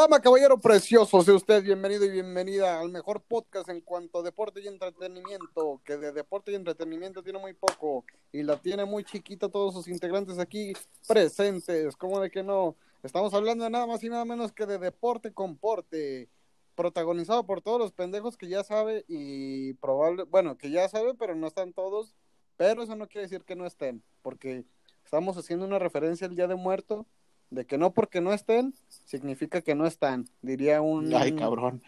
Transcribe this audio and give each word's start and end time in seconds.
Dama, 0.00 0.18
caballero 0.18 0.58
precioso, 0.58 1.20
sea 1.20 1.34
usted 1.34 1.62
bienvenido 1.62 2.06
y 2.06 2.10
bienvenida 2.10 2.80
al 2.80 2.88
mejor 2.88 3.20
podcast 3.20 3.68
en 3.68 3.82
cuanto 3.82 4.20
a 4.20 4.22
deporte 4.22 4.62
y 4.62 4.66
entretenimiento, 4.66 5.82
que 5.84 5.98
de 5.98 6.10
deporte 6.12 6.52
y 6.52 6.54
entretenimiento 6.54 7.22
tiene 7.22 7.38
muy 7.38 7.52
poco 7.52 8.06
y 8.32 8.42
la 8.42 8.56
tiene 8.56 8.86
muy 8.86 9.04
chiquita 9.04 9.50
todos 9.50 9.74
sus 9.74 9.88
integrantes 9.88 10.38
aquí 10.38 10.72
presentes, 11.06 11.96
como 11.96 12.18
de 12.18 12.30
que 12.30 12.42
no? 12.42 12.76
Estamos 13.02 13.34
hablando 13.34 13.64
de 13.64 13.68
nada 13.68 13.86
más 13.86 14.02
y 14.02 14.08
nada 14.08 14.24
menos 14.24 14.52
que 14.52 14.64
de 14.64 14.78
deporte 14.78 15.34
con 15.34 15.58
porte, 15.58 16.30
protagonizado 16.74 17.44
por 17.44 17.60
todos 17.60 17.78
los 17.78 17.92
pendejos 17.92 18.38
que 18.38 18.48
ya 18.48 18.64
sabe 18.64 19.04
y 19.06 19.74
probable, 19.74 20.22
bueno, 20.22 20.56
que 20.56 20.70
ya 20.70 20.88
sabe, 20.88 21.12
pero 21.12 21.34
no 21.34 21.46
están 21.46 21.74
todos, 21.74 22.16
pero 22.56 22.84
eso 22.84 22.96
no 22.96 23.06
quiere 23.06 23.26
decir 23.26 23.44
que 23.44 23.54
no 23.54 23.66
estén, 23.66 24.02
porque 24.22 24.64
estamos 25.04 25.36
haciendo 25.36 25.66
una 25.66 25.78
referencia 25.78 26.26
al 26.26 26.36
Día 26.36 26.46
de 26.46 26.54
Muerto 26.54 27.06
de 27.50 27.64
que 27.66 27.76
no 27.76 27.92
porque 27.92 28.20
no 28.20 28.32
estén, 28.32 28.74
significa 29.04 29.60
que 29.60 29.74
no 29.74 29.86
están, 29.86 30.28
diría 30.40 30.80
un, 30.80 31.12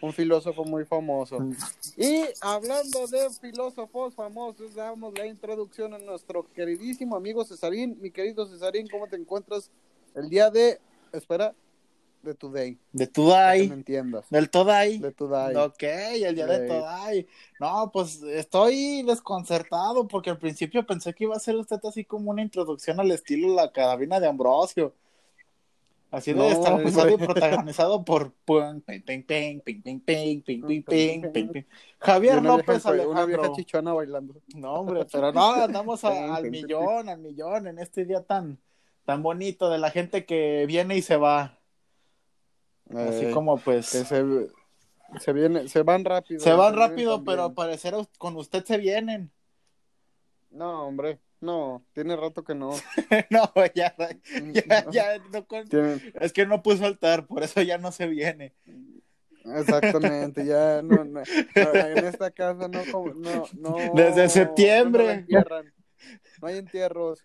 un 0.01 0.13
filósofo 0.13 0.65
muy 0.65 0.83
famoso. 0.83 1.37
Y 1.95 2.23
hablando 2.41 3.07
de 3.07 3.29
filósofos 3.41 4.13
famosos, 4.13 4.75
damos 4.75 5.17
la 5.17 5.25
introducción 5.25 5.93
a 5.93 5.99
nuestro 5.99 6.45
queridísimo 6.53 7.15
amigo 7.15 7.45
Cesarín. 7.45 7.97
Mi 8.01 8.11
querido 8.11 8.45
Cesarín, 8.45 8.87
¿cómo 8.89 9.07
te 9.07 9.15
encuentras 9.15 9.71
el 10.15 10.29
día 10.29 10.49
de, 10.49 10.79
espera, 11.13 11.55
de 12.23 12.33
Today? 12.33 12.77
De 12.91 13.07
Today. 13.07 13.69
me 13.69 13.75
entiendas. 13.75 14.25
Del 14.29 14.49
Today. 14.49 14.99
De 14.99 15.11
Today. 15.13 15.55
Ok, 15.55 15.83
el 15.83 16.35
día 16.35 16.45
de 16.45 16.67
Today. 16.67 17.27
No, 17.61 17.89
pues 17.93 18.21
estoy 18.21 19.03
desconcertado 19.03 20.09
porque 20.09 20.29
al 20.29 20.39
principio 20.39 20.85
pensé 20.85 21.13
que 21.13 21.23
iba 21.23 21.37
a 21.37 21.39
ser 21.39 21.55
usted 21.55 21.79
así 21.85 22.03
como 22.03 22.31
una 22.31 22.41
introducción 22.41 22.99
al 22.99 23.11
estilo 23.11 23.55
La 23.55 23.71
Carabina 23.71 24.19
de 24.19 24.27
Ambrosio 24.27 24.93
Debe 26.21 26.51
estar 26.51 26.79
episodio 26.79 27.17
protagonizado 27.17 28.05
por 28.05 28.33
Javier 31.99 32.43
López 32.43 32.85
Alejandro. 32.85 33.11
Una 33.11 33.25
vieja 33.25 33.51
chichona 33.53 33.93
bailando. 33.93 34.35
No, 34.53 34.73
hombre, 34.73 35.07
pero 35.11 35.31
no, 35.31 35.53
andamos 35.55 36.03
al 36.03 36.51
millón, 36.51 37.09
al 37.09 37.17
millón 37.19 37.65
en 37.65 37.79
este 37.79 38.05
día 38.05 38.21
tan, 38.21 38.59
tan 39.05 39.23
bonito 39.23 39.71
de 39.71 39.79
la 39.79 39.89
gente 39.89 40.23
que 40.23 40.65
viene 40.67 40.95
y 40.97 41.01
se 41.01 41.17
va. 41.17 41.57
Así 42.95 43.31
como 43.31 43.57
pues. 43.57 43.87
se, 43.87 44.05
se, 44.05 45.33
viene, 45.33 45.67
se 45.67 45.81
van 45.81 46.05
rápido. 46.05 46.39
Se 46.41 46.53
van 46.53 46.75
rápido, 46.75 47.23
pero 47.23 47.45
al 47.45 47.53
parecer 47.53 47.95
con 48.19 48.37
usted 48.37 48.63
se 48.63 48.77
vienen. 48.77 49.31
No, 50.51 50.85
hombre. 50.85 51.17
No, 51.43 51.85
tiene 51.91 52.15
rato 52.15 52.45
que 52.45 52.55
no. 52.55 52.69
no, 53.29 53.51
ya, 53.75 53.93
ya, 53.97 54.89
ya, 54.89 55.17
no 55.29 55.45
es 56.21 56.31
que 56.31 56.45
no 56.45 56.63
puso 56.63 56.85
altar, 56.85 57.27
por 57.27 57.43
eso 57.43 57.61
ya 57.61 57.77
no 57.77 57.91
se 57.91 58.07
viene. 58.07 58.55
Exactamente, 59.43 60.45
ya 60.45 60.81
no, 60.81 61.03
no, 61.03 61.19
en 61.19 62.05
esta 62.05 62.31
casa 62.31 62.69
no, 62.69 62.81
no, 63.13 63.45
no 63.59 63.75
Desde 63.93 64.29
septiembre. 64.29 65.25
No, 66.41 66.47
hay 66.47 66.59
entierros. 66.59 67.21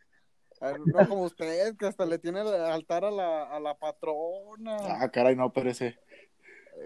No 0.86 1.08
como 1.08 1.22
usted, 1.22 1.76
que 1.76 1.86
hasta 1.86 2.04
le 2.04 2.18
tiene 2.18 2.40
altar 2.40 3.04
a 3.04 3.12
la, 3.12 3.44
a 3.44 3.60
la 3.60 3.78
patrona. 3.78 4.78
Ah, 5.00 5.08
caray, 5.12 5.36
no, 5.36 5.52
pero 5.52 5.70
ese. 5.70 5.96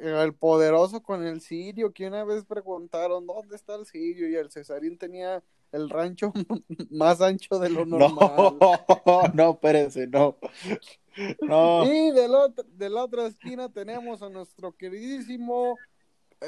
El 0.03 0.35
poderoso 0.35 1.03
con 1.03 1.27
el 1.27 1.41
sirio, 1.41 1.95
que 1.95 2.07
una 2.07 2.25
vez 2.25 2.45
preguntaron, 2.45 3.27
¿dónde 3.27 3.57
está 3.57 3.75
el 3.75 3.87
sirio? 3.87 4.29
Y 4.29 4.35
el 4.35 4.51
Cesarín 4.51 4.99
tenía 4.99 5.43
el 5.73 5.91
rancho 5.91 6.33
más 6.91 7.20
ancho 7.20 7.59
de 7.59 7.70
lo 7.70 7.84
normal. 7.84 8.56
No, 8.61 8.61
no, 9.34 9.51
espérense, 9.53 10.06
no. 10.06 10.37
no. 11.41 11.84
Y 11.84 12.12
de 12.12 12.29
la, 12.29 12.48
de 12.48 12.91
la 12.91 13.05
otra 13.05 13.27
esquina 13.27 13.69
tenemos 13.70 14.23
a 14.23 14.29
nuestro 14.29 14.77
queridísimo 14.77 15.77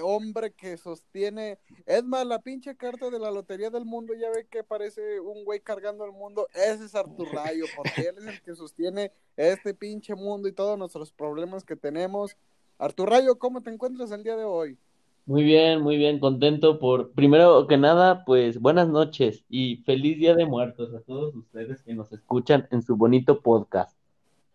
hombre 0.03 0.53
que 0.53 0.77
sostiene, 0.77 1.59
es 1.87 2.05
más, 2.05 2.27
la 2.27 2.41
pinche 2.41 2.77
carta 2.77 3.11
de 3.11 3.19
la 3.19 3.31
Lotería 3.31 3.71
del 3.71 3.85
Mundo, 3.85 4.15
ya 4.15 4.31
ve 4.31 4.47
que 4.47 4.65
parece 4.65 5.21
un 5.21 5.45
güey 5.45 5.61
cargando 5.61 6.05
el 6.05 6.13
mundo, 6.13 6.49
ese 6.55 6.85
es 6.85 6.95
Artur 6.95 7.29
Rayo, 7.33 7.67
porque 7.77 8.09
él 8.09 8.17
es 8.19 8.27
el 8.27 8.43
que 8.43 8.55
sostiene 8.55 9.13
este 9.37 9.75
pinche 9.75 10.15
mundo 10.15 10.49
y 10.49 10.53
todos 10.53 10.79
nuestros 10.79 11.13
problemas 11.13 11.65
que 11.65 11.77
tenemos. 11.77 12.37
Artur 12.79 13.11
Rayo, 13.11 13.39
¿cómo 13.39 13.63
te 13.63 13.71
encuentras 13.71 14.11
el 14.11 14.25
día 14.25 14.37
de 14.37 14.45
hoy? 14.45 14.79
Muy 15.27 15.43
bien, 15.43 15.81
muy 15.81 15.97
bien, 15.97 16.21
contento 16.21 16.79
por, 16.79 17.13
primero 17.13 17.67
que 17.67 17.79
nada, 17.79 18.27
pues 18.27 18.61
buenas 18.61 18.89
noches 18.89 19.43
y 19.49 19.77
feliz 19.79 20.19
Día 20.19 20.35
de 20.35 20.45
Muertos 20.45 20.95
a 20.95 21.01
todos 21.01 21.35
ustedes 21.35 21.83
que 21.83 21.95
nos 21.95 22.13
escuchan 22.13 22.69
en 22.71 22.83
su 22.83 22.95
bonito 22.97 23.41
podcast. 23.41 23.97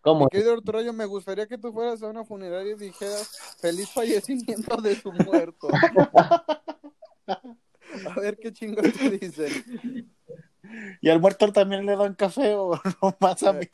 ¿Cómo? 0.02 0.30
querido 0.30 0.54
Arturo, 0.54 0.94
me 0.94 1.06
gustaría 1.06 1.48
que 1.48 1.58
tú 1.58 1.74
fueras 1.74 2.04
a 2.04 2.08
una 2.08 2.24
funeraria 2.24 2.74
y 2.74 2.78
dijeras 2.78 3.58
feliz 3.60 3.90
fallecimiento 3.90 4.80
de 4.80 4.96
su 4.96 5.12
muerto. 5.12 5.70
a 7.28 8.20
ver 8.22 8.38
qué 8.38 8.54
chingos 8.54 8.94
te 8.94 9.10
dicen. 9.10 10.14
¿Y 11.02 11.10
al 11.10 11.20
muerto 11.20 11.52
también 11.52 11.86
le 11.86 11.96
dan 11.96 12.14
café 12.14 12.56
o 12.56 12.72
no 13.02 13.16
más 13.20 13.44
a 13.44 13.54
mí? 13.54 13.66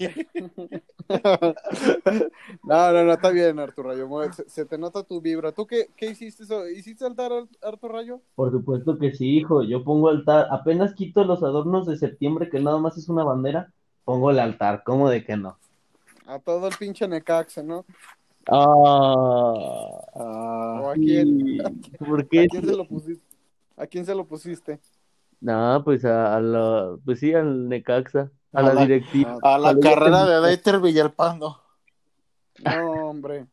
no, 2.63 2.91
no, 2.91 3.03
no, 3.03 3.13
está 3.13 3.29
bien, 3.29 3.59
Arturo 3.59 3.89
Rayo. 3.89 4.09
Se, 4.47 4.65
te 4.65 4.77
nota 4.77 5.03
tu 5.03 5.21
vibra. 5.21 5.51
¿Tú 5.51 5.65
qué, 5.67 5.89
qué 5.95 6.11
hiciste? 6.11 6.43
¿Hiciste 6.75 7.05
altar, 7.05 7.31
Arturo 7.61 7.93
Rayo? 7.93 8.21
Por 8.35 8.51
supuesto 8.51 8.97
que 8.97 9.13
sí, 9.13 9.37
hijo. 9.37 9.63
Yo 9.63 9.83
pongo 9.83 10.09
altar. 10.09 10.47
Apenas 10.51 10.93
quito 10.93 11.23
los 11.23 11.43
adornos 11.43 11.85
de 11.85 11.97
septiembre, 11.97 12.49
que 12.49 12.59
nada 12.59 12.77
más 12.77 12.97
es 12.97 13.09
una 13.09 13.23
bandera, 13.23 13.73
pongo 14.03 14.31
el 14.31 14.39
altar. 14.39 14.83
¿Cómo 14.85 15.09
de 15.09 15.23
que 15.23 15.37
no? 15.37 15.57
A 16.25 16.39
todo 16.39 16.67
el 16.67 16.75
pinche 16.77 17.07
Necaxe, 17.07 17.63
¿no? 17.63 17.85
Ah. 18.47 18.63
¿O 20.13 20.89
a 20.89 20.93
quién? 20.95 21.57
¿Por 21.99 22.27
qué? 22.27 22.41
¿A 22.41 22.47
quién 22.47 22.65
se 22.65 22.75
lo 22.75 22.87
pusiste? 22.87 23.25
¿A 23.77 23.87
quién 23.87 24.05
se 24.05 24.15
lo 24.15 24.25
pusiste? 24.25 24.79
No, 25.41 25.81
pues 25.83 26.05
a, 26.05 26.39
la, 26.39 26.97
pues 27.03 27.19
sí, 27.19 27.33
al 27.33 27.67
Necaxa, 27.69 28.31
a, 28.51 28.61
la, 28.61 28.81
directiva. 28.81 29.37
A 29.43 29.57
la 29.57 29.77
carrera 29.79 30.25
de 30.25 30.47
Deiter 30.47 30.79
Villalpando. 30.79 31.61
No, 32.63 33.09
hombre. 33.09 33.47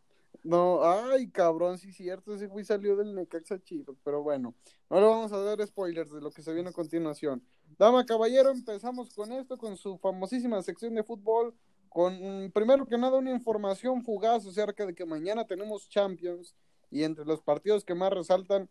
No, 0.45 0.81
ay, 0.85 1.29
cabrón, 1.31 1.79
sí 1.79 1.91
es 1.91 1.97
cierto, 1.97 2.35
ese 2.35 2.47
güey 2.47 2.65
salió 2.65 2.97
del 2.97 3.15
Necaxa 3.15 3.61
chido, 3.63 3.97
pero 4.05 4.23
bueno, 4.23 4.55
no 4.91 5.01
le 5.01 5.07
vamos 5.07 5.33
a 5.33 5.39
dar 5.39 5.65
spoilers 5.65 6.13
de 6.13 6.21
lo 6.21 6.31
que 6.31 6.43
se 6.43 6.53
viene 6.53 6.71
a 6.71 6.73
continuación. 6.73 7.43
Dama 7.79 8.05
Caballero, 8.05 8.51
empezamos 8.51 9.15
con 9.15 9.33
esto, 9.33 9.57
con 9.57 9.77
su 9.77 9.99
famosísima 9.99 10.61
sección 10.63 10.95
de 10.95 11.05
fútbol, 11.05 11.55
con 11.89 12.51
primero 12.53 12.87
que 12.87 12.99
nada 12.99 13.19
una 13.19 13.31
información 13.31 14.03
fugaz 14.03 14.47
acerca 14.47 14.85
de 14.85 14.95
que 14.95 15.05
mañana 15.05 15.47
tenemos 15.47 15.89
Champions 15.89 16.57
y 16.91 17.05
entre 17.05 17.25
los 17.25 17.41
partidos 17.43 17.85
que 17.85 17.95
más 17.95 18.13
resaltan 18.13 18.69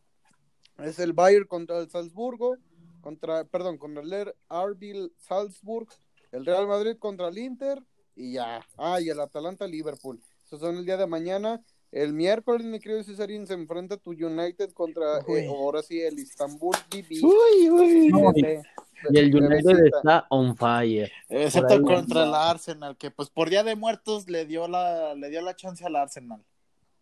es 0.78 1.00
el 1.00 1.14
Bayern 1.14 1.48
contra 1.48 1.80
el 1.80 1.90
Salzburgo, 1.90 2.58
contra, 3.02 3.44
perdón, 3.46 3.78
contra 3.78 4.04
el 4.04 4.34
RB 4.50 5.12
Salzburg, 5.18 5.88
el 6.32 6.46
Real 6.46 6.68
Madrid 6.68 6.98
contra 6.98 7.28
el 7.28 7.38
Inter 7.38 7.82
y 8.16 8.34
ya. 8.34 8.66
Ah, 8.78 9.02
y 9.02 9.10
el 9.10 9.20
Atalanta 9.20 9.68
Liverpool. 9.68 10.22
Esos 10.46 10.60
son 10.60 10.78
el 10.78 10.86
día 10.86 10.98
de 10.98 11.08
mañana. 11.08 11.62
El 11.92 12.14
miércoles, 12.14 12.66
mi 12.66 12.80
querido 12.80 13.04
Cesarín, 13.04 13.46
se 13.46 13.54
enfrenta 13.54 13.98
tu 13.98 14.12
United 14.12 14.72
contra, 14.72 15.20
eh, 15.28 15.48
ahora 15.50 15.84
sí, 15.84 16.02
el 16.02 16.18
Istanbul 16.20 16.76
BB. 16.90 17.22
Uy, 17.22 17.70
uy. 17.70 18.62
y 19.10 19.18
el 19.20 19.36
United 19.36 19.88
está 19.88 20.26
on 20.30 20.56
fire. 20.56 21.12
Excepto 21.28 21.82
contra 21.82 22.24
el 22.24 22.34
Arsenal, 22.34 22.96
que 22.96 23.12
pues 23.12 23.30
por 23.30 23.50
Día 23.50 23.64
de 23.64 23.76
Muertos 23.76 24.30
le 24.30 24.46
dio 24.46 24.70
la, 24.70 25.16
le 25.16 25.30
dio 25.30 25.42
la 25.42 25.54
chance 25.54 25.86
al 25.86 25.98
Arsenal. 25.98 26.42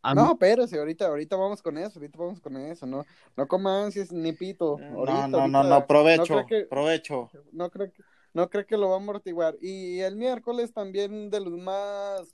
No, 0.03 0.31
espérate, 0.31 0.77
ahorita, 0.77 1.07
ahorita 1.07 1.35
vamos 1.35 1.61
con 1.61 1.77
eso, 1.77 1.99
ahorita 1.99 2.17
vamos 2.17 2.39
con 2.39 2.55
eso, 2.57 2.85
no, 2.85 3.05
no 3.35 3.47
coma 3.47 3.83
ansias 3.83 4.11
ni 4.11 4.31
pito. 4.31 4.77
no, 4.79 5.27
no, 5.27 5.47
no, 5.47 5.63
no, 5.63 5.87
provecho, 5.87 6.45
provecho. 6.69 7.29
No 7.51 7.69
creo 7.69 7.91
que, 7.91 8.03
no 8.33 8.49
creo 8.49 8.65
que 8.65 8.77
lo 8.77 8.89
va 8.89 8.95
a 8.95 8.99
amortiguar. 8.99 9.57
Y 9.61 9.99
el 9.99 10.15
miércoles 10.15 10.71
también 10.73 11.29
de 11.29 11.41
los 11.41 11.53
más, 11.53 12.31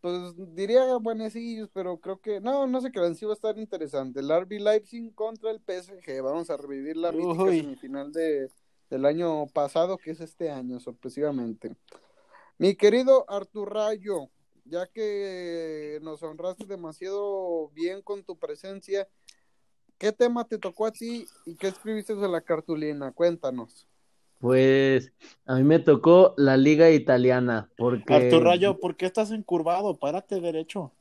pues 0.00 0.34
diría 0.54 0.96
buenecillos, 0.96 1.70
pero 1.72 1.98
creo 1.98 2.20
que, 2.20 2.40
no, 2.40 2.66
no 2.66 2.80
sé 2.80 2.92
qué, 2.92 3.14
sí 3.14 3.24
va 3.24 3.32
a 3.32 3.34
estar 3.34 3.58
interesante. 3.58 4.20
El 4.20 4.30
RB 4.30 4.60
Leipzig 4.60 5.14
contra 5.14 5.50
el 5.50 5.60
PSG, 5.60 6.22
vamos 6.22 6.50
a 6.50 6.56
revivir 6.56 6.96
la 6.96 7.12
mítica 7.12 7.44
semifinal 7.46 8.12
de, 8.12 8.50
del 8.90 9.06
año 9.06 9.46
pasado, 9.46 9.96
que 9.96 10.10
es 10.10 10.20
este 10.20 10.50
año, 10.50 10.80
sorpresivamente. 10.80 11.76
Mi 12.58 12.74
querido 12.74 13.24
Artur 13.30 13.72
Rayo, 13.72 14.28
ya 14.70 14.86
que 14.86 15.98
nos 16.02 16.22
honraste 16.22 16.64
demasiado 16.64 17.68
bien 17.70 18.00
con 18.02 18.22
tu 18.22 18.38
presencia, 18.38 19.08
¿qué 19.98 20.12
tema 20.12 20.46
te 20.46 20.58
tocó 20.58 20.86
a 20.86 20.92
ti 20.92 21.26
y 21.44 21.56
qué 21.56 21.68
escribiste 21.68 22.12
en 22.12 22.32
la 22.32 22.40
cartulina? 22.40 23.12
Cuéntanos. 23.12 23.86
Pues 24.38 25.12
a 25.44 25.56
mí 25.56 25.64
me 25.64 25.80
tocó 25.80 26.34
la 26.38 26.56
liga 26.56 26.90
italiana, 26.90 27.68
porque... 27.76 28.14
Artur 28.14 28.44
Rayo, 28.44 28.78
¿por 28.78 28.96
qué 28.96 29.06
estás 29.06 29.32
encurvado? 29.32 29.98
Párate 29.98 30.40
derecho. 30.40 30.92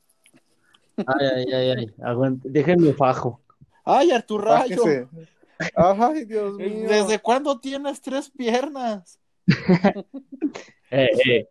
Ay, 0.98 1.28
ay, 1.36 1.54
ay, 1.54 1.70
ay, 1.78 1.94
aguante, 2.04 2.50
déjenme 2.50 2.92
fajo. 2.94 3.40
Ay, 3.86 4.12
Artur 4.12 4.44
Rayo. 4.44 4.84
Ay, 5.76 6.26
Dios 6.26 6.56
mío. 6.56 6.90
¿Desde 6.90 7.20
cuándo 7.20 7.60
tienes 7.60 8.02
tres 8.02 8.30
piernas? 8.30 9.20
eh, 10.92 11.10
eh 11.26 11.50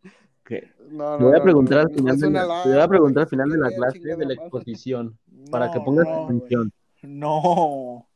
Voy 0.90 1.34
a 1.36 1.42
preguntar 1.42 1.80
al 1.80 1.90
final 1.90 2.18
de 2.18 2.30
la, 2.30 2.62
voy 2.64 2.80
a 2.80 2.88
preguntar 2.88 3.22
al 3.24 3.28
final 3.28 3.50
de 3.50 3.58
la 3.58 3.70
clase 3.70 3.98
de 3.98 4.26
la 4.26 4.34
exposición 4.34 5.18
para 5.50 5.70
que 5.70 5.80
pongas 5.80 6.06
atención. 6.08 6.72
No. 7.02 8.06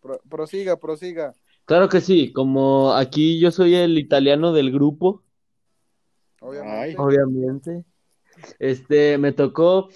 Pro- 0.00 0.20
prosiga, 0.28 0.76
prosiga. 0.76 1.34
Claro 1.64 1.88
que 1.88 2.00
sí, 2.00 2.32
como 2.32 2.92
aquí 2.94 3.38
yo 3.38 3.50
soy 3.50 3.74
el 3.74 3.98
italiano 3.98 4.52
del 4.52 4.72
grupo, 4.72 5.22
obviamente. 6.40 7.84
Este, 8.58 9.18
me 9.18 9.32
tocó 9.32 9.88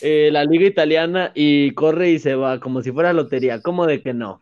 eh, 0.00 0.30
la 0.32 0.44
liga 0.44 0.66
italiana 0.66 1.30
y 1.34 1.72
corre 1.72 2.10
y 2.10 2.18
se 2.18 2.34
va, 2.34 2.58
como 2.60 2.82
si 2.82 2.92
fuera 2.92 3.12
lotería. 3.12 3.62
¿Cómo 3.62 3.86
de 3.86 4.02
que 4.02 4.12
no? 4.12 4.40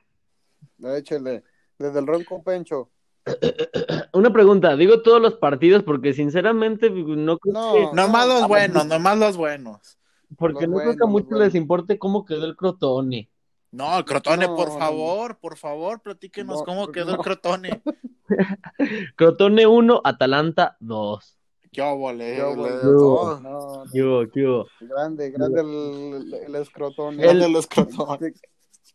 Échele. 0.82 1.44
Desde 1.78 1.98
el 1.98 2.06
ronco 2.06 2.42
pencho. 2.42 2.90
Una 4.12 4.32
pregunta, 4.32 4.76
digo 4.76 5.02
todos 5.02 5.20
los 5.20 5.34
partidos 5.34 5.82
porque 5.82 6.12
sinceramente 6.12 6.90
no 6.90 7.38
creo 7.38 7.54
No, 7.54 7.72
que, 7.74 7.96
Nomás 7.96 8.26
no, 8.26 8.32
los 8.34 8.42
no, 8.42 8.48
buenos, 8.48 8.86
nomás 8.86 9.18
los 9.18 9.36
buenos. 9.36 9.98
porque 10.36 10.66
los 10.66 10.70
no 10.70 10.76
creo 10.78 10.90
que 10.92 11.02
a 11.02 11.06
buenos, 11.06 11.10
muchos 11.10 11.28
buenos. 11.30 11.46
les 11.46 11.54
importe 11.54 11.98
cómo 11.98 12.24
quedó 12.24 12.44
el 12.46 12.56
Crotone. 12.56 13.28
No, 13.70 13.96
el 13.98 14.04
Crotone, 14.04 14.46
No, 14.48 14.56
por 14.56 14.76
favor, 14.78 15.38
por 15.38 15.56
favor, 15.56 16.00
platíquenos 16.02 16.58
No, 16.58 16.64
cómo 16.64 16.88
quedó 16.88 17.12
el. 17.12 17.18
Crotone. 17.18 17.82
Crotone 19.16 19.66
1, 19.66 20.00
Atalanta 20.04 20.76
2. 20.80 21.38
Qué 21.72 21.80
óvole, 21.80 22.34
Qué 22.36 22.42
óvole. 22.42 22.70
le- 22.70 22.82
Yo. 22.82 22.98
todo. 22.98 23.40
No, 23.40 23.84
¿Qué 23.90 24.02
hubo, 24.02 24.28
qué 24.30 24.44
hubo? 24.46 24.66
grande, 24.80 25.30
grande 25.30 25.60
el, 25.62 26.34
el 26.46 26.54
escrotón. 26.56 27.18
El- 27.18 27.40
de 27.40 27.48
los 27.48 27.66
Crotones. 27.66 28.34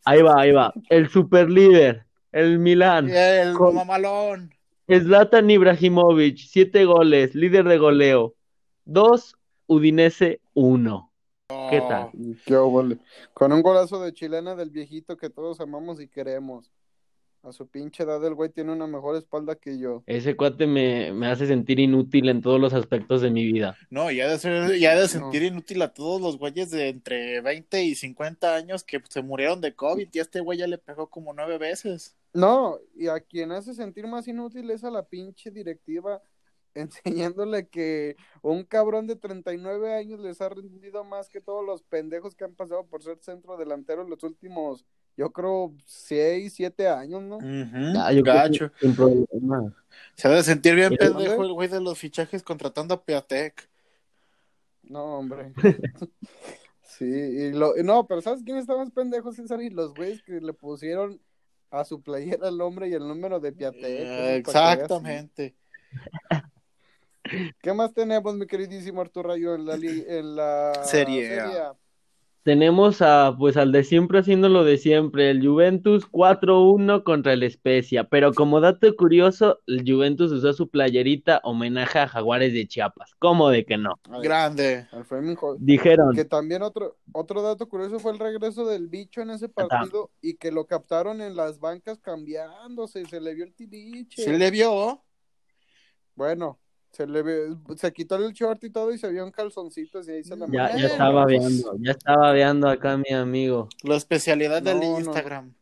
Ahí 0.06 0.22
va, 0.22 0.40
ahí 0.40 0.52
va. 0.52 0.74
El 0.90 1.10
super 1.10 1.50
líder, 1.50 2.06
el 2.32 2.60
Milán. 2.60 3.10
El 3.10 3.54
Con- 3.54 3.76
mamalón. 3.76 4.54
Zlatan 4.90 5.50
Ibrahimovic, 5.50 6.38
7 6.38 6.86
goles, 6.86 7.36
líder 7.36 7.66
de 7.66 7.78
goleo. 7.78 8.36
2, 8.86 9.36
Udinese 9.68 10.40
1. 10.54 11.12
¿Qué 11.70 11.82
tal? 11.82 12.12
Qué 12.46 12.56
óvole. 12.56 12.98
Con 13.34 13.52
un 13.52 13.62
golazo 13.62 14.02
de 14.02 14.14
chilena 14.14 14.56
del 14.56 14.70
viejito 14.70 15.18
que 15.18 15.30
todos 15.30 15.60
amamos 15.60 16.00
y 16.02 16.08
queremos. 16.08 16.72
A 17.44 17.52
su 17.52 17.68
pinche 17.68 18.04
edad 18.04 18.24
el 18.26 18.34
güey 18.34 18.50
tiene 18.50 18.74
una 18.74 18.88
mejor 18.88 19.16
espalda 19.16 19.56
que 19.56 19.80
yo. 19.80 20.04
Ese 20.06 20.36
cuate 20.36 20.68
me, 20.68 21.14
me 21.14 21.28
hace 21.28 21.48
sentir 21.48 21.80
inútil 21.80 22.30
en 22.30 22.42
todos 22.42 22.60
los 22.60 22.74
aspectos 22.74 23.22
de 23.22 23.30
mi 23.30 23.46
vida. 23.46 23.78
No, 23.90 24.12
ya 24.12 24.28
de 24.30 24.38
ser, 24.38 24.78
ya 24.80 25.00
de 25.00 25.08
sentir 25.08 25.44
inútil 25.44 25.82
a 25.82 25.94
todos 25.94 26.22
los 26.22 26.38
güeyes 26.38 26.72
de 26.72 26.90
entre 26.90 27.42
20 27.42 27.84
y 27.84 27.96
50 27.96 28.56
años 28.56 28.84
que 28.84 29.02
se 29.08 29.22
murieron 29.22 29.62
de 29.62 29.76
COVID 29.76 30.10
y 30.12 30.20
a 30.20 30.22
este 30.22 30.42
güey 30.42 30.58
ya 30.60 30.68
le 30.68 30.78
pegó 30.78 31.10
como 31.10 31.34
nueve 31.34 31.58
veces. 31.58 32.18
No, 32.34 32.80
y 32.96 33.08
a 33.08 33.20
quien 33.20 33.52
hace 33.52 33.74
sentir 33.74 34.08
más 34.08 34.28
inútil 34.28 34.70
es 34.72 34.84
a 34.84 34.92
la 34.92 35.04
pinche 35.04 35.52
directiva 35.52 36.22
enseñándole 36.78 37.68
que 37.68 38.16
un 38.42 38.64
cabrón 38.64 39.08
de 39.08 39.16
39 39.16 39.96
años 39.96 40.20
les 40.20 40.42
ha 40.42 40.50
rendido 40.50 41.04
más 41.04 41.30
que 41.30 41.42
todos 41.42 41.66
los 41.66 41.82
pendejos 41.84 42.36
que 42.36 42.44
han 42.44 42.54
pasado 42.54 42.86
por 42.86 43.02
ser 43.02 43.18
centro 43.22 43.58
delantero 43.58 44.04
en 44.04 44.10
los 44.10 44.24
últimos, 44.24 44.86
yo 45.18 45.32
creo, 45.32 45.74
6, 45.86 46.54
7 46.54 46.88
años, 46.88 47.22
¿no? 47.24 47.40
Ah, 48.00 48.14
yo 48.14 48.22
creo 48.22 48.34
que 48.36 48.40
Gacho. 48.40 48.72
sin 48.80 48.96
problema. 48.96 49.74
Se 50.16 50.28
ha 50.28 50.32
de 50.32 50.44
sentir 50.44 50.76
bien 50.76 50.94
¿Y 50.94 50.98
pendejo 50.98 51.44
el 51.44 51.52
güey 51.54 51.68
de 51.68 51.82
los 51.82 51.98
fichajes 51.98 52.44
contratando 52.44 52.94
a 52.94 53.04
Piatek. 53.04 53.68
No, 54.84 55.18
hombre. 55.18 55.54
Sí, 56.90 57.06
y 57.06 57.52
lo, 57.52 57.76
no, 57.84 58.08
pero 58.08 58.22
¿sabes 58.22 58.42
quién 58.44 58.58
está 58.58 58.76
más 58.76 58.90
pendejo, 58.90 59.32
César? 59.32 59.62
Y 59.62 59.70
los 59.70 59.94
güeyes 59.94 60.24
que 60.24 60.42
le 60.42 60.52
pusieron 60.54 61.22
a 61.70 61.86
su 61.86 62.02
playera 62.02 62.48
el 62.48 62.58
nombre 62.58 62.88
y 62.88 62.94
el 62.94 63.08
número 63.08 63.40
de 63.40 63.52
Piatek. 63.52 63.84
Eh, 63.84 64.36
exactamente. 64.38 65.56
¿Qué 67.62 67.74
más 67.74 67.94
tenemos, 67.94 68.34
mi 68.36 68.48
queridísimo 68.48 69.02
Arturo 69.02 69.30
Rayo, 69.30 69.54
en 69.54 69.66
la, 69.66 69.78
li- 69.78 70.06
en 70.08 70.36
la 70.38 70.74
Serie 70.86 71.38
A. 71.60 71.76
Tenemos 72.44 73.02
a, 73.02 73.36
pues, 73.38 73.58
al 73.58 73.72
de 73.72 73.84
siempre 73.84 74.20
haciendo 74.20 74.48
lo 74.48 74.64
de 74.64 74.78
siempre, 74.78 75.30
el 75.30 75.46
Juventus 75.46 76.10
4-1 76.10 77.04
contra 77.04 77.34
el 77.34 77.50
Spezia. 77.52 78.06
Pero 78.06 78.34
como 78.34 78.62
dato 78.62 78.88
curioso, 78.96 79.60
el 79.68 79.84
Juventus 79.86 80.32
usó 80.32 80.54
su 80.54 80.70
playerita 80.70 81.42
homenaje 81.44 82.00
a 82.00 82.08
Jaguares 82.08 82.54
de 82.54 82.68
Chiapas. 82.68 83.16
¿Cómo 83.20 83.50
de 83.50 83.66
que 83.66 83.78
no? 83.78 84.00
Grande. 84.22 84.88
Dijeron, 85.60 86.16
Que 86.16 86.24
también 86.24 86.62
otro, 86.62 86.98
otro 87.12 87.42
dato 87.42 87.68
curioso 87.68 88.00
fue 88.00 88.14
el 88.14 88.20
regreso 88.20 88.66
del 88.66 88.88
bicho 88.88 89.22
en 89.22 89.32
ese 89.32 89.50
partido 89.50 90.12
y 90.22 90.36
que 90.36 90.52
lo 90.52 90.68
captaron 90.68 91.22
en 91.22 91.36
las 91.36 91.60
bancas 91.60 92.00
cambiándose, 92.00 93.06
se 93.06 93.20
le 93.20 93.34
vio 93.34 93.44
el 93.44 93.54
tiliche. 93.54 94.24
Se 94.24 94.38
le 94.38 94.52
vio. 94.52 95.04
Bueno, 96.16 96.60
se 96.98 97.06
le 97.06 97.24
se 97.76 97.94
quitó 97.94 98.16
el 98.16 98.34
short 98.34 98.64
y 98.64 98.72
todo 98.72 98.92
y 98.92 98.98
se 98.98 99.08
vio 99.12 99.24
en 99.24 99.30
calzoncitos 99.30 100.08
y 100.08 100.14
ahí 100.14 100.24
se 100.24 100.36
la 100.36 100.48
ya, 100.48 100.76
ya 100.76 100.88
estaba 100.88 101.28
veando, 101.28 101.76
ya 101.80 101.92
estaba 101.92 102.32
veando 102.32 102.68
acá 102.68 102.98
mi 102.98 103.14
amigo. 103.14 103.70
La 103.84 103.98
especialidad 103.98 104.64
del 104.64 104.80
No, 104.80 104.94
no. 104.94 105.00
Instagram. 105.02 105.54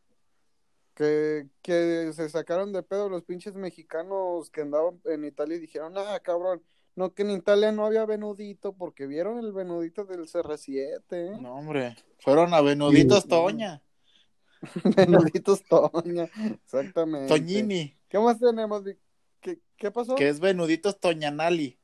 Que, 0.93 1.49
que 1.61 2.11
se 2.13 2.29
sacaron 2.29 2.71
de 2.71 2.83
pedo 2.83 3.09
los 3.09 3.23
pinches 3.25 3.53
mexicanos 3.53 4.49
que 4.49 4.61
andaban 4.61 5.01
en 5.03 5.25
Italia 5.25 5.57
y 5.57 5.59
dijeron, 5.59 5.91
ah, 5.97 6.17
cabrón, 6.23 6.63
no, 6.95 7.13
que 7.13 7.23
en 7.23 7.31
Italia 7.31 7.73
no 7.73 7.85
había 7.85 8.05
venudito 8.05 8.71
porque 8.71 9.05
vieron 9.05 9.39
el 9.39 9.51
venudito 9.51 10.05
del 10.05 10.21
CR7, 10.29 11.01
¿eh? 11.11 11.37
No, 11.41 11.55
hombre. 11.55 11.97
Fueron 12.19 12.53
a 12.53 12.61
Benuditos 12.61 13.23
Sí. 13.23 13.27
Toña. 13.29 13.81
Venuditos 14.95 15.63
Toña, 15.63 16.29
exactamente. 16.63 17.27
Toñini. 17.27 17.93
¿Qué 18.07 18.19
más 18.19 18.39
tenemos? 18.39 18.85
Vic? 18.85 18.97
¿Qué, 19.45 19.59
qué 19.77 19.91
pasó? 19.91 20.15
Que 20.15 20.27
es 20.27 20.39
Benuditos 20.39 20.99
Toñanali. 20.99 21.77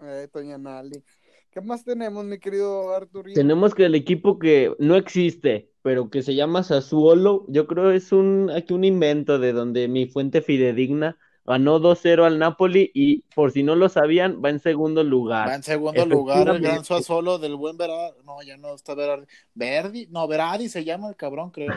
Eh, 0.00 0.26
Toña 0.32 0.58
Nali. 0.58 1.04
¿Qué 1.52 1.60
más 1.60 1.84
tenemos, 1.84 2.24
mi 2.24 2.40
querido 2.40 2.92
Arturito? 2.92 3.38
Tenemos 3.38 3.76
que 3.76 3.84
el 3.84 3.94
equipo 3.94 4.40
que 4.40 4.74
no 4.80 4.96
existe, 4.96 5.70
pero 5.82 6.10
que 6.10 6.22
se 6.22 6.34
llama 6.34 6.64
Sassuolo, 6.64 7.46
yo 7.48 7.68
creo 7.68 7.92
es 7.92 8.10
un, 8.10 8.50
aquí 8.50 8.74
un 8.74 8.82
invento 8.82 9.38
de 9.38 9.52
donde 9.52 9.86
mi 9.86 10.06
fuente 10.06 10.42
fidedigna 10.42 11.16
ganó 11.44 11.78
2-0 11.78 12.24
al 12.24 12.40
Napoli 12.40 12.90
y 12.92 13.22
por 13.36 13.52
si 13.52 13.62
no 13.62 13.76
lo 13.76 13.88
sabían, 13.88 14.42
va 14.44 14.50
en 14.50 14.58
segundo 14.58 15.04
lugar. 15.04 15.48
Va 15.48 15.54
en 15.54 15.62
segundo 15.62 16.04
lugar 16.06 16.48
el 16.48 16.60
gran. 16.60 16.84
Suazolo 16.84 17.38
del 17.38 17.54
buen 17.54 17.76
Verardi. 17.76 18.18
No, 18.24 18.42
ya 18.42 18.56
no 18.56 18.74
está 18.74 18.94
Verardi. 18.94 19.26
Verdi. 19.54 20.08
No, 20.10 20.26
Verardi 20.26 20.68
se 20.68 20.84
llama 20.84 21.08
el 21.08 21.14
cabrón, 21.14 21.52
creo. 21.52 21.72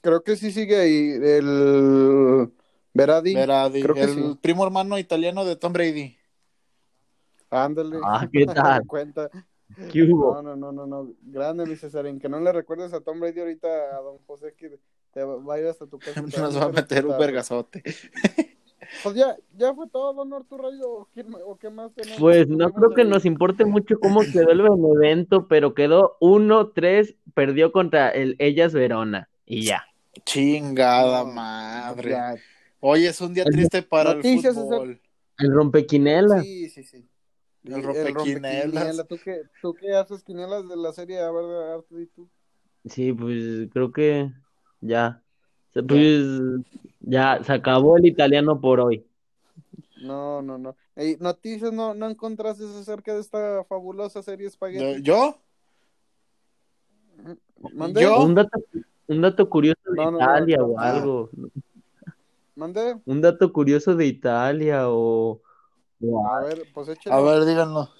Creo 0.00 0.22
que 0.22 0.36
sí 0.36 0.52
sigue 0.52 0.76
ahí 0.76 1.10
el 1.10 2.52
Veradi. 2.94 3.34
Creo 3.82 3.94
que 3.94 4.02
el 4.02 4.14
sí. 4.14 4.38
primo 4.40 4.64
hermano 4.64 4.98
italiano 4.98 5.44
de 5.44 5.56
Tom 5.56 5.72
Brady. 5.72 6.16
Ándale. 7.50 7.98
Ah, 8.04 8.26
¿qué 8.32 8.46
tal? 8.46 8.86
cuenta. 8.86 9.30
¿Qué 9.90 10.02
hubo? 10.02 10.34
No, 10.34 10.42
no, 10.42 10.56
no, 10.56 10.72
no, 10.72 10.86
no. 10.86 11.14
Grande, 11.22 11.64
mi 11.66 11.76
Cesarín. 11.76 12.18
Que 12.18 12.28
no 12.28 12.40
le 12.40 12.52
recuerdes 12.52 12.92
a 12.92 13.00
Tom 13.00 13.20
Brady 13.20 13.40
ahorita 13.40 13.68
a 13.68 14.00
don 14.00 14.18
José 14.26 14.54
que 14.56 14.78
te 15.12 15.24
va 15.24 15.54
a 15.54 15.58
ir 15.58 15.66
hasta 15.66 15.86
tu 15.86 15.98
casa. 15.98 16.22
te 16.22 16.22
Nos 16.40 16.58
va 16.58 16.64
a 16.64 16.68
meter 16.68 17.06
un 17.06 17.18
vergazote. 17.18 17.82
Pues 19.02 19.14
ya, 19.14 19.36
ya 19.56 19.72
fue 19.74 19.88
todo, 19.88 20.12
don 20.12 20.34
Arturo 20.34 20.64
Rayo. 20.64 20.90
¿O 20.90 21.08
qué, 21.14 21.24
o 21.46 21.56
qué 21.56 21.70
más 21.70 21.92
tenemos? 21.94 22.20
Pues 22.20 22.48
no 22.48 22.70
creo 22.72 22.90
que 22.90 23.04
nos 23.04 23.24
importe 23.24 23.64
mucho 23.64 23.98
cómo 23.98 24.20
quedó 24.20 24.50
el 24.50 24.60
evento, 24.60 25.48
pero 25.48 25.72
quedó 25.72 26.18
1-3, 26.20 27.16
perdió 27.32 27.72
contra 27.72 28.10
el 28.10 28.36
Ellas 28.38 28.74
Verona 28.74 29.30
y 29.46 29.64
ya. 29.64 29.84
Chingada 30.24 31.24
madre. 31.24 32.10
ya. 32.10 32.34
Hoy 32.84 33.06
es 33.06 33.20
un 33.20 33.32
día 33.32 33.44
triste 33.44 33.80
para 33.82 34.14
Noticias, 34.14 34.56
el 34.56 34.62
fútbol. 34.64 35.00
El 35.38 35.52
rompequinelas. 35.54 36.42
Sí, 36.42 36.68
sí, 36.68 36.82
sí. 36.82 37.08
El 37.62 37.74
El 37.74 37.82
rompequinelas. 37.84 38.14
rompequiniela. 38.74 39.04
¿Tú 39.04 39.16
qué, 39.24 39.42
¿Tú 39.62 39.74
qué 39.74 39.94
haces 39.94 40.24
quinielas 40.24 40.68
de 40.68 40.76
la 40.76 40.92
serie? 40.92 41.20
A 41.20 41.30
ver, 41.30 41.80
¿y 42.02 42.06
tú? 42.06 42.28
Sí, 42.86 43.12
pues 43.12 43.68
creo 43.72 43.92
que 43.92 44.32
ya. 44.80 45.22
Pues 45.86 46.24
ya 47.00 47.38
se 47.44 47.52
acabó 47.52 47.96
el 47.98 48.06
italiano 48.06 48.60
por 48.60 48.80
hoy. 48.80 49.06
No, 50.02 50.42
no, 50.42 50.58
no. 50.58 50.74
Ey, 50.96 51.16
noticias 51.20 51.72
no, 51.72 51.94
no 51.94 52.10
encontraste 52.10 52.64
acerca 52.64 53.14
de 53.14 53.20
esta 53.20 53.62
fabulosa 53.64 54.24
serie 54.24 54.50
Spaghetti. 54.50 55.02
¿Yo? 55.02 55.38
¿Mandé? 57.74 58.02
Yo- 58.02 58.24
Un 58.24 58.34
dato, 58.34 58.60
un 59.06 59.20
dato 59.22 59.48
curioso 59.48 59.78
de 59.84 59.96
No, 59.96 60.10
no, 60.10 60.18
no, 60.18 60.18
Italia 60.18 60.56
no. 60.58 60.64
o 60.66 60.78
algo. 60.80 61.30
¿Mandé? 62.62 62.94
Un 63.06 63.20
dato 63.20 63.52
curioso 63.52 63.96
de 63.96 64.06
Italia 64.06 64.88
o... 64.88 65.42
o 66.00 66.26
A 66.28 66.44
ver, 66.44 66.62
pues 66.72 66.88
échale. 66.90 67.16
A 67.16 67.20
ver, 67.20 67.44
díganlo. 67.44 67.90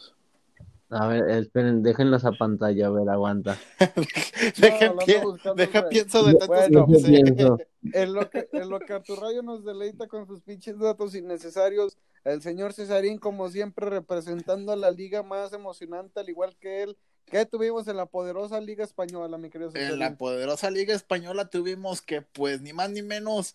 A 0.88 1.08
ver, 1.08 1.28
esperen, 1.30 1.82
déjenlos 1.82 2.24
a 2.24 2.30
pantalla, 2.30 2.86
a 2.86 2.90
ver, 2.90 3.08
aguanta. 3.08 3.58
Deja, 4.60 4.86
ando 4.90 5.04
pie- 5.04 5.20
deja 5.56 5.88
pienso 5.88 6.24
de 6.24 6.34
tantos 6.34 6.46
Bueno, 6.46 6.86
pienso, 6.86 7.58
En 7.92 8.12
lo 8.12 8.30
que, 8.30 8.48
en 8.52 8.68
lo 8.70 8.78
que 8.78 8.92
Arturrayo 8.92 9.42
nos 9.42 9.64
deleita 9.64 10.06
con 10.06 10.28
sus 10.28 10.40
pinches 10.42 10.78
datos 10.78 11.16
innecesarios, 11.16 11.98
el 12.22 12.40
señor 12.40 12.72
Cesarín, 12.72 13.18
como 13.18 13.48
siempre, 13.48 13.90
representando 13.90 14.70
a 14.70 14.76
la 14.76 14.92
liga 14.92 15.24
más 15.24 15.52
emocionante, 15.52 16.20
al 16.20 16.28
igual 16.28 16.54
que 16.60 16.84
él, 16.84 16.96
que 17.26 17.46
tuvimos 17.46 17.88
en 17.88 17.96
la 17.96 18.06
poderosa 18.06 18.60
Liga 18.60 18.84
Española, 18.84 19.38
mi 19.38 19.50
querido 19.50 19.70
En 19.74 19.98
la 19.98 20.16
poderosa 20.16 20.70
Liga 20.70 20.94
Española 20.94 21.48
tuvimos 21.48 22.02
que, 22.02 22.22
pues, 22.22 22.60
ni 22.60 22.72
más 22.72 22.90
ni 22.90 23.02
menos, 23.02 23.54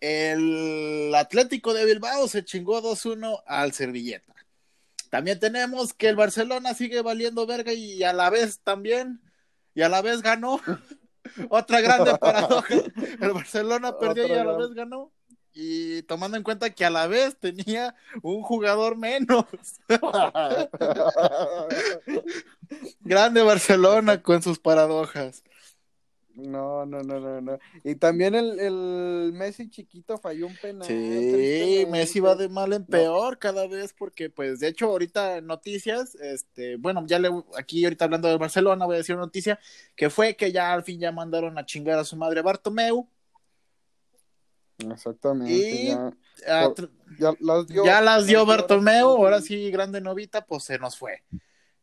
el 0.00 1.12
Atlético 1.14 1.74
de 1.74 1.84
Bilbao 1.84 2.28
se 2.28 2.44
chingó 2.44 2.80
2-1 2.80 3.42
al 3.46 3.72
Servilleta. 3.72 4.34
También 5.10 5.38
tenemos 5.38 5.94
que 5.94 6.08
el 6.08 6.16
Barcelona 6.16 6.74
sigue 6.74 7.02
valiendo 7.02 7.46
verga 7.46 7.72
y 7.72 8.02
a 8.02 8.12
la 8.12 8.30
vez 8.30 8.60
también, 8.60 9.20
y 9.74 9.82
a 9.82 9.88
la 9.88 10.02
vez 10.02 10.22
ganó. 10.22 10.60
Otra 11.50 11.80
grande 11.80 12.16
paradoja. 12.20 12.74
El 13.20 13.32
Barcelona 13.32 13.98
perdió 13.98 14.26
y 14.26 14.32
a 14.32 14.44
la 14.44 14.56
vez 14.56 14.70
ganó. 14.72 15.12
Y 15.54 16.02
tomando 16.02 16.36
en 16.36 16.42
cuenta 16.42 16.70
que 16.70 16.84
a 16.84 16.90
la 16.90 17.06
vez 17.06 17.36
tenía 17.38 17.94
un 18.22 18.42
jugador 18.42 18.96
menos. 18.96 19.46
grande 23.00 23.42
Barcelona 23.42 24.22
con 24.22 24.42
sus 24.42 24.58
paradojas. 24.58 25.42
No, 26.38 26.86
no, 26.86 27.02
no, 27.02 27.18
no, 27.18 27.40
no. 27.40 27.58
Y 27.82 27.96
también 27.96 28.36
el, 28.36 28.60
el 28.60 29.32
Messi 29.32 29.68
chiquito 29.68 30.18
falló 30.18 30.46
un 30.46 30.56
penal. 30.56 30.86
Sí, 30.86 31.84
Messi 31.90 32.20
va 32.20 32.36
de 32.36 32.48
mal 32.48 32.72
en 32.72 32.86
peor 32.86 33.40
cada 33.40 33.66
vez 33.66 33.92
porque, 33.92 34.30
pues, 34.30 34.60
de 34.60 34.68
hecho, 34.68 34.86
ahorita 34.86 35.40
noticias, 35.40 36.14
este, 36.14 36.76
bueno, 36.76 37.04
ya 37.08 37.18
le, 37.18 37.30
aquí 37.56 37.82
ahorita 37.82 38.04
hablando 38.04 38.28
de 38.28 38.36
Barcelona, 38.36 38.86
voy 38.86 38.94
a 38.94 38.98
decir 38.98 39.16
una 39.16 39.24
noticia, 39.24 39.58
que 39.96 40.10
fue 40.10 40.36
que 40.36 40.52
ya 40.52 40.72
al 40.72 40.84
fin 40.84 41.00
ya 41.00 41.10
mandaron 41.10 41.58
a 41.58 41.66
chingar 41.66 41.98
a 41.98 42.04
su 42.04 42.16
madre 42.16 42.40
Bartomeu. 42.40 43.08
Exactamente. 44.78 45.52
Y 45.52 45.86
ya, 45.88 46.12
ya, 47.18 47.34
las 47.40 47.66
dio, 47.66 47.84
ya 47.84 48.00
las 48.00 48.26
dio 48.26 48.46
Bartomeu, 48.46 49.08
ahora 49.08 49.40
sí, 49.40 49.70
grande 49.70 50.00
novita, 50.00 50.44
pues 50.44 50.64
se 50.64 50.78
nos 50.78 50.96
fue. 50.96 51.22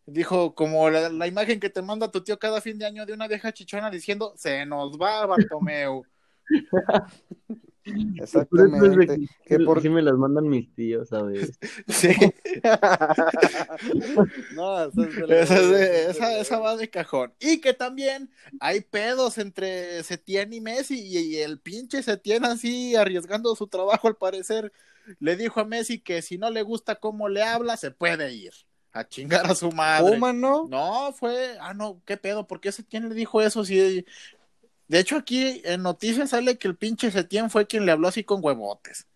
Dijo, 0.06 0.56
como 0.56 0.90
la, 0.90 1.10
la, 1.10 1.28
imagen 1.28 1.60
que 1.60 1.70
te 1.70 1.82
manda 1.82 2.12
tu 2.12 2.24
tío 2.24 2.38
cada 2.38 2.62
fin 2.62 2.78
de 2.78 2.86
año 2.86 3.06
de 3.06 3.14
una 3.14 3.28
vieja 3.28 3.52
chichona 3.52 3.90
diciendo, 3.90 4.34
se 4.38 4.66
nos 4.66 5.00
va 5.00 5.26
Bartomeu. 5.26 6.04
Exactamente. 7.86 9.28
Que 9.46 9.60
por... 9.60 9.82
Sí 9.82 9.90
me 9.90 10.02
las 10.02 10.16
mandan 10.16 10.48
mis 10.48 10.74
tíos, 10.74 11.10
¿sabes? 11.10 11.60
Sí. 11.88 12.10
no, 14.56 14.86
esa, 14.86 15.60
es 15.60 16.16
esa, 16.16 16.40
esa, 16.40 16.60
va 16.60 16.78
de 16.78 16.90
cajón. 16.90 17.34
Y 17.40 17.62
que 17.62 17.74
también 17.74 18.32
hay 18.60 18.82
pedos 18.82 19.38
entre 19.38 20.02
Setién 20.04 20.54
y 20.54 20.62
Messi 20.62 21.00
y, 21.00 21.18
y 21.18 21.38
el 21.38 21.60
pinche 21.60 22.02
Setién 22.02 22.46
así 22.46 22.96
arriesgando 22.96 23.56
su 23.56 23.68
trabajo 23.68 24.08
al 24.08 24.16
parecer. 24.16 24.72
Le 25.20 25.36
dijo 25.36 25.60
a 25.60 25.66
Messi 25.66 26.00
que 26.00 26.22
si 26.22 26.38
no 26.38 26.50
le 26.50 26.64
gusta 26.64 26.96
cómo 26.96 27.30
le 27.30 27.44
habla, 27.44 27.78
se 27.78 27.92
puede 27.92 28.34
ir 28.34 28.54
a 28.96 29.08
chingar 29.08 29.46
a 29.46 29.54
su 29.54 29.72
madre. 29.72 30.10
¿Cómo, 30.10 30.32
no? 30.32 30.68
No, 30.70 31.12
fue, 31.12 31.58
ah, 31.60 31.74
no, 31.74 32.02
qué 32.06 32.16
pedo, 32.16 32.48
¿por 32.48 32.62
qué 32.62 32.72
quién 32.90 33.10
le 33.10 33.14
dijo 33.14 33.42
eso? 33.42 33.66
Si, 33.66 34.06
de 34.88 35.00
hecho, 35.00 35.18
aquí 35.18 35.62
en 35.66 35.82
noticias 35.82 36.30
sale 36.30 36.58
que 36.58 36.68
el 36.68 36.76
pinche 36.76 37.12
Setién 37.12 37.50
fue 37.50 37.68
quien 37.68 37.86
le 37.86 37.92
habló 37.92 38.08
así 38.08 38.24
con 38.24 38.44
huevotes. 38.44 39.08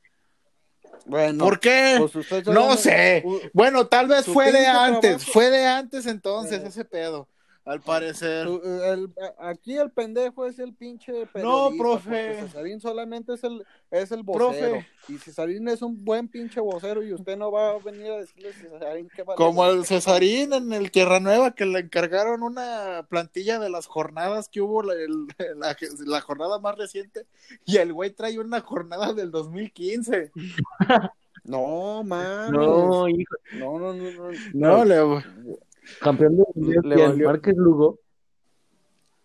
Bueno, 1.06 1.44
¿por 1.44 1.60
qué? 1.60 1.98
Pues 2.12 2.46
no 2.48 2.78
sé. 2.78 3.24
bueno, 3.54 3.88
tal 3.88 4.08
vez 4.08 4.26
fue 4.26 4.52
de 4.52 4.68
antes, 4.68 5.26
fue 5.26 5.50
de 5.50 5.66
antes 5.66 6.06
entonces 6.06 6.62
eh. 6.62 6.68
ese 6.68 6.86
pedo. 6.86 7.28
Al 7.70 7.82
parecer. 7.82 8.48
El, 8.48 9.14
aquí 9.38 9.78
el 9.78 9.92
pendejo 9.92 10.48
es 10.48 10.58
el 10.58 10.74
pinche 10.74 11.28
No, 11.36 11.70
profe. 11.78 12.42
Cesarín 12.42 12.82
solamente 12.82 13.36
es 13.36 13.44
el, 13.44 13.64
es 13.92 14.12
el 14.12 14.24
vocero. 14.24 14.72
Profe. 14.72 14.88
Y 15.08 15.18
Cesarín 15.20 15.68
es 15.68 15.84
un 15.84 16.04
buen 16.04 16.28
pinche 16.30 16.60
vocero 16.60 17.04
y 17.04 17.14
usted 17.14 17.38
no 17.38 17.52
va 17.52 17.70
a 17.70 17.78
venir 17.78 18.12
a 18.12 18.18
decirle 18.18 18.50
a 18.50 18.54
Cesarín 18.54 19.08
que 19.16 19.22
vale 19.22 19.38
Como 19.38 19.68
el 19.68 19.86
Cesarín 19.86 20.52
en 20.54 20.74
el 20.74 20.90
Tierra 20.90 21.20
Nueva 21.20 21.54
que 21.54 21.68
le 21.68 21.78
encargaron 21.78 22.42
una 22.42 23.06
plantilla 23.08 23.60
de 23.60 23.70
las 23.70 23.86
jornadas 23.86 24.50
que 24.50 24.62
hubo, 24.62 24.82
la, 24.82 24.96
la, 25.56 25.78
la 26.08 26.22
jornada 26.22 26.58
más 26.58 26.76
reciente. 26.76 27.28
Y 27.66 27.78
el 27.78 27.94
güey 27.94 28.10
trae 28.10 28.40
una 28.40 28.62
jornada 28.62 29.14
del 29.14 29.30
2015. 29.30 30.32
No, 31.46 32.04
man. 32.04 32.52
No, 32.52 33.08
hijo. 33.08 33.36
No, 33.54 33.80
no, 33.80 33.94
no. 33.94 34.12
No, 34.12 34.32
no 34.54 34.86
le 34.86 35.24
Campeón 36.02 36.38
de 36.38 36.44
goleo, 36.76 37.18
Márquez 37.18 37.56
Lugo. 37.56 38.00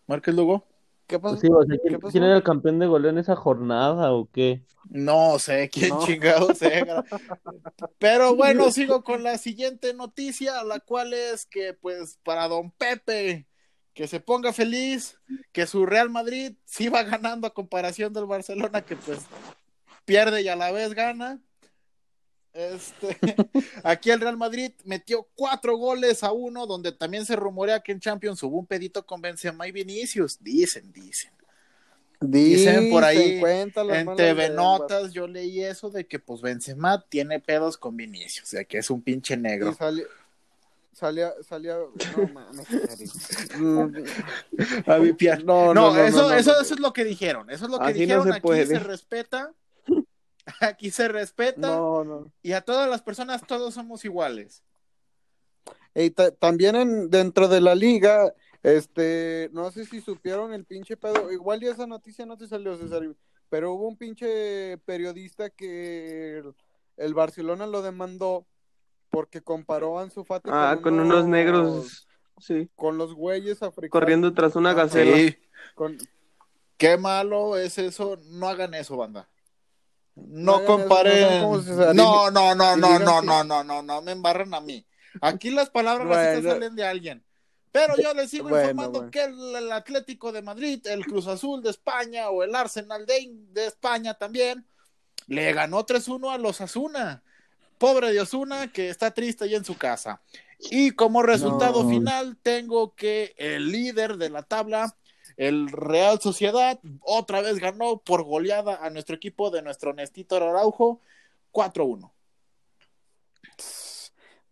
¿Márquez 0.06 0.34
Lugo? 0.34 0.66
¿Qué 1.06 1.18
pasó? 1.18 1.36
Sí, 1.36 1.48
o 1.50 1.62
sea, 1.64 1.76
¿quién, 1.78 2.00
¿quién, 2.00 2.24
era 2.24 2.36
el 2.36 2.42
campeón 2.42 2.78
de 2.78 2.86
goleo 2.86 3.10
en 3.10 3.18
esa 3.18 3.36
jornada 3.36 4.12
o 4.12 4.28
qué? 4.30 4.62
No 4.88 5.38
sé 5.38 5.68
quién 5.70 5.90
no. 5.90 6.06
chingado 6.06 6.54
sea. 6.54 7.04
Pero 7.98 8.34
bueno, 8.34 8.70
sigo 8.70 9.02
con 9.02 9.22
la 9.22 9.38
siguiente 9.38 9.94
noticia, 9.94 10.62
la 10.64 10.80
cual 10.80 11.12
es 11.12 11.46
que, 11.46 11.74
pues, 11.74 12.18
para 12.22 12.48
don 12.48 12.70
Pepe, 12.70 13.46
que 13.92 14.08
se 14.08 14.20
ponga 14.20 14.52
feliz, 14.52 15.18
que 15.52 15.66
su 15.66 15.86
Real 15.86 16.10
Madrid 16.10 16.56
sí 16.64 16.88
va 16.88 17.02
ganando 17.02 17.46
a 17.46 17.54
comparación 17.54 18.12
del 18.12 18.26
Barcelona, 18.26 18.82
que 18.82 18.96
pues 18.96 19.20
pierde 20.04 20.42
y 20.42 20.48
a 20.48 20.56
la 20.56 20.72
vez 20.72 20.94
gana. 20.94 21.40
Este, 22.54 23.18
aquí 23.82 24.12
el 24.12 24.20
Real 24.20 24.36
Madrid 24.36 24.70
metió 24.84 25.26
cuatro 25.34 25.76
goles 25.76 26.22
a 26.22 26.30
uno, 26.30 26.66
donde 26.66 26.92
también 26.92 27.26
se 27.26 27.34
rumorea 27.34 27.80
que 27.80 27.90
en 27.90 27.98
Champions 27.98 28.40
hubo 28.44 28.58
un 28.58 28.66
pedito 28.66 29.04
con 29.04 29.20
Benzema 29.20 29.66
y 29.66 29.72
Vinicius. 29.72 30.38
Dicen, 30.40 30.92
dicen. 30.92 31.32
Dicen 32.20 32.90
por 32.90 33.04
ahí 33.04 33.42
en 33.44 34.16
TV 34.16 34.50
Notas, 34.50 35.12
yo 35.12 35.26
leí 35.26 35.62
eso 35.62 35.90
de 35.90 36.06
que 36.06 36.20
pues 36.20 36.40
Benzema 36.40 37.04
tiene 37.08 37.40
pedos 37.40 37.76
con 37.76 37.96
Vinicius, 37.96 38.44
o 38.44 38.46
sea 38.46 38.64
que 38.64 38.78
es 38.78 38.88
un 38.88 39.02
pinche 39.02 39.36
negro. 39.36 39.74
Salió, 39.74 40.06
salía, 40.92 41.34
salía, 41.46 41.76
no 41.76 42.28
mames. 42.32 42.66
no, 45.44 45.44
no, 45.44 45.74
no, 45.74 46.04
eso, 46.04 46.32
eso, 46.32 46.60
eso 46.60 46.74
es 46.74 46.80
lo 46.80 46.92
que 46.92 47.04
dijeron, 47.04 47.50
eso 47.50 47.66
es 47.66 47.70
lo 47.70 47.78
que 47.78 47.86
Así 47.86 48.00
dijeron, 48.00 48.24
se 48.24 48.30
aquí 48.30 48.40
puede. 48.40 48.66
se 48.66 48.78
respeta 48.78 49.52
Aquí 50.60 50.90
se 50.90 51.08
respeta 51.08 51.68
no, 51.68 52.04
no. 52.04 52.32
y 52.42 52.52
a 52.52 52.60
todas 52.60 52.88
las 52.88 53.02
personas 53.02 53.46
todos 53.46 53.74
somos 53.74 54.04
iguales. 54.04 54.62
Y 55.94 56.10
también 56.10 56.74
en, 56.74 57.08
dentro 57.08 57.46
de 57.46 57.60
la 57.60 57.74
liga, 57.74 58.34
este, 58.62 59.48
no 59.52 59.70
sé 59.70 59.84
si 59.84 60.00
supieron 60.00 60.52
el 60.52 60.64
pinche 60.64 60.96
pedo, 60.96 61.30
igual 61.30 61.60
ya 61.60 61.70
esa 61.70 61.86
noticia 61.86 62.26
no 62.26 62.36
te 62.36 62.48
salió, 62.48 62.76
César, 62.76 63.02
pero 63.48 63.72
hubo 63.72 63.86
un 63.86 63.96
pinche 63.96 64.78
periodista 64.78 65.50
que 65.50 66.38
el, 66.38 66.54
el 66.96 67.14
Barcelona 67.14 67.66
lo 67.66 67.82
demandó 67.82 68.44
porque 69.14 69.42
comparó 69.42 69.98
a 69.98 70.02
Ansu 70.02 70.24
Fati 70.24 70.50
ah, 70.52 70.80
con, 70.82 70.94
unos, 70.94 71.06
unos, 71.06 71.26
negros, 71.28 72.08
sí. 72.40 72.68
Con 72.74 72.98
los 72.98 73.14
güeyes 73.14 73.62
africanos. 73.62 73.92
Corriendo 73.92 74.34
tras 74.34 74.56
una 74.56 74.74
gacela. 74.74 75.16
Sí. 75.16 75.36
Con... 75.76 75.96
Qué 76.76 76.96
malo 76.96 77.56
es 77.56 77.78
eso, 77.78 78.18
no 78.30 78.48
hagan 78.48 78.74
eso, 78.74 78.96
banda. 78.96 79.28
No, 80.16 80.64
comparen. 80.64 81.42
No, 81.94 82.30
no, 82.30 82.54
no, 82.54 82.54
no, 82.54 82.76
no, 82.76 83.22
no, 83.22 83.44
no, 83.44 83.64
no, 83.64 83.82
no, 83.82 84.02
me 84.02 84.12
embarran 84.12 84.54
a 84.54 84.60
mí. 84.60 84.86
Aquí 85.20 85.50
las 85.50 85.70
palabras 85.70 86.06
bueno. 86.06 86.50
salen 86.50 86.74
de 86.74 86.84
alguien. 86.84 87.24
Pero 87.72 87.94
yo 87.96 88.14
les 88.14 88.30
sigo 88.30 88.48
bueno, 88.48 88.70
informando 88.70 88.98
bueno. 89.00 89.10
que 89.10 89.24
el, 89.24 89.56
el, 89.56 89.72
Atlético 89.72 90.30
de 90.30 90.42
Madrid, 90.42 90.86
el 90.86 91.04
Cruz 91.04 91.26
Azul 91.26 91.60
de 91.60 91.70
España 91.70 92.30
o 92.30 92.44
el 92.44 92.54
Arsenal 92.54 93.04
de, 93.04 93.28
de 93.50 93.66
España 93.66 94.14
también 94.14 94.64
le 95.26 95.52
ganó 95.52 95.84
3-1 95.84 96.32
a 96.32 96.38
los 96.38 96.60
Asuna. 96.60 97.22
Pobre 97.78 98.12
de 98.12 98.20
Osuna 98.20 98.70
que 98.70 98.90
está 98.90 99.10
triste 99.10 99.44
ahí 99.44 99.56
en 99.56 99.64
su 99.64 99.76
casa. 99.76 100.20
Y 100.70 100.92
como 100.92 101.22
resultado 101.22 101.82
no. 101.82 101.90
final, 101.90 102.36
tengo 102.42 102.94
que 102.94 103.34
el 103.36 103.70
líder 103.70 104.16
de 104.16 104.30
la 104.30 104.42
tabla, 104.42 104.96
el 105.36 105.68
Real 105.68 106.20
Sociedad 106.20 106.78
otra 107.00 107.40
vez 107.40 107.58
ganó 107.58 107.98
por 107.98 108.24
goleada 108.24 108.84
a 108.84 108.90
nuestro 108.90 109.16
equipo 109.16 109.50
de 109.50 109.62
nuestro 109.62 109.92
Nestito 109.92 110.36
Araujo 110.36 111.00
4-1. 111.52 112.10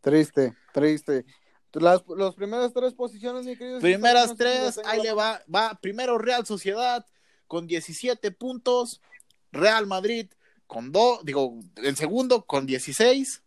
Triste, 0.01 0.57
triste. 0.73 1.25
Las, 1.73 2.03
primeras 2.35 2.73
tres 2.73 2.93
posiciones, 2.93 3.47
mi 3.47 3.57
querido. 3.57 3.81
Primeras 3.81 4.37
tres, 4.37 4.79
ahí 4.85 5.01
le 5.01 5.13
va, 5.13 5.41
va 5.53 5.79
primero 5.81 6.19
Real 6.19 6.45
Sociedad 6.45 7.07
con 7.47 7.67
17 7.67 8.31
puntos, 8.33 9.01
Real 9.53 9.87
Madrid 9.87 10.31
con 10.67 10.91
dos, 10.91 11.23
digo, 11.23 11.61
en 11.77 11.97
segundo 11.97 12.47
con 12.47 12.65
16, 12.65 13.43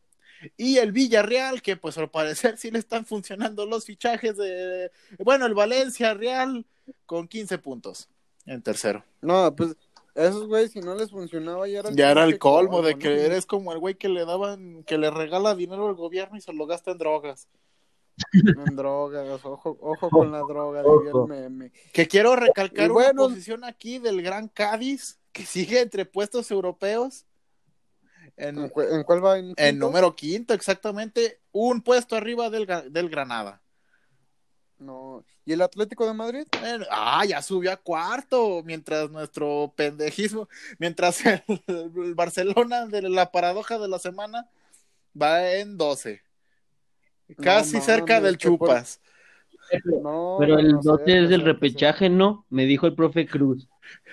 y 0.57 0.77
el 0.77 0.91
Villarreal, 0.91 1.63
que 1.63 1.75
pues 1.75 1.97
al 1.97 2.11
parecer 2.11 2.57
sí 2.57 2.69
le 2.69 2.77
están 2.77 3.05
funcionando 3.05 3.65
los 3.65 3.85
fichajes 3.85 4.37
de, 4.37 4.91
bueno, 5.17 5.47
el 5.47 5.55
Valencia 5.55 6.13
Real 6.13 6.67
con 7.05 7.27
15 7.27 7.57
puntos 7.57 8.09
en 8.45 8.61
tercero. 8.61 9.03
No, 9.21 9.55
pues 9.55 9.75
esos 10.15 10.47
güeyes 10.47 10.71
si 10.71 10.79
no 10.79 10.95
les 10.95 11.11
funcionaba 11.11 11.67
ya 11.67 11.79
era 11.79 11.89
el, 11.89 11.95
ya 11.95 12.11
era 12.11 12.23
el 12.23 12.39
colmo 12.39 12.81
de 12.81 12.97
que 12.97 13.09
¿no? 13.09 13.15
eres 13.15 13.45
como 13.45 13.73
el 13.73 13.79
güey 13.79 13.95
que 13.95 14.07
le 14.07 14.25
daban, 14.25 14.83
que 14.83 14.97
le 14.97 15.11
regala 15.11 15.55
dinero 15.55 15.87
al 15.87 15.95
gobierno 15.95 16.37
y 16.37 16.41
se 16.41 16.53
lo 16.53 16.65
gasta 16.65 16.91
en 16.91 16.97
drogas. 16.97 17.49
En 18.33 18.75
drogas, 18.77 19.43
ojo, 19.43 19.77
ojo 19.81 20.09
con 20.09 20.31
la 20.31 20.39
droga, 20.39 20.81
meme. 21.27 21.73
Que 21.91 22.07
quiero 22.07 22.37
recalcar 22.37 22.89
bueno, 22.89 23.25
una 23.25 23.33
posición 23.33 23.65
aquí 23.65 23.99
del 23.99 24.21
Gran 24.21 24.47
Cádiz, 24.47 25.19
que 25.33 25.45
sigue 25.45 25.81
entre 25.81 26.05
puestos 26.05 26.49
europeos. 26.49 27.25
En, 28.37 28.57
¿En 28.57 29.03
cuál 29.03 29.25
va? 29.25 29.37
En, 29.37 29.53
en, 29.57 29.79
número 29.79 30.15
quinto, 30.15 30.53
exactamente. 30.53 31.41
Un 31.51 31.81
puesto 31.81 32.15
arriba 32.15 32.49
del, 32.49 32.67
del 32.89 33.09
Granada. 33.09 33.61
No. 34.85 35.23
¿Y 35.45 35.53
el 35.53 35.61
Atlético 35.61 36.05
de 36.05 36.13
Madrid? 36.13 36.45
Ah, 36.91 37.25
ya 37.25 37.41
subió 37.41 37.71
a 37.71 37.77
cuarto, 37.77 38.61
mientras 38.63 39.09
nuestro 39.09 39.73
pendejismo, 39.75 40.47
mientras 40.77 41.25
el, 41.25 41.41
el 41.67 42.15
Barcelona 42.15 42.85
de 42.85 43.01
la 43.03 43.31
paradoja 43.31 43.79
de 43.79 43.87
la 43.87 43.99
semana 43.99 44.47
va 45.19 45.53
en 45.53 45.77
12. 45.77 46.21
Casi 47.41 47.77
No 47.77 47.81
cerca 47.81 48.21
del 48.21 48.37
chupas. 48.37 49.01
No, 49.83 50.37
Pero 50.39 50.59
el 50.59 50.73
no 50.73 50.81
sé, 50.81 50.89
12 50.89 51.17
es 51.17 51.23
no 51.23 51.29
del 51.29 51.41
repechaje, 51.41 52.09
¿no? 52.09 52.45
Me 52.49 52.65
dijo 52.65 52.85
el 52.85 52.93
profe 52.93 53.25
Cruz. 53.25 53.67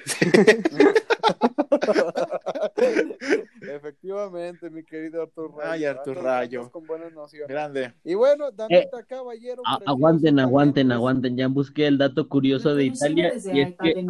Efectivamente, 3.62 4.70
mi 4.70 4.84
querido 4.84 5.22
Artur 5.22 5.54
Rayo. 5.56 5.70
Ay, 5.70 5.84
Artur 5.84 6.16
Rayo. 6.16 6.60
andas 6.60 6.72
con 6.72 6.86
buenas 6.86 7.12
nociones. 7.12 7.48
Grande. 7.48 7.92
Y 8.04 8.14
bueno, 8.14 8.50
Danita 8.50 9.02
Caballero. 9.04 9.62
A- 9.64 9.76
precioso, 9.78 9.90
aguanten, 9.90 10.38
aguanten, 10.40 10.92
aguanten. 10.92 11.36
Ya 11.36 11.48
busqué 11.48 11.86
el 11.86 11.98
dato 11.98 12.28
curioso 12.28 12.74
de 12.74 12.84
Italia 12.86 13.32
y 13.52 13.60
es 13.60 13.74
que 13.80 14.06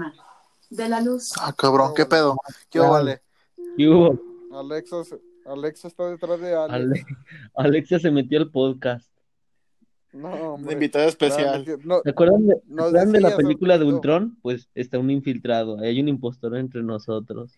De 0.70 0.88
la 0.88 1.00
luz. 1.00 1.32
Ah, 1.40 1.52
cabrón, 1.56 1.92
¿qué 1.94 2.06
pedo? 2.06 2.36
¿Qué 2.70 2.78
vale? 2.78 3.20
¿qué 3.76 3.88
hubo? 3.88 4.18
Alexa, 4.58 4.96
Alexa 5.46 5.88
está 5.88 6.08
detrás 6.10 6.40
de 6.40 6.54
Alex. 6.54 6.74
Ale- 6.74 7.04
Alexia 7.54 7.98
se 7.98 8.10
metió 8.10 8.38
al 8.38 8.50
podcast. 8.50 9.11
No, 10.12 10.28
Un 10.34 10.40
hombre. 10.42 10.72
invitado 10.74 11.08
especial. 11.08 11.64
No, 11.84 12.00
¿Se 12.02 12.10
acuerdan 12.10 12.46
de, 12.46 12.54
¿se 12.54 12.60
Nos 12.68 12.86
acuerdan 12.88 13.12
de 13.12 13.20
la 13.20 13.36
película 13.36 13.78
de. 13.78 13.84
Ultron? 13.84 14.36
Pues 14.42 14.68
está 14.74 14.98
un 14.98 15.10
infiltrado, 15.10 15.78
hay 15.80 16.00
un 16.00 16.08
impostor 16.08 16.56
entre 16.56 16.82
nosotros. 16.82 17.52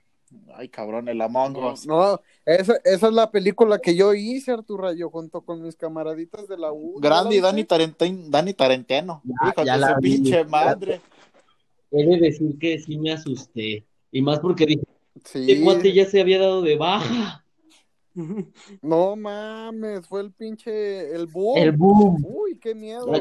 Ay, 0.56 0.68
cabrón, 0.68 1.08
el 1.08 1.20
Among 1.20 1.52
no, 1.52 1.72
Us. 1.72 1.86
no, 1.86 2.20
esa, 2.44 2.74
esa 2.84 3.06
es 3.08 3.12
la 3.12 3.30
película 3.30 3.78
que 3.78 3.94
yo 3.94 4.14
hice, 4.14 4.50
Artur 4.50 4.80
Rayo, 4.80 5.08
junto 5.10 5.42
con 5.42 5.62
mis 5.62 5.76
camaraditas 5.76 6.48
de 6.48 6.58
la 6.58 6.72
U. 6.72 6.98
Grande 6.98 7.36
y 7.36 7.38
¿Ya 7.38 7.42
la 7.42 7.48
Dani? 7.52 7.64
Tarenten- 7.64 8.28
Dani 8.30 8.52
Tarenteno. 8.54 9.22
Ya- 9.24 9.48
Hijo 9.50 9.64
ya 9.64 9.74
de 9.74 9.78
la 9.80 9.94
su 9.94 10.00
vi. 10.00 10.10
pinche 10.16 10.44
madre. 10.44 11.00
He 11.92 12.04
de 12.04 12.18
decir 12.18 12.58
que 12.58 12.78
sí 12.80 12.98
me 12.98 13.12
asusté. 13.12 13.84
Y 14.10 14.22
más 14.22 14.40
porque 14.40 14.66
dije, 14.66 14.82
Sí. 15.24 15.38
este 15.52 15.62
cuate 15.62 15.92
ya 15.92 16.06
se 16.06 16.20
había 16.20 16.40
dado 16.40 16.62
de 16.62 16.76
baja. 16.76 17.43
No 18.82 19.16
mames, 19.16 20.06
fue 20.06 20.20
el 20.20 20.32
pinche, 20.32 21.14
el 21.14 21.26
boom. 21.26 21.58
El 21.58 21.72
boom. 21.72 22.24
Uy, 22.26 22.58
qué 22.58 22.74
miedo. 22.74 23.12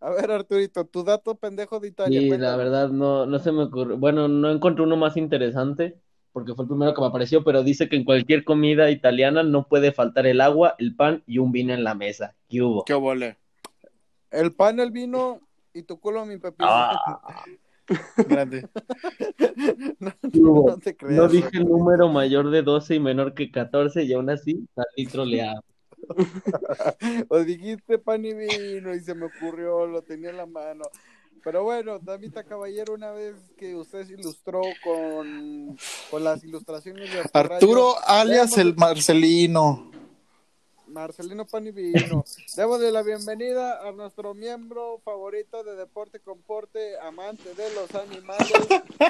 A 0.00 0.10
ver, 0.10 0.30
Arturito, 0.30 0.84
tu 0.84 1.02
dato 1.02 1.34
pendejo 1.34 1.80
de 1.80 1.88
Italia. 1.88 2.20
Sí, 2.20 2.28
la 2.36 2.56
verdad 2.56 2.90
no, 2.90 3.24
no 3.26 3.38
se 3.38 3.52
me 3.52 3.64
ocurrió. 3.64 3.96
Bueno, 3.96 4.28
no 4.28 4.50
encontré 4.50 4.84
uno 4.84 4.96
más 4.96 5.16
interesante 5.16 5.98
porque 6.32 6.54
fue 6.54 6.64
el 6.64 6.68
primero 6.68 6.94
que 6.94 7.00
me 7.00 7.06
apareció, 7.06 7.42
pero 7.42 7.64
dice 7.64 7.88
que 7.88 7.96
en 7.96 8.04
cualquier 8.04 8.44
comida 8.44 8.90
italiana 8.90 9.42
no 9.42 9.66
puede 9.66 9.92
faltar 9.92 10.26
el 10.26 10.40
agua, 10.40 10.76
el 10.78 10.94
pan 10.94 11.22
y 11.26 11.38
un 11.38 11.50
vino 11.50 11.72
en 11.74 11.82
la 11.82 11.94
mesa. 11.94 12.36
¿Qué 12.48 12.62
hubo? 12.62 12.84
¿Qué 12.84 12.94
vole? 12.94 13.38
El 14.30 14.54
pan, 14.54 14.78
el 14.78 14.90
vino 14.90 15.40
y 15.72 15.82
tu 15.82 15.98
culo, 15.98 16.24
mi 16.26 16.36
pepino. 16.36 16.68
Ah, 16.70 17.44
Grande. 18.28 18.68
no, 19.98 20.64
no 20.66 20.78
te 20.78 20.96
creas. 20.96 21.16
No 21.16 21.28
dije 21.28 21.50
el 21.54 21.64
número 21.64 22.08
mayor 22.08 22.50
de 22.50 22.62
12 22.62 22.96
y 22.96 23.00
menor 23.00 23.34
que 23.34 23.50
14 23.50 24.04
y 24.04 24.12
aún 24.12 24.30
así 24.30 24.66
salí 24.74 25.06
troleado. 25.06 25.62
O 27.28 27.40
dijiste 27.40 27.98
pan 27.98 28.24
y 28.24 28.32
vino 28.32 28.94
y 28.94 29.00
se 29.00 29.14
me 29.14 29.26
ocurrió, 29.26 29.86
lo 29.86 30.02
tenía 30.02 30.30
en 30.30 30.36
la 30.36 30.46
mano. 30.46 30.84
Pero 31.44 31.62
bueno, 31.62 31.98
Damita 31.98 32.44
Caballero, 32.44 32.94
una 32.94 33.12
vez 33.12 33.34
que 33.56 33.74
usted 33.74 34.06
se 34.06 34.14
ilustró 34.14 34.60
con, 34.82 35.76
con 36.10 36.24
las 36.24 36.42
ilustraciones 36.44 37.12
de 37.12 37.20
Artur 37.20 37.52
Arturo 37.52 37.94
Rayo, 37.94 38.08
alias 38.08 38.58
el 38.58 38.74
Marcelino. 38.76 39.87
Marcelino 40.98 41.46
Pan 41.46 41.64
y 41.66 41.70
Vino. 41.70 42.24
Démosle 42.56 42.90
la 42.90 43.02
bienvenida 43.02 43.86
a 43.86 43.92
nuestro 43.92 44.34
miembro 44.34 45.00
favorito 45.04 45.62
de 45.62 45.76
Deporte 45.76 46.18
Comporte, 46.18 46.98
amante 46.98 47.54
de 47.54 47.72
los 47.74 47.94
animales, 47.94 48.52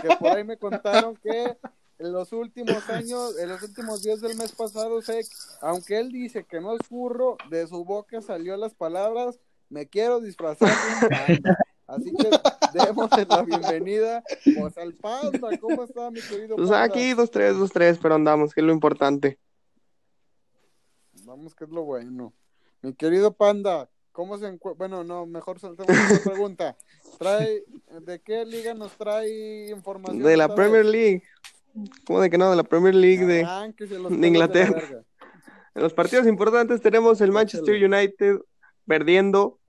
que 0.03 0.17
por 0.17 0.37
ahí 0.37 0.45
me 0.45 0.59
contaron 0.59 1.17
que 1.17 1.57
en 1.99 2.13
los 2.13 2.33
últimos 2.33 2.89
años, 2.91 3.39
en 3.39 3.49
los 3.49 3.63
últimos 3.63 4.03
días 4.03 4.21
del 4.21 4.37
mes 4.37 4.53
pasado, 4.53 5.01
sé, 5.01 5.23
aunque 5.63 5.99
él 5.99 6.13
dice 6.13 6.45
que 6.45 6.61
no 6.61 6.75
es 6.75 6.87
furro, 6.87 7.39
de 7.49 7.67
su 7.67 7.83
boca 7.87 8.21
salió 8.21 8.57
las 8.59 8.75
palabras, 8.75 9.39
me 9.71 9.89
quiero 9.89 10.21
disfrazar 10.21 10.69
de 10.69 11.07
un 11.07 11.09
panda. 11.09 11.59
Así 11.87 12.13
que 12.13 12.29
démosle 12.85 13.25
la 13.27 13.43
bienvenida 13.45 14.23
pues, 14.59 14.77
al 14.77 14.93
panda. 14.93 15.57
¿Cómo 15.59 15.85
está 15.85 16.11
mi 16.11 16.21
querido 16.21 16.57
Pues 16.57 16.69
panda? 16.69 16.83
aquí, 16.83 17.15
dos, 17.15 17.31
tres, 17.31 17.57
dos, 17.57 17.73
tres, 17.73 17.99
pero 18.01 18.15
andamos, 18.15 18.53
que 18.53 18.61
es 18.61 18.67
lo 18.67 18.75
importante. 18.75 19.39
Vamos, 21.29 21.55
que 21.55 21.65
es 21.65 21.71
lo 21.71 21.85
bueno. 21.85 22.33
Mi 22.81 22.95
querido 22.95 23.33
Panda, 23.35 23.91
¿cómo 24.13 24.39
se 24.39 24.47
encuentra? 24.47 24.79
Bueno, 24.79 25.05
no, 25.05 25.27
mejor 25.27 25.61
saltemos 25.61 25.95
esta 26.11 26.31
pregunta. 26.31 26.77
Trae, 27.19 27.65
¿De 28.01 28.19
qué 28.21 28.47
liga 28.47 28.73
nos 28.73 28.93
trae 28.97 29.69
información? 29.71 30.23
De 30.23 30.37
la 30.39 30.55
Premier 30.55 30.85
vez? 30.85 30.93
League. 30.93 31.23
¿Cómo 32.07 32.21
de 32.23 32.31
que 32.31 32.39
no? 32.39 32.49
De 32.51 32.57
la 32.57 32.63
Premier 32.65 32.95
League 32.95 33.27
de... 33.27 33.43
Los 33.99 34.19
de 34.21 34.27
Inglaterra. 34.27 34.89
la. 34.91 35.05
En 35.75 35.83
los 35.83 35.93
partidos 35.93 36.27
importantes 36.27 36.81
tenemos 36.81 37.21
el 37.21 37.31
Manchester 37.31 37.75
United 37.85 38.39
perdiendo. 38.87 39.61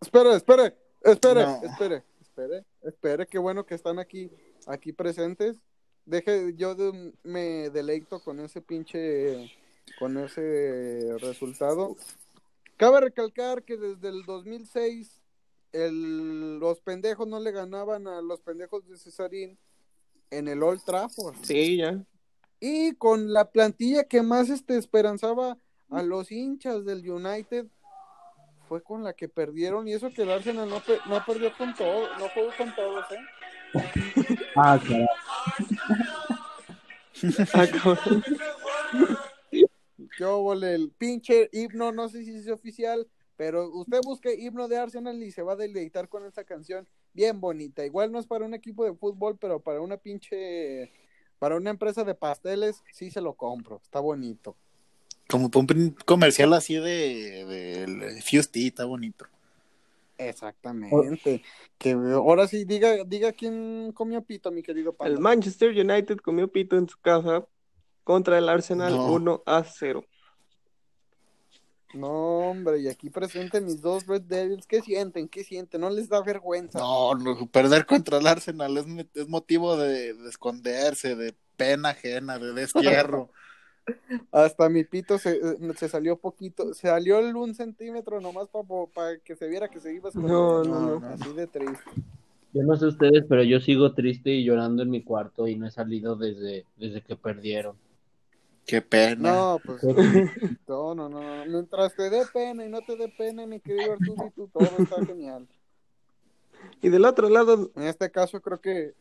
Espere, 0.00 0.34
espere, 0.36 0.76
espere, 1.02 1.42
No. 1.44 1.60
espere, 1.64 2.04
espere, 2.20 2.64
espere, 2.82 3.26
qué 3.26 3.38
bueno 3.38 3.66
que 3.66 3.74
están 3.74 3.98
aquí, 3.98 4.30
aquí 4.68 4.92
presentes. 4.92 5.56
Deje, 6.06 6.54
yo 6.54 6.74
de- 6.76 7.12
me 7.24 7.68
deleito 7.70 8.20
con 8.20 8.40
ese 8.40 8.62
pinche, 8.62 9.52
con 9.98 10.16
ese 10.18 11.16
resultado. 11.20 11.96
Cabe 12.76 13.00
recalcar 13.00 13.62
que 13.62 13.76
desde 13.76 14.08
el 14.08 14.24
2006 14.24 15.20
el, 15.72 16.58
los 16.58 16.80
pendejos 16.80 17.28
no 17.28 17.38
le 17.40 17.52
ganaban 17.52 18.08
a 18.08 18.20
los 18.22 18.40
pendejos 18.40 18.86
de 18.88 18.96
Cesarín 18.96 19.58
en 20.30 20.48
el 20.48 20.62
Old 20.62 20.82
Trafford. 20.84 21.34
Sí, 21.42 21.76
ya. 21.76 22.02
Y 22.58 22.94
con 22.94 23.32
la 23.32 23.50
plantilla 23.50 24.04
que 24.04 24.22
más 24.22 24.48
este, 24.50 24.76
esperanzaba 24.76 25.56
a 25.90 26.02
los 26.02 26.30
hinchas 26.32 26.84
del 26.84 27.08
United 27.08 27.66
fue 28.68 28.82
con 28.82 29.02
la 29.02 29.12
que 29.12 29.28
perdieron. 29.28 29.88
Y 29.88 29.92
eso 29.94 30.10
que 30.10 30.22
el 30.22 30.30
Arsenal 30.30 30.68
no, 30.68 30.80
pe- 30.80 31.00
no 31.06 31.24
perdió 31.24 31.52
con 31.56 31.74
todo, 31.74 32.08
no 32.18 32.28
jugó 32.28 32.50
con 32.56 32.74
todos, 32.74 33.04
¿eh? 33.12 33.18
Ah, 34.56 34.78
caray. 34.82 35.06
Ah, 40.20 40.26
cabrón. 40.26 40.26
¿Qué 40.26 40.26
óvole? 40.26 40.74
el 40.74 40.90
pinche 40.90 41.48
himno, 41.52 41.92
no 41.92 42.08
sé 42.08 42.24
si 42.24 42.34
es 42.34 42.48
oficial, 42.48 43.06
pero 43.36 43.70
usted 43.70 44.00
busque 44.04 44.34
himno 44.34 44.68
de 44.68 44.76
Arsenal 44.76 45.22
y 45.22 45.30
se 45.30 45.42
va 45.42 45.54
a 45.54 45.56
deleitar 45.56 46.08
con 46.08 46.26
esta 46.26 46.44
canción 46.44 46.86
bien 47.12 47.40
bonita. 47.40 47.84
Igual 47.84 48.12
no 48.12 48.18
es 48.18 48.26
para 48.26 48.44
un 48.44 48.54
equipo 48.54 48.84
de 48.84 48.94
fútbol, 48.94 49.38
pero 49.38 49.60
para 49.60 49.80
una 49.80 49.96
pinche, 49.96 50.92
para 51.38 51.56
una 51.56 51.70
empresa 51.70 52.04
de 52.04 52.14
pasteles, 52.14 52.82
sí 52.92 53.10
se 53.10 53.20
lo 53.20 53.34
compro. 53.34 53.80
Está 53.82 54.00
bonito. 54.00 54.56
Como 55.28 55.50
para 55.50 55.78
un 55.78 55.90
comercial 56.04 56.52
así 56.52 56.74
de, 56.74 57.44
de, 57.44 57.86
de 57.86 58.22
Fusty, 58.22 58.66
está 58.66 58.84
bonito. 58.84 59.26
Exactamente. 60.18 61.42
Que 61.78 61.92
ahora 61.92 62.46
sí, 62.46 62.64
diga, 62.64 63.04
diga 63.04 63.32
quién 63.32 63.92
comió 63.94 64.22
pito, 64.22 64.50
mi 64.50 64.62
querido 64.62 64.92
Panda. 64.92 65.14
El 65.14 65.20
Manchester 65.20 65.70
United 65.70 66.18
comió 66.18 66.48
pito 66.48 66.76
en 66.76 66.88
su 66.88 66.98
casa 66.98 67.46
contra 68.04 68.38
el 68.38 68.48
Arsenal 68.48 68.94
No. 68.96 69.12
1 69.12 69.42
a 69.46 69.64
0. 69.64 70.04
No, 71.92 72.08
hombre, 72.50 72.78
y 72.78 72.88
aquí 72.88 73.10
presenten 73.10 73.64
mis 73.64 73.82
dos 73.82 74.06
Red 74.06 74.22
Devils. 74.22 74.66
¿Qué 74.66 74.80
sienten? 74.80 75.28
¿Qué 75.28 75.42
sienten? 75.42 75.80
¿No 75.80 75.90
les 75.90 76.08
da 76.08 76.22
vergüenza? 76.22 76.78
No, 76.78 77.14
no, 77.16 77.46
perder 77.48 77.84
contra 77.84 78.18
el 78.18 78.26
Arsenal 78.28 78.76
es, 78.78 78.86
mo- 78.86 79.02
es 79.12 79.28
motivo 79.28 79.76
de, 79.76 80.14
de 80.14 80.28
esconderse, 80.28 81.16
de 81.16 81.34
pena 81.56 81.88
ajena, 81.90 82.38
de 82.38 82.52
destierro. 82.52 83.30
Hasta 84.30 84.68
mi 84.68 84.84
pito 84.84 85.18
se, 85.18 85.40
se 85.76 85.88
salió 85.88 86.16
poquito, 86.16 86.74
se 86.74 86.86
salió 86.86 87.18
el 87.18 87.34
un 87.34 87.56
centímetro 87.56 88.20
nomás 88.20 88.46
para 88.94 89.18
que 89.18 89.34
se 89.34 89.48
viera 89.48 89.68
que 89.68 89.80
se 89.80 89.92
iba 89.92 90.06
a 90.06 90.10
esconder. 90.10 90.30
No, 90.30 90.62
no, 90.62 91.00
no. 91.00 91.06
Así 91.08 91.32
de 91.32 91.48
triste. 91.48 91.90
Yo 92.52 92.62
no 92.62 92.76
sé 92.76 92.86
ustedes, 92.86 93.24
pero 93.28 93.42
yo 93.42 93.58
sigo 93.58 93.94
triste 93.94 94.30
y 94.30 94.44
llorando 94.44 94.84
en 94.84 94.90
mi 94.90 95.02
cuarto 95.02 95.48
y 95.48 95.56
no 95.56 95.66
he 95.66 95.70
salido 95.72 96.14
desde, 96.14 96.66
desde 96.76 97.00
que 97.02 97.16
perdieron. 97.16 97.76
Qué 98.66 98.82
pena. 98.82 99.32
No, 99.32 99.60
pues 99.64 99.82
no, 99.82 100.94
no, 100.94 101.08
no, 101.08 101.08
no. 101.08 101.44
Mientras 101.46 101.94
te 101.94 102.08
dé 102.08 102.22
pena 102.32 102.64
y 102.64 102.68
no 102.68 102.80
te 102.82 102.96
dé 102.96 103.08
pena, 103.08 103.46
mi 103.46 103.60
querido 103.60 103.92
Arturito, 103.92 104.48
todo 104.52 104.68
está 104.78 105.04
genial. 105.04 105.48
Y 106.82 106.88
del 106.88 107.04
otro 107.04 107.28
lado, 107.28 107.70
En 107.74 107.84
este 107.84 108.10
caso 108.10 108.40
creo 108.40 108.60
que 108.60 108.94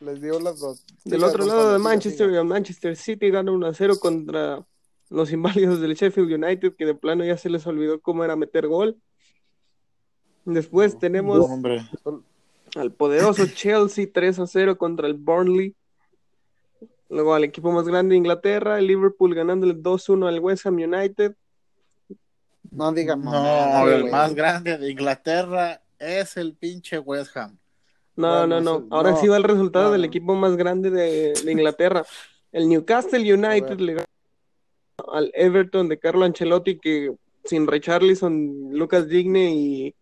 les 0.00 0.20
dio 0.20 0.38
las 0.40 0.58
dos. 0.60 0.84
del 1.04 1.24
otro 1.24 1.46
lado 1.46 1.72
de 1.72 1.78
Manchester, 1.78 2.28
el 2.30 2.44
Manchester 2.44 2.96
City 2.96 3.30
gana 3.30 3.52
1 3.52 3.66
a 3.66 3.74
0 3.74 3.94
contra 4.00 4.66
los 5.10 5.32
inválidos 5.32 5.80
del 5.80 5.94
Sheffield 5.94 6.32
United, 6.32 6.74
que 6.76 6.86
de 6.86 6.94
plano 6.94 7.24
ya 7.24 7.36
se 7.36 7.48
les 7.48 7.66
olvidó 7.66 8.00
cómo 8.00 8.24
era 8.24 8.36
meter 8.36 8.66
gol. 8.66 9.00
Después 10.44 10.98
tenemos 10.98 11.48
No, 11.48 12.22
al 12.76 12.92
poderoso 12.92 13.46
Chelsea 13.46 14.06
3 14.12 14.40
a 14.40 14.46
0 14.46 14.76
contra 14.76 15.06
el 15.06 15.14
Burnley. 15.14 15.74
Luego 17.10 17.34
al 17.34 17.44
equipo 17.44 17.70
más 17.70 17.86
grande 17.86 18.12
de 18.14 18.18
Inglaterra, 18.18 18.78
el 18.78 18.86
Liverpool 18.86 19.34
ganándole 19.34 19.74
2-1 19.74 20.26
al 20.28 20.40
West 20.40 20.66
Ham 20.66 20.76
United. 20.76 21.34
No 22.70 22.92
diga 22.92 23.14
No, 23.16 23.86
el 23.88 24.00
güey. 24.02 24.12
más 24.12 24.34
grande 24.34 24.78
de 24.78 24.90
Inglaterra 24.90 25.80
es 25.98 26.36
el 26.36 26.54
pinche 26.54 26.98
West 26.98 27.36
Ham. 27.36 27.56
No, 28.16 28.28
Bueno, 28.40 28.60
no, 28.60 28.80
no. 28.80 28.86
Ahora 28.96 29.10
no, 29.12 29.16
sí 29.20 29.28
va 29.28 29.36
el 29.36 29.44
resultado 29.44 29.86
no, 29.86 29.92
del 29.92 30.02
no. 30.02 30.06
equipo 30.06 30.34
más 30.34 30.56
grande 30.56 30.90
de, 30.90 31.34
de 31.44 31.52
Inglaterra. 31.52 32.04
El 32.52 32.68
Newcastle 32.68 33.20
United 33.34 33.78
le 33.80 33.94
gana 33.94 34.04
al 35.12 35.30
Everton 35.34 35.88
de 35.88 35.98
Carlo 35.98 36.24
Ancelotti, 36.24 36.78
que 36.78 37.14
sin 37.44 37.66
Richarlison, 37.66 38.70
Lucas 38.72 39.08
Digne 39.08 39.52
y 39.54 39.94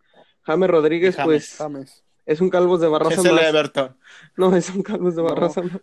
James 0.42 0.70
Rodríguez, 0.70 1.14
Y 1.14 1.16
James, 1.16 1.26
pues 1.26 1.56
James. 1.56 2.04
es 2.26 2.40
un 2.40 2.50
calvos 2.50 2.80
de 2.80 2.88
Barraza 2.88 3.20
Es 3.20 3.24
el 3.24 3.34
más. 3.34 3.44
Everton. 3.44 3.96
No, 4.36 4.54
es 4.54 4.70
un 4.70 4.82
calvos 4.82 5.16
de 5.16 5.22
No. 5.22 5.28
Barraza 5.28 5.62
más. 5.62 5.80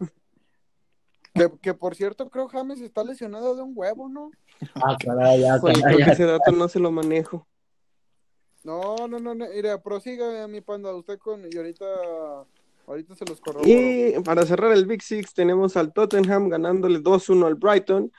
Que, 1.40 1.60
que 1.60 1.74
por 1.74 1.96
cierto, 1.96 2.30
creo 2.30 2.48
James 2.48 2.82
está 2.82 3.04
lesionado 3.04 3.56
de 3.56 3.62
un 3.62 3.72
huevo, 3.76 4.10
¿no? 4.10 4.32
Ah, 4.76 4.98
caray, 5.00 5.42
ya, 5.42 5.60
caray, 5.60 5.82
creo 5.82 5.98
que 5.98 6.06
ya. 6.06 6.12
ese 6.12 6.26
dato 6.26 6.52
no 6.52 6.68
se 6.68 6.80
lo 6.80 6.92
manejo. 6.92 7.48
No, 8.64 9.08
no, 9.08 9.20
no, 9.20 9.34
no. 9.34 9.46
Mira, 9.48 9.82
prosiga 9.82 10.48
mi 10.48 10.62
panda, 10.62 10.94
usted 10.94 11.18
con. 11.18 11.42
Y 11.50 11.56
ahorita. 11.56 11.86
Ahorita 12.88 13.16
se 13.16 13.26
los 13.26 13.40
corroboro. 13.40 13.70
Y 13.70 14.16
para 14.26 14.46
cerrar 14.46 14.72
el 14.74 14.86
Big 14.86 15.04
Six 15.04 15.34
tenemos 15.34 15.78
al 15.78 15.94
Tottenham 15.94 16.50
ganándole 16.50 17.00
2-1 17.00 17.46
al 17.46 17.56
Brighton. 17.56 18.12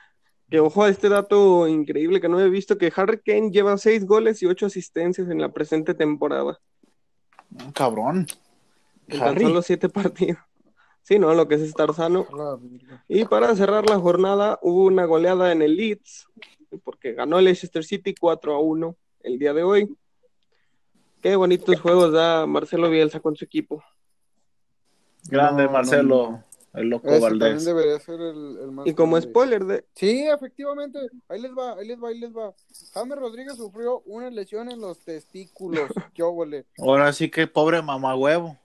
Que 0.49 0.59
ojo 0.59 0.83
a 0.83 0.89
este 0.89 1.09
dato 1.09 1.67
increíble 1.67 2.19
que 2.19 2.27
no 2.27 2.39
he 2.39 2.49
visto, 2.49 2.77
que 2.77 2.91
Harry 2.95 3.21
Kane 3.21 3.51
lleva 3.51 3.77
6 3.77 4.05
goles 4.05 4.41
y 4.41 4.47
8 4.47 4.65
asistencias 4.65 5.29
en 5.29 5.39
la 5.39 5.51
presente 5.53 5.93
temporada. 5.93 6.59
Cabrón. 7.73 8.27
En 9.07 9.19
tan 9.19 9.29
Harry. 9.29 9.43
solo 9.43 9.61
7 9.61 9.89
partidos. 9.89 10.39
Sí, 11.03 11.17
¿no? 11.19 11.33
Lo 11.33 11.47
que 11.47 11.55
es 11.55 11.61
estar 11.61 11.93
sano. 11.93 12.25
Y 13.07 13.25
para 13.25 13.55
cerrar 13.55 13.89
la 13.89 13.99
jornada 13.99 14.59
hubo 14.61 14.85
una 14.85 15.05
goleada 15.05 15.51
en 15.51 15.61
el 15.61 15.75
Leeds, 15.75 16.27
porque 16.83 17.13
ganó 17.13 17.39
el 17.39 17.45
Leicester 17.45 17.83
City 17.83 18.13
4 18.17 18.55
a 18.55 18.59
1 18.59 18.95
el 19.23 19.39
día 19.39 19.53
de 19.53 19.63
hoy. 19.63 19.95
Qué 21.21 21.35
bonitos 21.35 21.79
juegos 21.79 22.11
da 22.13 22.45
Marcelo 22.47 22.89
Bielsa 22.89 23.19
con 23.19 23.35
su 23.35 23.45
equipo. 23.45 23.83
Grande 25.29 25.63
No, 25.63 25.67
no, 25.67 25.73
Marcelo, 25.73 26.43
el 26.73 26.89
loco 26.89 27.07
Ese 27.09 27.19
también 27.21 27.39
Valdés. 27.39 27.65
debería 27.65 27.99
ser 27.99 28.19
el, 28.21 28.57
el 28.59 28.71
más 28.71 28.87
Y 28.87 28.93
como 28.93 29.11
grande. 29.13 29.29
spoiler 29.29 29.65
de... 29.65 29.85
Sí, 29.93 30.23
efectivamente. 30.27 30.99
Ahí 31.29 31.39
les 31.41 31.51
va, 31.51 31.73
ahí 31.73 31.87
les 31.87 32.01
va, 32.01 32.07
ahí 32.09 32.19
les 32.19 32.31
va. 32.35 32.53
James 32.93 33.17
Rodríguez 33.19 33.55
sufrió 33.55 33.99
una 34.05 34.29
lesión 34.31 34.71
en 34.71 34.81
los 34.81 34.99
testículos. 35.01 35.89
Qué 36.15 36.23
óvole. 36.23 36.65
Ahora 36.79 37.13
sí 37.13 37.29
que 37.29 37.45
pobre 37.45 37.81
mamá 37.83 38.15
huevo. 38.15 38.57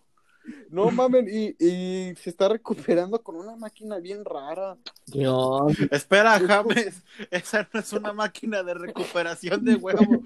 No 0.70 0.90
mamen, 0.90 1.26
y, 1.28 1.56
y 1.58 2.14
se 2.16 2.30
está 2.30 2.48
recuperando 2.48 3.20
con 3.22 3.36
una 3.36 3.56
máquina 3.56 3.98
bien 3.98 4.24
rara. 4.24 4.76
Dios. 5.06 5.72
Espera, 5.90 6.38
James, 6.38 7.02
esa 7.30 7.68
no 7.72 7.80
es 7.80 7.92
una 7.92 8.12
máquina 8.12 8.62
de 8.62 8.74
recuperación 8.74 9.64
de 9.64 9.74
huevo. 9.76 10.22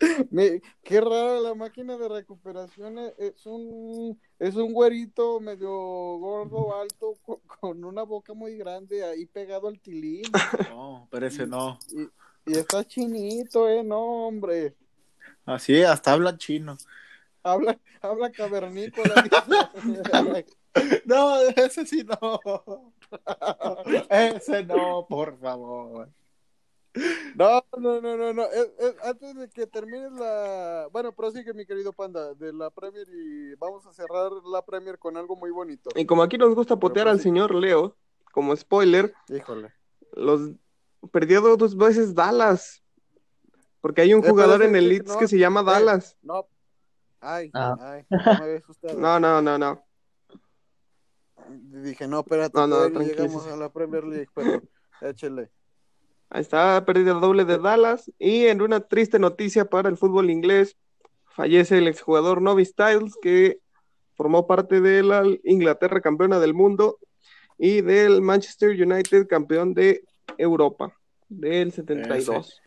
Me- 0.30 0.62
qué 0.84 1.00
rara 1.00 1.40
la 1.40 1.54
máquina 1.56 1.96
de 1.98 2.08
recuperación. 2.08 2.98
eh, 2.98 3.14
Es 3.18 3.44
un, 3.46 4.16
es 4.38 4.54
un 4.54 4.72
güerito 4.72 5.40
medio 5.40 5.70
gordo, 5.70 6.80
alto, 6.80 7.16
con, 7.22 7.38
con 7.60 7.84
una 7.84 8.04
boca 8.04 8.32
muy 8.32 8.56
grande 8.56 9.04
ahí 9.04 9.26
pegado 9.26 9.66
al 9.68 9.80
tilín. 9.80 10.22
No, 10.70 11.08
pero 11.10 11.26
ese 11.26 11.46
no. 11.48 11.78
Y 12.46 12.56
está 12.56 12.84
chinito, 12.86 13.68
eh, 13.68 13.82
no, 13.82 14.28
hombre. 14.28 14.74
Así, 15.44 15.82
hasta 15.82 16.12
habla 16.12 16.36
chino. 16.38 16.76
Habla, 17.52 17.78
habla 18.02 18.30
cavernícola. 18.32 19.14
No, 21.06 21.40
ese 21.56 21.84
sí 21.86 22.04
no. 22.04 22.92
Ese 24.10 24.64
no, 24.64 25.06
por 25.08 25.36
favor. 25.40 26.08
No, 27.34 27.64
no, 27.78 28.00
no, 28.00 28.16
no, 28.16 28.32
no. 28.32 28.42
Es- 28.44 28.70
es- 28.78 28.96
antes 29.04 29.34
de 29.34 29.48
que 29.48 29.66
termines 29.66 30.12
la. 30.12 30.88
Bueno, 30.92 31.12
prosigue, 31.12 31.52
mi 31.54 31.66
querido 31.66 31.92
panda, 31.92 32.34
de 32.34 32.52
la 32.52 32.70
Premier 32.70 33.06
y 33.08 33.54
vamos 33.56 33.86
a 33.86 33.92
cerrar 33.92 34.30
la 34.52 34.64
Premier 34.64 34.98
con 34.98 35.16
algo 35.16 35.34
muy 35.36 35.50
bonito. 35.50 35.90
Y 35.96 36.06
como 36.06 36.22
aquí 36.22 36.38
nos 36.38 36.54
gusta 36.54 36.76
potear 36.76 37.08
al 37.08 37.18
sí. 37.18 37.24
señor 37.24 37.54
Leo, 37.54 37.96
como 38.32 38.54
spoiler, 38.54 39.14
Híjole. 39.28 39.72
los 40.12 40.50
perdió 41.10 41.40
dos 41.56 41.76
veces 41.76 42.14
Dallas. 42.14 42.82
Porque 43.80 44.02
hay 44.02 44.12
un 44.14 44.24
Eh, 44.24 44.28
jugador 44.30 44.62
en 44.62 44.74
el 44.76 44.84
que- 44.84 44.88
Leeds 44.88 45.12
no, 45.12 45.18
que 45.18 45.28
se 45.28 45.38
llama 45.38 45.60
eh, 45.60 45.64
Dallas. 45.64 46.16
No. 46.22 46.46
Ay, 47.20 47.50
Ah. 47.54 47.76
ay, 47.80 48.06
ya 48.10 48.16
me 48.38 48.44
había 48.44 48.56
asustado. 48.58 48.98
No, 48.98 49.18
no, 49.20 49.42
no, 49.42 49.58
no. 49.58 49.84
Dije, 51.82 52.06
no, 52.06 52.20
espérate, 52.20 52.52
No, 52.58 52.66
no, 52.66 52.88
no 52.88 53.00
llegamos 53.00 53.46
a 53.46 53.56
la 53.56 53.72
Premier 53.72 54.04
League, 54.04 54.28
pero 54.34 54.62
échele. 55.00 55.50
Ahí 56.30 56.42
está, 56.42 56.84
pérdida 56.84 57.14
doble 57.14 57.44
de 57.44 57.58
Dallas. 57.58 58.10
Y 58.18 58.46
en 58.46 58.60
una 58.60 58.80
triste 58.80 59.18
noticia 59.18 59.64
para 59.64 59.88
el 59.88 59.96
fútbol 59.96 60.30
inglés, 60.30 60.76
fallece 61.24 61.78
el 61.78 61.88
exjugador 61.88 62.42
Novi 62.42 62.64
Styles, 62.66 63.14
que 63.22 63.60
formó 64.14 64.46
parte 64.46 64.80
de 64.80 65.02
la 65.02 65.22
Inglaterra 65.44 66.00
campeona 66.00 66.38
del 66.38 66.52
mundo 66.52 66.98
y 67.56 67.80
del 67.80 68.20
Manchester 68.20 68.70
United 68.70 69.26
campeón 69.26 69.72
de 69.74 70.04
Europa 70.36 70.92
del 71.28 71.72
72. 71.72 72.60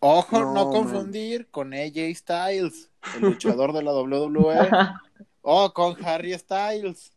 Ojo, 0.00 0.38
No, 0.40 0.54
no, 0.54 0.64
man. 0.66 0.72
confundir 0.72 1.48
con 1.50 1.72
AJ 1.74 2.14
Styles, 2.14 2.90
el 3.16 3.20
luchador 3.22 3.72
de 3.72 3.82
la 3.82 3.92
WWE. 3.92 4.68
O 5.50 5.72
con 5.72 5.96
Harry 6.04 6.36
Styles, 6.38 7.10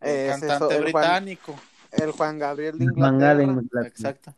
el 0.00 0.10
Ese 0.10 0.28
cantante 0.46 0.74
es 0.74 0.80
el 0.80 0.92
Juan- 0.92 1.02
británico. 1.02 1.54
El 1.92 2.10
Juan 2.12 2.38
Gabriel 2.38 2.78
de 2.78 2.84
Inglaterra. 2.84 3.42
Inglaterra. 3.42 3.86
Exacto. 3.86 4.34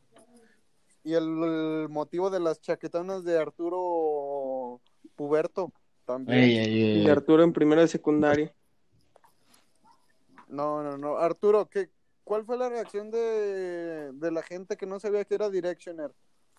Y 1.03 1.15
el, 1.15 1.23
el 1.43 1.89
motivo 1.89 2.31
de 2.31 2.39
las 2.39 2.61
chaquetonas 2.61 3.25
de 3.25 3.37
Arturo 3.39 4.81
Puberto 5.17 5.73
también. 6.05 6.39
Ey, 6.39 6.59
ey, 6.59 6.83
ey. 6.83 7.03
Y 7.03 7.09
Arturo 7.11 7.43
en 7.43 7.53
primera 7.53 7.81
de 7.83 7.89
secundaria. 7.89 8.55
No, 10.49 10.83
no, 10.83 10.97
no. 10.97 11.17
Arturo, 11.17 11.67
¿qué, 11.69 11.91
¿cuál 12.23 12.45
fue 12.45 12.57
la 12.57 12.69
reacción 12.69 13.11
de, 13.11 14.13
de 14.13 14.31
la 14.31 14.43
gente 14.43 14.77
que 14.77 14.87
no 14.87 15.01
sabía 15.01 15.25
que 15.25 15.35
era 15.35 15.51
Directioner? 15.51 16.13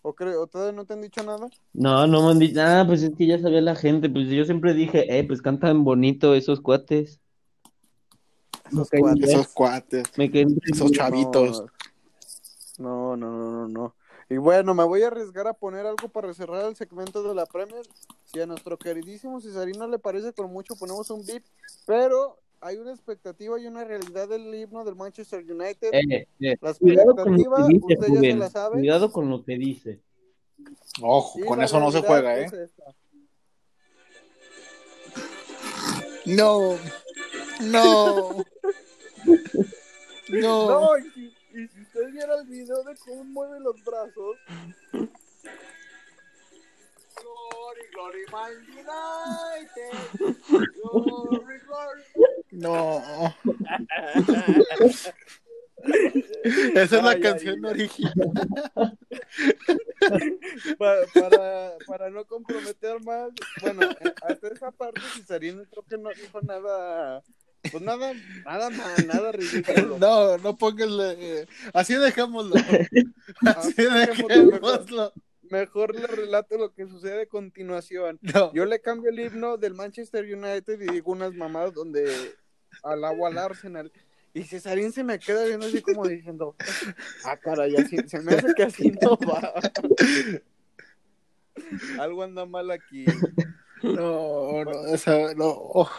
¿O, 0.07 0.13
cre- 0.13 0.35
¿O 0.37 0.45
todavía 0.45 0.71
no 0.71 0.85
te 0.85 0.93
han 0.93 1.01
dicho 1.01 1.23
nada? 1.23 1.47
No, 1.73 2.05
no 2.05 2.21
me 2.23 2.29
han 2.31 2.37
dicho. 2.37 2.61
Ah, 2.61 2.83
pues 2.85 3.01
es 3.01 3.09
que 3.17 3.25
ya 3.25 3.39
sabía 3.39 3.59
la 3.61 3.75
gente. 3.75 4.07
Pues 4.07 4.27
yo 4.27 4.45
siempre 4.45 4.75
dije, 4.75 5.17
eh, 5.17 5.23
pues 5.23 5.41
cantan 5.41 5.83
bonito 5.83 6.35
esos 6.35 6.61
cuates. 6.61 7.19
Esos 8.71 8.91
Me 8.91 8.99
cuates. 8.99 9.19
bien, 9.25 9.39
Esos 9.39 9.47
cuates. 9.47 10.03
me 10.15 10.31
caen 10.31 10.59
Esos 10.71 10.91
bien. 10.91 10.93
chavitos. 10.93 11.63
No, 12.77 13.17
no, 13.17 13.31
no, 13.31 13.51
no, 13.51 13.67
no. 13.67 13.95
Y 14.29 14.37
bueno, 14.37 14.75
me 14.75 14.83
voy 14.83 15.01
a 15.01 15.07
arriesgar 15.07 15.47
a 15.47 15.53
poner 15.53 15.87
algo 15.87 16.07
para 16.09 16.31
cerrar 16.35 16.65
el 16.65 16.75
segmento 16.75 17.23
de 17.23 17.33
la 17.33 17.47
Premier. 17.47 17.81
Si 18.25 18.39
a 18.39 18.45
nuestro 18.45 18.77
queridísimo 18.77 19.41
Cesarino 19.41 19.87
le 19.87 19.97
parece 19.97 20.33
con 20.33 20.51
mucho, 20.53 20.75
ponemos 20.75 21.09
un 21.09 21.25
beat. 21.25 21.43
Pero 21.87 22.37
hay 22.65 22.77
una 22.77 22.91
expectativa 22.91 23.59
y 23.59 23.67
una 23.67 23.83
realidad 23.83 24.27
del 24.27 24.53
himno 24.55 24.83
del 24.83 24.95
Manchester 24.95 25.39
United. 25.39 25.93
Eh, 25.93 26.27
eh, 26.39 26.57
La 26.61 26.73
Cuidado 26.73 27.15
con 27.15 27.31
lo 27.31 27.37
expectativa, 27.37 27.67
que 27.67 27.73
dice, 27.73 27.85
usted 27.85 27.95
ya 27.95 28.05
se 28.05 28.15
Rubén. 28.15 28.39
la 28.39 28.49
sabe. 28.49 28.73
Cuidado 28.79 29.11
con 29.11 29.29
lo 29.29 29.43
que 29.45 29.57
dice. 29.57 30.01
Ojo, 31.03 31.39
Y 31.39 31.45
con 31.45 31.61
eso 31.61 31.79
no 31.79 31.91
se 31.91 32.01
juega, 32.01 32.39
¿eh? 32.39 32.47
No. 36.25 36.75
No. 37.61 38.35
No. 38.41 38.45
No, 40.27 40.97
y 40.97 41.67
si 41.67 41.81
usted 41.81 42.11
viera 42.11 42.35
el 42.41 42.47
video 42.47 42.83
de 42.83 42.95
cómo 43.05 43.23
mueve 43.25 43.59
los 43.59 43.75
brazos. 43.85 44.37
Glory, 47.65 47.81
glory, 47.93 48.21
Man 48.31 48.53
United. 48.77 49.97
Glory, 50.75 51.57
glory. 51.65 52.03
No. 52.51 53.01
Esa 56.75 56.97
es 56.97 57.03
la 57.03 57.09
Ay, 57.09 57.21
canción 57.21 57.65
ay, 57.65 57.71
original. 57.71 58.31
Pa- 60.77 61.05
para, 61.13 61.77
para 61.87 62.09
no 62.11 62.25
comprometer 62.25 62.99
más, 63.01 63.31
bueno, 63.59 63.81
eh, 63.99 64.13
hasta 64.21 64.47
esa 64.49 64.71
parte 64.71 65.01
Cesarino 65.15 65.63
creo 65.71 65.83
que 65.89 65.97
no 65.97 66.11
dijo 66.13 66.41
nada, 66.41 67.23
pues 67.71 67.81
nada, 67.81 68.13
nada 68.45 68.69
mal, 68.69 69.07
nada 69.07 69.31
ridículo. 69.31 69.97
No, 69.97 70.37
no 70.37 70.55
póngale. 70.55 71.47
Así 71.73 71.95
dejémoslo. 71.95 72.55
Así 72.55 72.87
Así 73.43 73.83
dejémoslo, 73.83 74.27
dejémoslo. 74.27 75.13
Mejor 75.49 75.95
le 75.95 76.07
relato 76.07 76.57
lo 76.57 76.73
que 76.73 76.87
sucede 76.87 77.23
a 77.23 77.25
continuación. 77.25 78.19
No. 78.21 78.53
Yo 78.53 78.65
le 78.65 78.79
cambio 78.81 79.09
el 79.09 79.19
himno 79.19 79.57
del 79.57 79.73
Manchester 79.73 80.23
United 80.25 80.81
y 80.81 80.91
digo 80.91 81.11
unas 81.11 81.33
mamadas 81.33 81.73
donde 81.73 82.35
alabo 82.83 83.27
al 83.27 83.37
Arsenal. 83.37 83.91
Y 84.33 84.43
Cesarín 84.43 84.91
se 84.91 85.03
me 85.03 85.17
queda 85.17 85.45
viendo 85.45 85.65
así 85.65 85.81
como 85.81 86.05
diciendo, 86.07 86.55
ah, 87.23 87.37
caray, 87.37 87.75
así, 87.77 87.97
se 88.05 88.19
me 88.19 88.33
hace 88.33 88.53
que 88.53 88.63
así 88.63 88.91
no 89.01 89.17
va. 89.17 89.53
Algo 91.99 92.23
anda 92.23 92.45
mal 92.45 92.69
aquí. 92.71 93.05
No, 93.81 94.63
no, 94.65 95.33
no. 95.35 95.89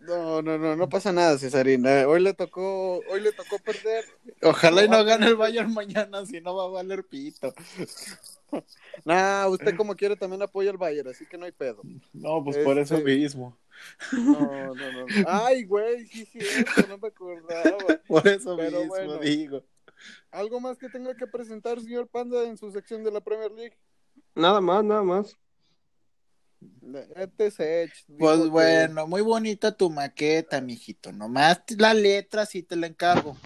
No, 0.00 0.42
no, 0.42 0.58
no, 0.58 0.76
no 0.76 0.88
pasa 0.88 1.12
nada, 1.12 1.38
Cesarín. 1.38 1.86
Eh, 1.86 2.04
Hoy 2.04 2.20
le 2.20 2.34
tocó, 2.34 3.00
hoy 3.10 3.20
le 3.20 3.32
tocó 3.32 3.58
perder. 3.58 4.04
Ojalá 4.42 4.84
y 4.84 4.88
no 4.88 5.04
gane 5.04 5.26
el 5.26 5.36
Bayern 5.36 5.72
mañana, 5.72 6.24
si 6.26 6.40
no 6.40 6.56
va 6.56 6.64
a 6.64 6.68
valer 6.68 7.04
pito. 7.04 7.54
Nah, 9.04 9.48
usted 9.48 9.76
como 9.76 9.94
quiere 9.96 10.16
también 10.16 10.42
apoya 10.42 10.70
al 10.70 10.76
Bayern, 10.76 11.08
así 11.08 11.26
que 11.26 11.38
no 11.38 11.44
hay 11.46 11.52
pedo. 11.52 11.82
No, 12.12 12.42
pues 12.44 12.58
por 12.58 12.78
eso 12.78 12.96
Este- 12.96 13.16
mismo. 13.16 13.56
No, 14.12 14.74
no, 14.74 14.92
no. 14.92 15.06
Ay, 15.26 15.64
güey, 15.64 16.06
sí, 16.06 16.26
sí, 16.26 16.38
eso 16.38 16.86
no 16.88 16.98
me 16.98 17.08
acordaba. 17.08 17.78
Por 18.06 18.26
eso 18.28 18.56
Pero 18.56 18.78
mismo 18.80 18.88
bueno. 18.94 19.18
digo. 19.18 19.64
¿Algo 20.30 20.60
más 20.60 20.76
que 20.76 20.88
tenga 20.90 21.14
que 21.14 21.26
presentar, 21.26 21.80
señor 21.80 22.06
Panda, 22.08 22.44
en 22.46 22.56
su 22.58 22.70
sección 22.72 23.02
de 23.04 23.10
la 23.12 23.20
Premier 23.20 23.50
League? 23.52 23.76
Nada 24.34 24.60
más, 24.60 24.84
nada 24.84 25.02
más. 25.02 25.36
Este 27.16 27.50
dijo 27.50 28.18
Pues 28.18 28.40
que- 28.40 28.48
bueno, 28.48 29.06
muy 29.06 29.22
bonita 29.22 29.74
tu 29.74 29.88
maqueta, 29.90 30.60
mijito. 30.60 31.10
Nomás 31.12 31.62
la 31.78 31.94
letra 31.94 32.44
sí 32.46 32.62
te 32.62 32.76
la 32.76 32.86
encargo. 32.86 33.36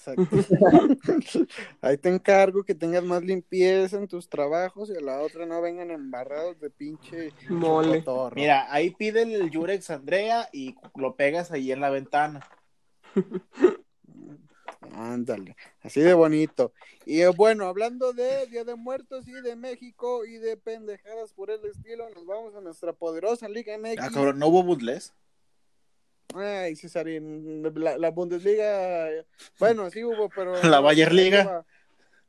Exacto. 0.00 0.26
Ahí 1.82 1.98
te 1.98 2.08
encargo 2.08 2.64
que 2.64 2.74
tengas 2.74 3.04
más 3.04 3.22
limpieza 3.22 3.98
en 3.98 4.08
tus 4.08 4.28
trabajos 4.28 4.90
y 4.90 4.96
a 4.96 5.00
la 5.00 5.20
otra 5.20 5.46
no 5.46 5.60
vengan 5.60 5.90
embarrados 5.90 6.58
de 6.60 6.70
pinche 6.70 7.32
Mole. 7.48 7.98
chocotorro. 7.98 8.34
Mira, 8.34 8.72
ahí 8.72 8.90
pide 8.90 9.22
el 9.22 9.50
Yurex 9.50 9.90
Andrea 9.90 10.48
y 10.52 10.74
lo 10.94 11.16
pegas 11.16 11.50
ahí 11.50 11.72
en 11.72 11.80
la 11.80 11.90
ventana. 11.90 12.40
Ándale, 14.94 15.56
así 15.82 16.00
de 16.00 16.14
bonito. 16.14 16.72
Y 17.04 17.20
eh, 17.20 17.28
bueno, 17.28 17.66
hablando 17.66 18.12
de 18.12 18.46
Día 18.46 18.64
de 18.64 18.74
Muertos 18.74 19.28
y 19.28 19.32
de 19.32 19.54
México 19.54 20.24
y 20.24 20.38
de 20.38 20.56
pendejadas 20.56 21.32
por 21.32 21.50
el 21.50 21.64
estilo, 21.64 22.08
nos 22.10 22.24
vamos 22.26 22.54
a 22.54 22.60
nuestra 22.60 22.92
poderosa 22.92 23.48
Liga 23.48 23.76
MX. 23.76 23.98
Ah, 24.00 24.10
cabrón, 24.12 24.38
¿no 24.38 24.48
hubo 24.48 24.62
Bundles? 24.62 25.12
Ay, 26.34 26.76
Cesarín, 26.76 27.62
la, 27.74 27.98
la 27.98 28.10
Bundesliga, 28.10 29.08
bueno, 29.58 29.90
sí 29.90 30.04
hubo, 30.04 30.28
pero... 30.28 30.52
La 30.62 30.80
Bayer 30.80 31.12
Liga. 31.12 31.40
Ahí 31.40 31.44
le, 31.44 31.50
va, 31.50 31.64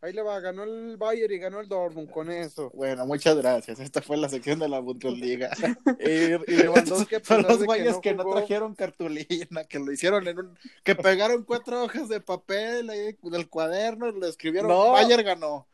ahí 0.02 0.14
le 0.14 0.22
va, 0.22 0.40
ganó 0.40 0.64
el 0.64 0.98
Bayern 0.98 1.34
y 1.34 1.38
ganó 1.38 1.60
el 1.60 1.68
Dortmund 1.68 2.10
con 2.10 2.32
eso. 2.32 2.72
Bueno, 2.74 3.06
muchas 3.06 3.38
gracias. 3.38 3.80
Esta 3.80 4.02
fue 4.02 4.18
la 4.18 4.30
sección 4.30 4.60
de 4.60 4.70
la 4.70 4.80
Bundesliga. 4.80 5.52
Y, 6.00 6.52
y 6.52 6.56
Lewandowski, 6.58 7.16
los 7.48 7.64
güeyes 7.64 7.98
que 8.00 8.14
no 8.14 8.26
trajeron 8.26 8.76
cartulina, 8.76 9.64
que 9.66 9.80
lo 9.80 9.92
hicieron 9.92 10.28
en 10.28 10.40
un... 10.40 10.58
Que 10.84 10.96
pegaron 10.96 11.44
cuatro 11.44 11.84
hojas 11.84 12.10
de 12.10 12.22
papel 12.22 12.90
ahí 12.90 13.16
del 13.22 13.50
cuaderno 13.50 14.12
lo 14.12 14.28
escribieron. 14.28 14.70
No. 14.70 14.92
Bayer 14.92 15.24
ganó. 15.24 15.68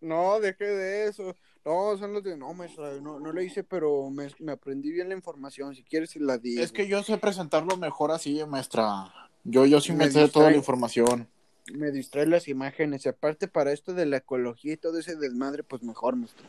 No, 0.00 0.40
dejé 0.40 0.64
de 0.66 1.08
eso. 1.08 1.36
No, 1.64 1.96
son 1.96 2.12
los 2.12 2.24
de, 2.24 2.36
no, 2.36 2.52
maestra, 2.54 2.92
no, 3.00 3.20
no 3.20 3.32
le 3.32 3.44
hice, 3.44 3.62
pero 3.62 4.10
me, 4.10 4.28
me 4.40 4.52
aprendí 4.52 4.90
bien 4.90 5.08
la 5.08 5.14
información. 5.14 5.74
Si 5.76 5.84
quieres, 5.84 6.10
si 6.10 6.18
la 6.18 6.36
digo. 6.38 6.62
Es 6.62 6.72
que 6.72 6.88
yo 6.88 7.02
sé 7.04 7.18
presentarlo 7.18 7.76
mejor 7.76 8.10
así, 8.10 8.44
maestra. 8.46 9.12
Yo, 9.44 9.64
yo 9.66 9.80
sí 9.80 9.92
me, 9.92 10.06
Me 10.06 10.10
sé 10.10 10.28
toda 10.28 10.50
la 10.50 10.56
información. 10.56 11.28
me 11.72 11.92
distrae 11.92 12.26
las 12.26 12.48
imágenes. 12.48 13.06
Y 13.06 13.08
aparte, 13.10 13.46
para 13.46 13.72
esto 13.72 13.94
de 13.94 14.06
la 14.06 14.16
ecología 14.18 14.72
y 14.72 14.76
todo 14.76 14.98
ese 14.98 15.14
desmadre, 15.14 15.62
pues 15.62 15.82
mejor, 15.84 16.16
maestro. 16.16 16.44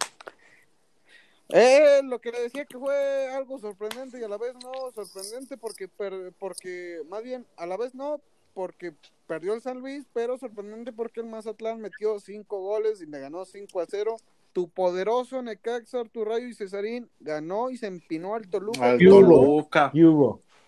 Eh, 1.50 2.02
lo 2.04 2.20
que 2.20 2.32
le 2.32 2.42
decía 2.42 2.66
que 2.66 2.80
fue 2.80 3.30
algo 3.32 3.60
sorprendente 3.60 4.20
y 4.20 4.24
a 4.24 4.28
la 4.28 4.38
vez 4.38 4.54
no 4.64 4.72
sorprendente 4.96 5.58
porque, 5.58 5.88
per- 5.88 6.32
porque 6.40 7.02
más 7.10 7.22
bien, 7.22 7.46
a 7.58 7.66
la 7.68 7.78
vez 7.78 7.94
no, 7.94 8.22
porque 8.56 8.94
perdió 9.28 9.54
el 9.54 9.62
San 9.62 9.80
Luis, 9.80 10.06
pero 10.14 10.38
sorprendente 10.38 10.92
porque 10.94 11.20
el 11.20 11.28
Mazatlán 11.28 11.80
metió 11.82 12.20
cinco 12.20 12.62
goles 12.62 13.02
y 13.02 13.06
le 13.06 13.20
ganó 13.20 13.46
5 13.46 13.82
a 13.82 13.86
0. 13.88 14.16
Tu 14.54 14.70
poderoso 14.70 15.42
Necaxa, 15.42 16.00
Artur 16.00 16.28
Rayo 16.28 16.48
y 16.48 16.54
Cesarín 16.54 17.10
ganó 17.20 17.72
y 17.72 17.78
se 17.78 17.88
empinó 17.88 18.36
al 18.36 18.48
Toluca. 18.48 18.98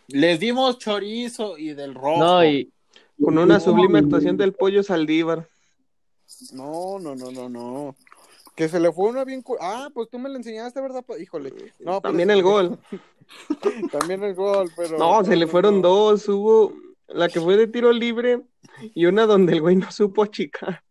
Les 0.08 0.40
dimos 0.40 0.80
chorizo 0.80 1.58
y 1.58 1.74
del 1.74 1.94
rojo. 1.94 2.18
No, 2.18 2.46
y. 2.46 2.72
Con 3.22 3.38
una 3.38 3.60
sublime 3.60 4.00
actuación 4.00 4.36
del 4.38 4.54
pollo 4.54 4.84
Saldívar. 4.84 5.48
No, 6.52 7.00
no, 7.00 7.16
no, 7.16 7.32
no, 7.32 7.48
no. 7.48 7.96
Que 8.56 8.68
se 8.68 8.80
le 8.80 8.92
fue 8.92 9.10
una 9.10 9.24
bien. 9.24 9.44
Ah, 9.62 9.90
pues 9.94 10.10
tú 10.10 10.20
me 10.20 10.30
la 10.30 10.38
enseñaste, 10.38 10.82
¿verdad? 10.82 11.04
Híjole. 11.20 11.52
No, 11.80 12.02
pero 12.02 12.02
También 12.02 12.32
el 12.32 12.42
gol. 12.42 12.80
También 13.92 14.24
el 14.24 14.34
gol, 14.34 14.72
pero. 14.76 14.98
No, 14.98 15.24
se 15.24 15.36
le 15.36 15.48
fueron 15.48 15.82
dos. 15.82 16.28
Hubo 16.28 16.74
la 17.08 17.30
que 17.30 17.40
fue 17.40 17.56
de 17.58 17.68
tiro 17.68 17.92
libre 17.92 18.42
y 18.94 19.06
una 19.06 19.26
donde 19.26 19.54
el 19.54 19.62
güey 19.62 19.76
no 19.76 19.92
supo 19.92 20.24
achicar. 20.24 20.85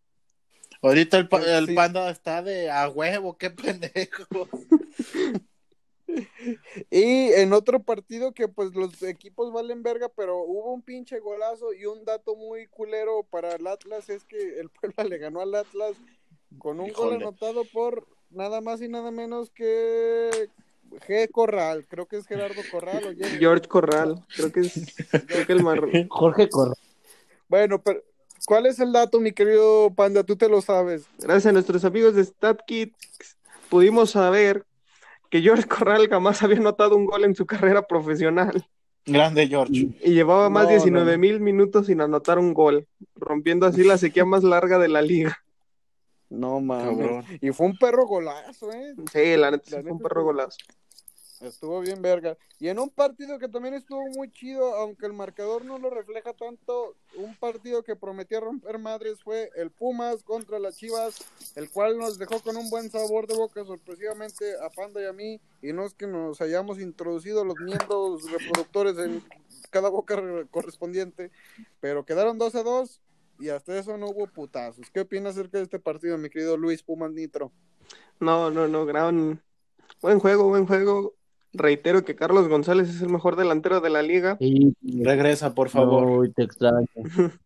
Ahorita 0.87 1.17
el, 1.19 1.29
pa- 1.29 1.39
Pues 1.39 1.51
el 1.51 1.67
sí. 1.67 1.75
panda 1.75 2.11
está 2.11 2.43
de 2.43 2.71
a 2.71 2.89
huevo, 2.89 3.37
qué 3.37 3.51
pendejo. 3.51 4.49
Y 6.91 7.33
en 7.33 7.53
otro 7.53 7.83
partido 7.83 8.33
que 8.33 8.47
pues 8.47 8.75
los 8.75 9.03
equipos 9.03 9.53
valen 9.53 9.83
verga, 9.83 10.09
pero 10.15 10.39
hubo 10.39 10.73
un 10.73 10.83
pinche 10.83 11.19
golazo 11.19 11.73
y 11.73 11.87
un 11.87 12.05
dato 12.05 12.37
muy 12.37 12.67
culero 12.69 13.25
para 13.31 13.55
el 13.57 13.67
Atlas 13.67 14.09
es 14.11 14.23
que 14.25 14.61
el 14.61 14.69
Puebla 14.69 15.05
le 15.05 15.19
ganó 15.19 15.41
al 15.41 15.55
Atlas 15.55 15.97
con 16.59 16.79
un 16.79 16.93
gol 16.93 17.15
anotado 17.15 17.65
por 17.65 18.07
nada 18.31 18.61
más 18.61 18.81
y 18.81 18.89
nada 18.89 19.11
menos 19.11 19.51
que 19.51 20.49
G. 21.09 21.29
Corral, 21.33 21.87
creo 21.89 22.07
que 22.07 22.17
es 22.17 22.27
Gerardo 22.27 22.61
Corral 22.71 23.05
o. 23.07 23.39
George 23.39 23.67
Corral. 23.67 24.25
Creo 24.37 24.53
que 24.53 24.61
es 24.61 24.95
creo 25.27 25.47
que 25.47 25.53
el 25.53 25.63
mar... 25.65 25.81
Jorge 26.11 26.49
Corral. 26.49 26.77
Bueno, 27.49 27.83
pero 27.83 28.03
¿cuál 28.47 28.67
es 28.67 28.79
el 28.81 28.93
dato, 28.93 29.21
mi 29.21 29.33
querido 29.33 29.93
Panda? 29.95 30.23
Tú 30.25 30.37
te 30.37 30.49
lo 30.49 30.61
sabes. 30.61 31.07
Gracias 31.19 31.47
a 31.47 31.53
nuestros 31.53 31.85
amigos 31.85 32.15
de 32.15 32.25
StatKids 32.25 32.95
pudimos 33.69 34.11
saber 34.13 34.65
que 35.31 35.41
George 35.43 35.67
Corral 35.67 36.09
jamás 36.09 36.43
había 36.43 36.59
anotado 36.59 36.97
un 36.97 37.07
gol 37.07 37.25
en 37.25 37.35
su 37.35 37.45
carrera 37.47 37.83
profesional 37.87 38.67
Grande 39.07 39.47
George. 39.49 39.89
y 40.03 40.13
llevaba 40.13 40.49
más 40.49 40.65
No, 40.65 40.69
de 40.69 40.75
19 40.77 41.05
no, 41.07 41.13
no. 41.13 41.19
mil 41.19 41.41
minutos 41.41 41.87
sin 41.87 42.01
anotar 42.01 42.39
un 42.39 42.55
gol, 42.55 42.87
rompiendo 43.17 43.67
así 43.67 43.83
la 43.85 43.99
sequía 43.99 44.25
más 44.25 44.45
larga 44.45 44.79
de 44.79 44.89
la 44.89 45.03
liga. 45.03 45.39
No 46.31 46.61
mames. 46.61 46.99
Cabrón. 46.99 47.25
Y 47.41 47.51
fue 47.53 47.67
un 47.67 47.77
perro 47.77 48.07
golazo, 48.07 48.73
¿eh? 48.73 48.95
Sí, 49.13 49.37
la 49.37 49.51
neta 49.51 49.65
sí 49.67 49.73
La 49.77 49.83
fue 49.83 49.91
un 49.93 49.99
neta 49.99 50.09
perro 50.09 50.25
golazo. 50.25 50.57
Estuvo 51.45 51.81
bien 51.81 52.01
verga. 52.01 52.37
Y 52.59 52.69
en 52.69 52.79
un 52.79 52.89
partido 52.91 53.39
que 53.39 53.49
también 53.49 53.75
estuvo 53.75 54.03
muy 54.17 54.31
chido, 54.31 54.75
aunque 54.77 55.07
el 55.07 55.13
marcador 55.13 55.65
no 55.65 55.79
lo 55.79 55.91
refleja 55.91 56.33
tanto, 56.33 56.95
un 57.17 57.37
partido 57.37 57.83
que 57.83 57.97
prometía 57.97 58.41
romper 58.41 58.79
madres 58.79 59.23
fue 59.23 59.51
el 59.57 59.71
Pumas 59.71 60.23
contra 60.23 60.59
las 60.59 60.77
Chivas, 60.77 61.25
el 61.57 61.71
cual 61.71 61.99
nos 61.99 62.19
dejó 62.19 62.41
con 62.41 62.57
un 62.57 62.71
buen 62.71 62.91
sabor 62.91 63.27
de 63.27 63.35
boca 63.37 63.65
sorpresivamente 63.65 64.55
a 64.63 64.71
Panda 64.71 65.03
y 65.03 65.07
a 65.07 65.13
mí, 65.13 65.41
y 65.63 65.73
no 65.73 65.85
es 65.85 65.95
que 65.95 66.07
nos 66.07 66.41
hayamos 66.41 66.81
introducido 66.81 67.45
los 67.45 67.59
miembros 67.59 68.23
reproductores 68.31 68.97
en 68.99 69.23
cada 69.71 69.89
boca 69.89 70.17
re- 70.17 70.47
correspondiente, 70.49 71.31
pero 71.81 72.05
quedaron 72.05 72.39
2 72.39 72.55
a 72.55 72.63
2 72.63 73.01
y 73.39 73.49
hasta 73.49 73.77
eso 73.79 73.97
no 73.99 74.07
hubo 74.09 74.27
putazos. 74.29 74.89
¿Qué 74.91 75.01
opinas 75.01 75.33
acerca 75.33 75.59
de 75.59 75.65
este 75.65 75.79
partido, 75.79 76.17
mi 76.17 76.31
querido 76.31 76.57
Luis 76.57 76.83
Pumas 76.83 77.13
Nitro? 77.13 77.53
No, 78.21 78.51
no, 78.51 78.69
no, 78.69 78.87
gran 78.87 79.43
buen 80.01 80.21
juego, 80.21 80.49
buen 80.49 80.67
juego. 80.67 81.15
Reitero 81.55 82.05
que 82.05 82.17
Carlos 82.17 82.49
González 82.49 82.89
es 82.89 83.01
el 83.01 83.09
mejor 83.09 83.37
delantero 83.37 83.81
de 83.81 83.91
la 83.91 84.03
liga. 84.03 84.37
Sí, 84.41 84.75
Regresa, 84.83 85.55
por 85.55 85.69
favor. 85.69 86.05
Uy, 86.05 86.33
te 86.33 86.43
extraño. 86.43 86.89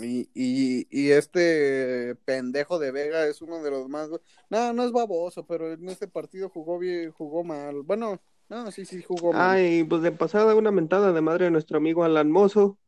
Y, 0.00 0.28
y, 0.34 0.86
y 0.90 1.10
este 1.10 2.14
pendejo 2.24 2.78
de 2.78 2.92
Vega 2.92 3.26
es 3.26 3.40
uno 3.42 3.62
de 3.62 3.70
los 3.70 3.88
más. 3.88 4.10
No, 4.50 4.72
no 4.72 4.84
es 4.84 4.92
baboso, 4.92 5.46
pero 5.46 5.72
en 5.72 5.88
este 5.88 6.08
partido 6.08 6.48
jugó 6.48 6.78
bien, 6.78 7.10
jugó 7.12 7.42
mal. 7.42 7.82
Bueno, 7.82 8.20
no, 8.48 8.70
sí, 8.70 8.84
sí, 8.84 9.02
jugó 9.02 9.32
mal. 9.32 9.56
Ay, 9.56 9.84
pues 9.84 10.02
de 10.02 10.12
pasada 10.12 10.54
una 10.54 10.70
mentada 10.70 11.12
de 11.12 11.20
madre 11.20 11.46
de 11.46 11.50
nuestro 11.50 11.78
amigo 11.78 12.04
Alan 12.04 12.30
Mozo, 12.30 12.78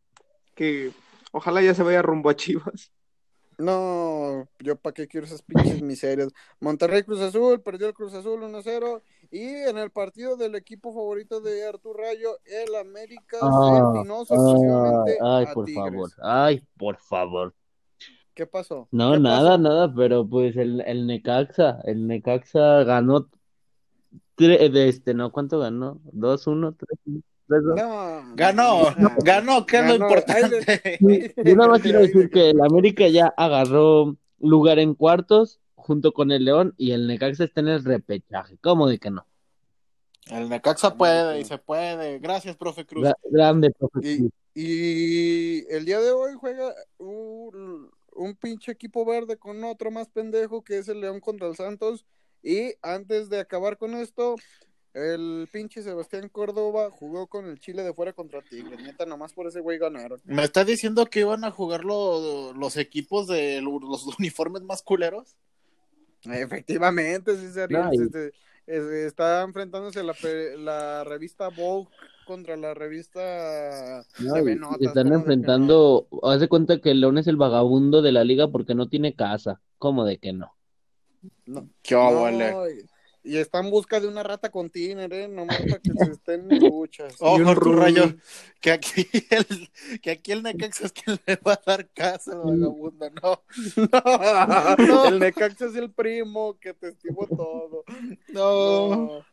que 0.55 0.93
ojalá 1.33 1.63
ya 1.63 1.75
se 1.75 1.83
vaya 1.83 2.03
rumbo 2.03 2.31
a 2.31 2.37
Chivas. 2.37 2.93
No, 3.59 4.49
yo 4.59 4.77
para 4.77 4.95
qué 4.95 5.07
quiero 5.07 5.27
esas 5.27 5.43
pinches 5.43 5.83
miserias. 5.83 6.29
Monterrey 6.61 7.03
Cruz 7.03 7.21
Azul, 7.21 7.61
perdió 7.61 7.87
el 7.89 7.95
Cruz 7.95 8.15
Azul 8.15 8.43
1-0. 8.43 9.03
Y 9.31 9.43
en 9.43 9.79
el 9.79 9.91
partido 9.91 10.37
del 10.37 10.55
equipo 10.55 10.93
favorito 10.93 11.41
de 11.41 11.67
Artur 11.67 11.99
Rayo, 11.99 12.39
el 12.45 12.75
América 12.75 13.39
ah, 13.43 14.05
se. 14.27 14.35
Ah, 15.21 15.39
ay, 15.39 15.47
a 15.49 15.53
por 15.53 15.65
Tigres. 15.65 15.85
favor, 15.85 16.11
ay, 16.23 16.63
por 16.77 16.97
favor. 16.99 17.55
¿Qué 18.35 18.47
pasó? 18.47 18.89
No, 18.91 19.13
¿Qué 19.13 19.21
nada, 19.21 19.51
pasó? 19.51 19.63
nada, 19.63 19.95
pero 19.95 20.29
pues 20.29 20.57
el, 20.57 20.81
el 20.81 21.07
Necaxa, 21.07 21.81
el 21.85 22.07
Necaxa 22.07 22.83
ganó. 22.85 23.29
De 24.37 24.89
este, 24.89 25.15
¿no? 25.15 25.31
¿Cuánto 25.31 25.61
ganó? 25.61 26.01
¿2-1? 26.13 26.77
¿3-1? 26.77 27.23
No, 27.49 28.25
Ganó, 28.35 28.91
no, 28.99 29.11
ganó, 29.23 29.67
que 29.67 29.79
es 29.79 29.87
lo 29.87 29.95
importante. 29.97 30.99
Sí, 30.99 31.33
Yo 31.45 31.57
nada 31.57 31.71
más 31.71 31.83
quiero 31.83 32.01
decir 32.01 32.23
de- 32.25 32.31
que 32.31 32.51
el 32.51 32.61
América 32.63 33.07
ya 33.09 33.27
agarró 33.37 34.17
lugar 34.41 34.79
en 34.79 34.95
cuartos 34.95 35.61
junto 35.75 36.13
con 36.13 36.31
el 36.33 36.45
León 36.45 36.75
y 36.79 36.93
el 36.93 37.07
Necaxa 37.07 37.45
está 37.45 37.61
en 37.61 37.69
el 37.69 37.85
repechaje. 37.85 38.57
¿Cómo 38.63 38.89
de 38.89 38.99
que 38.99 39.11
no? 39.11 39.27
El 40.31 40.49
Necaxa 40.49 40.97
puede 40.97 41.41
y 41.41 41.45
se 41.45 41.59
puede. 41.59 42.19
Gracias, 42.19 42.57
profe 42.57 42.87
Cruz. 42.87 43.05
Gra- 43.05 43.17
grande, 43.31 43.71
profe. 43.71 44.01
Y, 44.03 44.31
y 44.55 45.67
el 45.69 45.85
día 45.85 46.01
de 46.01 46.13
hoy 46.13 46.33
juega 46.41 46.75
un, 46.97 47.91
un 48.15 48.35
pinche 48.37 48.73
equipo 48.73 49.05
verde 49.05 49.37
con 49.37 49.63
otro 49.65 49.91
más 49.91 50.09
pendejo 50.09 50.63
que 50.65 50.79
es 50.79 50.89
el 50.89 51.01
León 51.03 51.21
contra 51.21 51.47
el 51.49 51.57
Santos. 51.57 52.07
Y 52.43 52.73
antes 52.81 53.29
de 53.29 53.41
acabar 53.41 53.77
con 53.77 53.95
esto, 53.95 54.37
el 54.95 55.49
pinche 55.53 55.83
Sebastián 55.83 56.29
Córdoba 56.29 56.89
jugó 56.91 57.27
con 57.27 57.47
el 57.47 57.59
Chile 57.59 57.83
de 57.83 57.93
fuera 57.93 58.13
contra 58.13 58.41
Tigres. 58.43 58.81
Neta, 58.81 59.05
nomás 59.07 59.33
por 59.33 59.47
ese 59.47 59.61
güey 59.61 59.77
ganaron. 59.79 60.21
¿Me 60.25 60.45
está 60.45 60.65
diciendo 60.65 61.07
que 61.07 61.21
iban 61.21 61.45
a 61.45 61.51
jugar 61.51 61.85
lo- 61.85 62.53
los 62.55 62.77
equipos 62.77 63.27
de 63.27 63.61
lo- 63.61 63.81
los 63.81 64.07
uniformes 64.19 64.63
más 64.63 64.83
culeros? 64.83 65.37
Efectivamente, 66.25 67.37
sí, 67.37 67.51
sería. 67.53 67.85
No, 67.85 67.93
y- 67.93 68.03
este, 68.03 68.29
es- 68.67 68.85
está 69.07 69.43
enfrentándose 69.43 70.03
la, 70.03 70.15
la 70.59 71.05
revista 71.05 71.49
Vogue 71.49 71.89
contra 72.27 72.57
la 72.57 72.73
revista 72.73 74.03
No, 74.21 74.33
TV 74.35 74.57
Notas, 74.57 74.81
están 74.81 74.95
¿cómo 74.95 75.05
de 75.05 75.11
que 75.11 75.15
enfrentando, 75.17 76.09
haz 76.23 76.41
de 76.41 76.49
cuenta 76.49 76.79
que 76.81 76.95
León 76.95 77.19
es 77.19 77.27
el 77.27 77.37
vagabundo 77.37 78.01
de 78.01 78.13
la 78.13 78.25
liga 78.25 78.49
porque 78.49 78.75
no 78.75 78.89
tiene 78.89 79.15
casa. 79.15 79.61
¿Cómo 79.79 80.05
de 80.07 80.17
que 80.19 80.33
no? 80.33 80.55
No, 81.45 81.69
¿Qué 81.83 81.95
no, 81.95 82.09
óvole? 82.09 82.55
Y, 83.25 83.39
está 83.39 83.61
en 83.61 83.71
busca 83.71 84.01
de 84.01 84.09
una 84.09 84.23
rata 84.23 84.51
con 84.51 84.71
tiner, 84.71 85.13
¿eh? 85.13 85.29
Nomás 85.29 85.59
para 85.59 85.79
que 85.79 85.93
se 85.93 86.13
estén 86.13 86.49
luchas. 86.49 87.17
Ojo, 87.21 87.55
Rubí. 87.55 87.81
Rayo, 87.81 88.15
que 88.61 88.71
aquí 88.71 89.09
el, 89.31 90.01
que 90.01 90.11
aquí 90.11 90.33
el 90.33 90.43
Necaxa 90.43 90.87
es 90.87 90.93
quien 90.93 91.19
le 91.27 91.37
va 91.37 91.55
a 91.55 91.63
dar 91.65 91.89
casa 91.91 92.33
al 92.33 92.39
vagabundo, 92.39 93.11
¿no? 93.23 93.43
No, 94.87 95.09
el 95.09 95.19
Necaxa 95.19 95.67
es 95.67 95.75
el 95.77 95.91
primo 95.91 96.59
que 96.59 96.75
te 96.75 96.89
estimó 96.89 97.27
todo. 97.27 97.85
No, 98.29 98.89
No, 98.89 99.27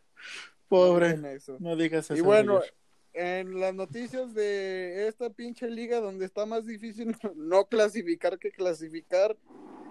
pobre, 0.68 1.18
no 1.18 1.28
eso. 1.28 1.58
no 1.60 1.76
digas 1.76 2.06
eso. 2.06 2.16
Y 2.16 2.22
bueno, 2.22 2.62
en 3.14 3.60
las 3.60 3.74
noticias 3.74 4.34
de 4.34 5.08
esta 5.08 5.30
pinche 5.30 5.70
liga 5.70 6.00
donde 6.00 6.26
está 6.26 6.46
más 6.46 6.66
difícil 6.66 7.16
no 7.36 7.66
clasificar 7.66 8.40
que 8.40 8.52
clasificar, 8.52 9.36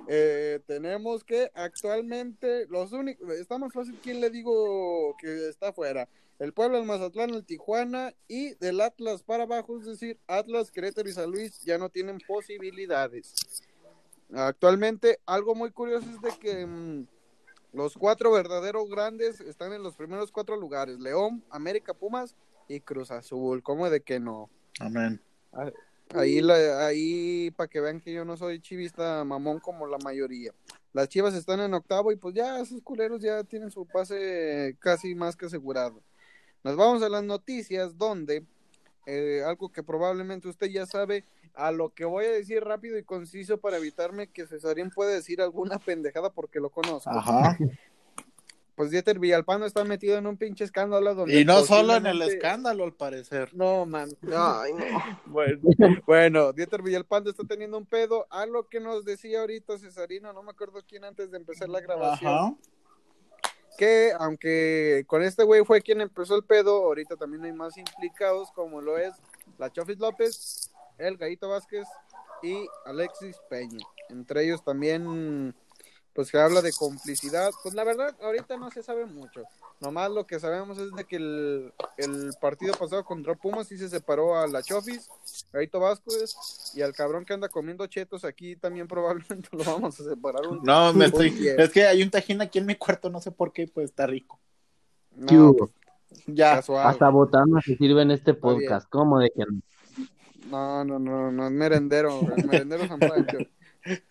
eh, 0.09 0.61
tenemos 0.67 1.25
que 1.25 1.51
actualmente 1.55 2.67
los 2.69 2.93
únicos, 2.93 3.29
está 3.35 3.59
más 3.59 3.73
fácil 3.73 3.99
quién 4.03 4.21
le 4.21 4.31
digo 4.31 5.17
que 5.19 5.49
está 5.49 5.73
fuera. 5.73 6.09
El 6.39 6.55
Puebla, 6.55 6.79
el 6.79 6.87
Mazatlán, 6.87 7.31
el 7.31 7.45
Tijuana 7.45 8.15
y 8.27 8.55
del 8.55 8.81
Atlas 8.81 9.23
para 9.23 9.43
abajo, 9.43 9.79
es 9.79 9.85
decir, 9.85 10.19
Atlas, 10.27 10.71
Querétaro 10.71 11.09
y 11.09 11.13
San 11.13 11.31
Luis 11.31 11.61
ya 11.63 11.77
no 11.77 11.91
tienen 11.91 12.19
posibilidades. 12.27 13.35
Actualmente, 14.33 15.21
algo 15.27 15.55
muy 15.55 15.71
curioso 15.71 16.09
es 16.09 16.21
de 16.23 16.39
que 16.39 16.67
mm, 16.67 17.07
los 17.73 17.97
cuatro 17.97 18.33
verdaderos 18.33 18.89
grandes 18.89 19.41
están 19.41 19.73
en 19.73 19.83
los 19.83 19.97
primeros 19.97 20.33
cuatro 20.33 20.57
lugares: 20.57 20.99
León, 20.99 21.45
América, 21.51 21.95
Pumas 21.95 22.35
y 22.69 22.81
Cruz 22.81 23.11
Azul. 23.11 23.63
¿Cómo 23.63 23.91
de 23.91 24.01
que 24.01 24.19
no? 24.19 24.49
Amén. 24.79 25.21
Ahí, 26.15 26.41
ahí 26.51 27.51
para 27.53 27.69
que 27.69 27.81
vean 27.81 28.01
que 28.01 28.13
yo 28.13 28.25
no 28.25 28.37
soy 28.37 28.61
chivista 28.61 29.25
mamón 29.25 29.61
como 29.61 29.87
la 29.87 29.99
mayoría. 29.99 30.53
Las 30.93 31.09
chivas 31.09 31.35
están 31.35 31.61
en 31.61 31.73
octavo 31.75 32.11
y 32.11 32.17
pues 32.17 32.35
ya 32.35 32.59
esos 32.61 32.83
culeros 32.83 33.23
ya 33.23 33.45
tienen 33.45 33.71
su 33.71 33.87
pase 33.87 34.77
casi 34.81 35.15
más 35.15 35.37
que 35.37 35.47
asegurado. 35.47 36.03
Nos 36.65 36.77
vamos 36.77 37.03
a 37.03 37.09
las 37.09 37.23
noticias 37.23 37.97
donde 37.97 38.45
eh, 39.07 39.43
algo 39.47 39.71
que 39.71 39.83
probablemente 39.83 40.49
usted 40.49 40.67
ya 40.69 40.87
sabe, 40.87 41.25
a 41.55 41.71
lo 41.73 41.91
que 41.91 42.05
voy 42.05 42.27
a 42.27 42.31
decir 42.31 42.63
rápido 42.63 42.99
y 42.99 43.03
conciso 43.03 43.59
para 43.59 43.77
evitarme 43.79 44.29
que 44.29 44.47
Cesarín 44.47 44.91
puede 44.91 45.15
decir 45.15 45.41
alguna 45.41 45.79
pendejada 45.85 46.31
porque 46.31 46.61
lo 46.61 46.71
conozco. 46.71 47.11
Ajá. 47.11 47.57
Pues 48.81 48.91
Dieter 48.91 49.19
Villalpando 49.19 49.67
está 49.67 49.85
metido 49.85 50.17
en 50.17 50.27
un 50.27 50.39
pinche 50.39 50.65
escándalo 50.65 51.15
donde 51.15 51.39
Y 51.39 51.45
no 51.45 51.67
solo 51.67 51.97
en 51.97 52.07
el 52.07 52.23
escándalo, 52.23 52.85
al 52.85 52.95
parecer. 52.95 53.51
No, 53.53 53.85
man. 53.85 54.09
Ay, 54.35 54.73
no. 54.73 54.81
Bueno, 55.27 55.61
bueno, 56.07 56.53
Dieter 56.55 56.81
Villalpando 56.81 57.29
está 57.29 57.45
teniendo 57.45 57.77
un 57.77 57.85
pedo. 57.85 58.27
A 58.31 58.47
lo 58.47 58.71
que 58.71 58.81
nos 58.81 59.05
decía 59.05 59.41
ahorita 59.41 59.77
Cesarino, 59.77 60.33
no 60.33 60.43
me 60.43 60.53
acuerdo 60.53 60.83
quién 60.89 61.05
antes 61.05 61.31
de 61.31 61.37
empezar 61.37 61.69
la 61.69 61.83
grabación, 61.83 62.33
Ajá. 62.33 62.57
que 63.77 64.13
aunque 64.19 65.05
con 65.07 65.23
este 65.25 65.45
güey 65.45 65.63
fue 65.63 65.83
quien 65.83 66.01
empezó 66.01 66.35
el 66.35 66.45
pedo, 66.45 66.83
ahorita 66.83 67.17
también 67.17 67.45
hay 67.45 67.53
más 67.53 67.77
implicados, 67.77 68.51
como 68.53 68.81
lo 68.81 68.97
es 68.97 69.13
la 69.59 69.71
Chofis 69.71 69.99
López, 69.99 70.73
el 70.97 71.19
Gallito 71.19 71.51
Vázquez 71.51 71.87
y 72.43 72.67
Alexis 72.87 73.37
Peña. 73.51 73.87
Entre 74.09 74.43
ellos 74.47 74.65
también, 74.65 75.55
pues 76.15 76.29
se 76.29 76.39
habla 76.39 76.63
de 76.63 76.73
complicidad. 76.73 77.51
Pues 77.63 77.75
la 77.75 77.85
verdad, 77.85 78.15
ahorita 78.23 78.57
no 78.57 78.71
se 78.71 78.83
sabe 78.83 79.07
mucho. 79.07 79.43
Nomás 79.81 80.11
lo 80.11 80.27
que 80.27 80.39
sabemos 80.39 80.79
es 80.79 80.93
de 80.93 81.05
que 81.05 81.17
el, 81.17 81.73
el 81.97 82.31
partido 82.41 82.75
pasado 82.75 83.05
contra 83.05 83.35
Pumas 83.35 83.69
sí 83.69 83.79
se 83.79 83.89
separó 83.89 84.37
a 84.37 84.47
la 84.47 84.63
Chofis, 84.63 85.09
Gallito 85.53 85.81
Vázquez 85.81 86.35
y 86.75 86.83
al 86.83 86.93
cabrón 86.93 87.25
que 87.25 87.33
anda 87.33 87.49
comiendo 87.49 87.87
chetos 87.87 88.25
aquí 88.25 88.57
también 88.57 88.87
probablemente 88.89 89.49
lo 89.53 89.65
vamos 89.65 89.99
a 90.01 90.05
separar 90.05 90.47
un 90.47 90.63
No, 90.63 90.93
me 90.93 91.07
estoy. 91.07 91.35
Es 91.57 91.71
que 91.71 91.85
hay 91.87 92.03
un 92.03 92.11
tajín 92.11 92.43
aquí 92.43 92.59
en 92.59 92.67
mi 92.67 92.75
cuarto, 92.75 93.09
no 93.09 93.21
sé 93.21 93.31
por 93.31 93.53
qué, 93.53 93.69
pues 93.69 93.91
está 93.91 94.07
rico. 94.07 94.39
¿Qué 95.27 95.35
No, 95.35 95.51
hubo? 95.51 95.71
Ya. 96.27 96.57
casual. 96.57 96.87
Hasta 96.87 97.09
botana 97.09 97.61
se 97.63 97.77
sirve 97.77 98.03
en 98.03 98.11
este 98.11 98.35
podcast. 98.35 98.89
¿Cómo 98.91 99.19
de 99.19 99.31
que 99.31 99.45
no? 99.47 99.61
No, 100.51 100.85
no, 100.85 100.99
no, 100.99 101.31
no, 101.31 101.47
es 101.47 101.53
merendero, 101.53 102.21
el 102.37 102.45
merendero 102.47 102.87
San 102.89 102.99
Pancho. 102.99 103.39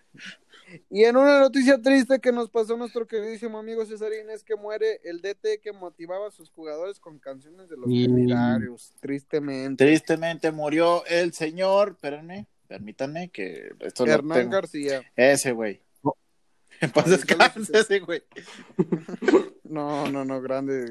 Y 0.90 1.04
en 1.04 1.18
una 1.18 1.40
noticia 1.40 1.82
triste 1.82 2.20
que 2.20 2.32
nos 2.32 2.50
pasó 2.50 2.78
nuestro 2.78 3.08
queridísimo 3.08 3.58
amigo 3.60 3.86
Cesarín 3.86 4.30
es 4.30 4.44
que 4.44 4.56
muere 4.56 5.00
el 5.04 5.22
DT 5.22 5.62
que 5.62 5.72
motivaba 5.72 6.28
a 6.28 6.32
sus 6.32 6.50
jugadores 6.52 7.00
con 7.00 7.20
canciones 7.20 7.70
de 7.70 7.78
los 7.78 7.88
Y- 7.90 8.06
temerarios, 8.08 8.94
tristemente. 9.00 9.84
Tristemente 9.86 10.52
murió 10.52 11.06
el 11.08 11.34
señor. 11.34 11.90
Espérenme, 11.92 12.48
permítanme 12.68 13.30
que 13.30 13.72
esto 13.80 14.06
lo 14.06 14.12
Hernán 14.12 14.38
tengo. 14.40 14.52
García. 14.52 15.02
Ese 15.16 15.52
güey. 15.52 15.82
Oh. 16.04 16.16
Ese 17.74 18.00
güey. 18.00 18.24
No, 19.64 20.10
no, 20.10 20.26
no, 20.26 20.42
grandes, 20.42 20.90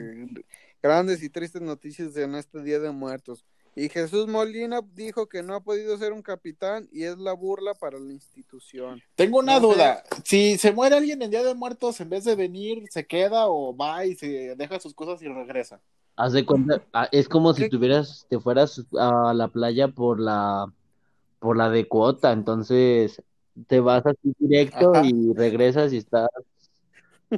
grandes 0.81 1.21
y 1.25 1.29
tristes 1.31 1.61
noticias 1.61 2.17
en 2.17 2.37
este 2.37 2.63
Día 2.63 2.79
de 2.79 2.93
Muertos. 2.93 3.45
Y 3.81 3.89
Jesús 3.91 4.27
Molina 4.27 4.81
dijo 4.97 5.29
que 5.29 5.45
no 5.45 5.55
ha 5.55 5.61
podido 5.61 5.97
ser 5.99 6.13
un 6.13 6.21
capitán 6.23 6.89
y 6.91 7.05
es 7.05 7.17
la 7.17 7.33
burla 7.33 7.75
para 7.75 7.97
la 8.01 8.13
institución. 8.13 9.01
Tengo 9.15 9.39
una 9.39 9.61
No 9.61 9.61
sé. 9.61 9.67
duda. 9.77 10.03
Si 10.25 10.59
se 10.59 10.73
muere 10.73 10.97
alguien 10.97 11.23
en 11.23 11.31
Día 11.31 11.45
de 11.45 11.55
Muertos, 11.55 12.01
en 12.01 12.11
vez 12.11 12.25
de 12.25 12.35
venir, 12.35 12.83
¿se 12.91 13.07
queda 13.07 13.47
o 13.47 13.77
va 13.77 14.05
y 14.05 14.17
se 14.17 14.57
deja 14.57 14.81
sus 14.81 14.95
cosas 14.95 15.23
y 15.23 15.29
regresa? 15.29 15.81
Haz 16.17 16.33
de 16.33 16.45
cuenta, 16.45 16.83
ah, 16.93 17.09
es 17.13 17.29
como 17.29 17.55
si 17.55 17.69
tuvieras, 17.69 18.27
te 18.29 18.41
fueras 18.41 18.85
a 18.99 19.33
la 19.33 19.47
playa 19.47 19.87
por 19.87 20.19
la, 20.19 20.67
por 21.39 21.57
la 21.57 21.71
de 21.71 21.87
cuota, 21.87 22.33
entonces 22.33 23.23
te 23.69 23.79
vas 23.79 24.05
así 24.05 24.35
directo 24.41 24.93
Ajá. 24.93 25.07
y 25.07 25.33
regresas 25.35 25.93
y 25.93 25.99
estás 25.99 26.29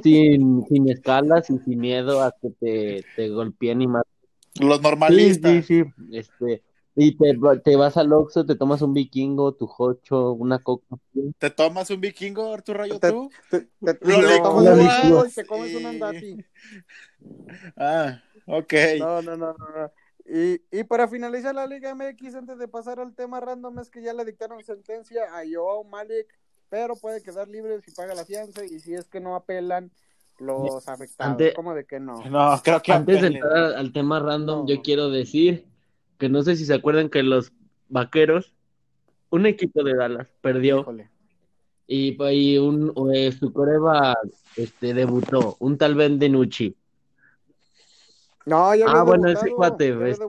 sin, 0.01 0.65
sin 0.67 0.89
escalas 0.89 1.49
y 1.51 1.59
sin 1.59 1.79
miedo 1.79 2.23
a 2.23 2.33
que 2.41 2.49
te, 2.59 3.05
te 3.15 3.29
golpeen 3.29 3.83
y 3.83 3.87
más. 3.87 4.03
Los 4.59 4.81
normalistas. 4.81 5.65
sí, 5.65 5.83
sí, 5.83 5.93
este, 6.11 6.63
y 6.95 7.15
te, 7.17 7.37
te 7.63 7.75
vas 7.75 7.97
al 7.97 8.11
Oxxo, 8.11 8.45
te 8.45 8.55
tomas 8.55 8.81
un 8.81 8.93
vikingo, 8.93 9.53
tu 9.53 9.65
jocho, 9.67 10.33
una 10.33 10.59
coca. 10.59 10.97
¿Te 11.39 11.49
tomas 11.49 11.89
un 11.89 12.01
vikingo, 12.01 12.53
Arturo 12.53 12.79
Rayo, 12.79 12.99
Te- 12.99 13.11
tú? 13.11 13.31
Te, 13.49 13.61
te- 13.61 13.93
te 13.95 14.41
mango 14.75 15.25
y 15.25 15.31
te 15.31 15.45
comes 15.45 15.73
un 15.73 15.85
andati. 15.85 16.37
Ah, 17.77 18.21
ok. 18.45 18.73
No, 18.99 19.21
no, 19.21 19.37
no, 19.37 19.53
no. 19.53 19.69
no. 19.69 19.91
Y, 20.25 20.61
y 20.71 20.83
para 20.83 21.07
finalizar 21.07 21.53
la 21.55 21.65
Liga 21.65 21.89
MX, 21.91 22.35
antes 22.35 22.57
de 22.59 22.67
pasar 22.67 22.99
al 22.99 23.15
tema 23.15 23.39
random, 23.39 23.79
es 23.79 23.89
que 23.89 24.01
ya 24.01 24.13
le 24.13 24.23
dictaron 24.23 24.63
sentencia 24.63 25.23
a 25.35 25.41
Joao 25.51 25.83
Malik, 25.83 26.27
pero 26.69 26.95
puede 26.95 27.21
quedar 27.23 27.47
libre 27.47 27.81
si 27.81 27.91
paga 27.91 28.13
la 28.13 28.25
fianza 28.25 28.63
y 28.63 28.79
si 28.79 28.93
es 28.93 29.07
que 29.07 29.19
no 29.19 29.35
apelan 29.35 29.91
los 30.41 30.87
afectados. 30.87 31.31
Ante- 31.31 31.53
¿Cómo 31.53 31.73
de 31.75 31.85
que 31.85 31.99
no? 31.99 32.23
No, 32.29 32.59
creo 32.63 32.81
que 32.81 32.91
Antes 32.91 33.21
de 33.21 33.27
entrar 33.27 33.55
al, 33.57 33.75
al 33.75 33.93
tema 33.93 34.19
random, 34.19 34.61
No. 34.61 34.67
yo 34.67 34.81
quiero 34.81 35.09
decir 35.09 35.65
que 36.17 36.29
no 36.29 36.41
sé 36.43 36.55
si 36.55 36.65
se 36.65 36.73
acuerdan 36.73 37.09
que 37.09 37.23
los 37.23 37.51
vaqueros, 37.89 38.53
un 39.29 39.45
equipo 39.45 39.83
de 39.83 39.95
Dallas, 39.95 40.27
perdió 40.41 40.81
Híjole. 40.81 41.09
y, 41.87 42.17
y 42.31 42.57
un, 42.57 42.93
eh, 43.13 43.31
su 43.31 43.51
coreba 43.53 44.17
este, 44.55 44.93
debutó, 44.93 45.55
un 45.59 45.77
tal 45.77 45.95
Ben 45.95 46.19
Denucci. 46.19 46.75
No, 48.45 48.73
ya 48.75 48.85
Ah, 48.87 49.03
bueno, 49.03 49.23
debutado, 49.27 49.45
ese 49.45 49.55
cuate, 49.55 50.09
este. 50.09 50.23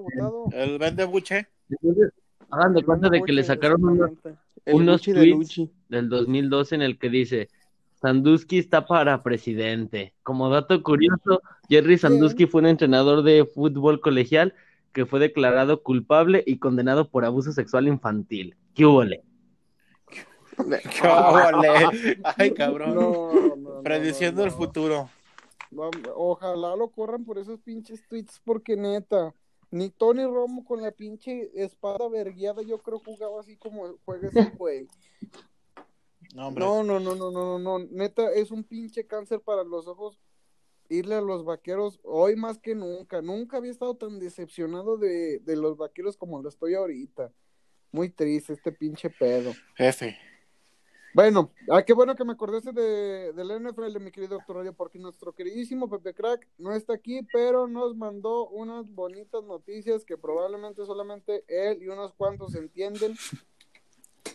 El 0.53 1.07
buche. 1.07 1.49
Entonces, 1.71 2.13
hagan 2.51 2.75
de 2.75 2.85
cuenta 2.85 3.09
de 3.09 3.23
que 3.23 3.33
le 3.33 3.43
sacaron 3.43 3.83
unos, 3.85 4.11
unos 4.67 5.03
de 5.03 5.13
tweets 5.15 5.63
del 5.89 6.09
2012 6.11 6.75
en 6.75 6.83
el 6.83 6.99
que 6.99 7.09
dice 7.09 7.49
Sandusky 8.03 8.59
está 8.59 8.85
para 8.85 9.23
presidente. 9.23 10.13
Como 10.25 10.51
dato 10.51 10.83
curioso, 10.83 11.41
Jerry 11.69 11.97
Sandusky 11.97 12.47
fue 12.47 12.61
un 12.63 12.67
entrenador 12.67 13.23
de 13.23 13.47
fútbol 13.47 14.01
colegial 14.01 14.55
que 14.93 15.07
fue 15.07 15.21
declarado 15.21 15.83
culpable 15.85 16.43
y 16.45 16.59
condenado 16.59 17.09
por 17.09 17.25
abuso 17.25 17.53
sexual 17.53 17.87
infantil. 17.87 18.57
¿Qué 18.75 18.85
hubo? 18.85 19.05
le? 19.05 19.23
¡Qué 20.11 21.09
óvole! 21.09 22.19
Ay, 22.37 22.51
cabrón. 22.53 22.95
No, 22.97 23.57
no, 23.57 23.83
Prediciendo 23.83 24.41
no, 24.41 24.47
el 24.47 24.51
futuro. 24.51 25.09
Ojalá 26.17 26.75
lo 26.75 26.89
corran 26.89 27.25
por 27.25 27.39
esos 27.39 27.61
pinches 27.61 28.07
tweets, 28.09 28.41
porque 28.45 28.77
neta, 28.77 29.33
ni 29.71 29.91
Tony 29.91 30.25
Romo 30.25 30.65
con 30.65 30.83
la 30.83 30.91
pinche 30.91 31.51
espada 31.55 32.09
vergueada, 32.09 32.63
yo 32.63 32.79
creo 32.79 32.99
jugaba 32.99 33.41
así 33.41 33.57
como 33.57 33.97
juega 34.05 34.29
ese 34.29 34.51
güey. 34.59 34.89
No, 36.33 36.49
hombre. 36.49 36.65
No, 36.65 36.83
no, 36.83 36.99
no, 36.99 37.15
no, 37.15 37.31
no, 37.31 37.59
no, 37.59 37.79
no, 37.79 37.87
neta, 37.91 38.33
es 38.33 38.51
un 38.51 38.65
pinche 38.65 39.07
cáncer 39.07 39.41
para 39.41 39.65
los 39.65 39.87
ojos 39.87 40.19
irle 40.89 41.15
a 41.15 41.21
los 41.21 41.45
vaqueros 41.45 42.01
hoy 42.03 42.37
más 42.37 42.59
que 42.59 42.75
nunca. 42.75 43.23
Nunca 43.23 43.59
había 43.59 43.71
estado 43.71 43.95
tan 43.97 44.19
decepcionado 44.19 44.97
de, 44.97 45.39
de 45.41 45.57
los 45.57 45.77
vaqueros 45.77 46.17
como 46.17 46.43
lo 46.43 46.49
estoy 46.49 46.75
ahorita. 46.75 47.33
Muy 47.93 48.09
triste 48.11 48.53
este 48.53 48.73
pinche 48.73 49.11
pedo. 49.11 49.53
Jefe. 49.77 50.17
Bueno, 51.15 51.53
ah, 51.71 51.83
qué 51.83 51.93
bueno 51.93 52.17
que 52.17 52.25
me 52.25 52.33
acordaste 52.33 52.73
de, 52.73 53.35
del 53.35 53.63
NFL, 53.63 54.01
mi 54.01 54.11
querido 54.11 54.37
doctor 54.37 54.57
Radio, 54.57 54.73
porque 54.73 54.99
nuestro 54.99 55.35
queridísimo 55.35 55.91
Pepe 55.91 56.15
Crack 56.15 56.49
no 56.57 56.73
está 56.73 56.95
aquí, 56.95 57.21
pero 57.31 57.69
nos 57.69 57.95
mandó 57.95 58.49
unas 58.49 58.91
bonitas 58.91 59.45
noticias 59.45 60.07
que 60.07 60.17
probablemente 60.17 60.87
solamente 60.87 61.45
él 61.49 61.83
y 61.83 61.89
unos 61.89 62.15
cuantos 62.15 62.55
entienden. 62.55 63.15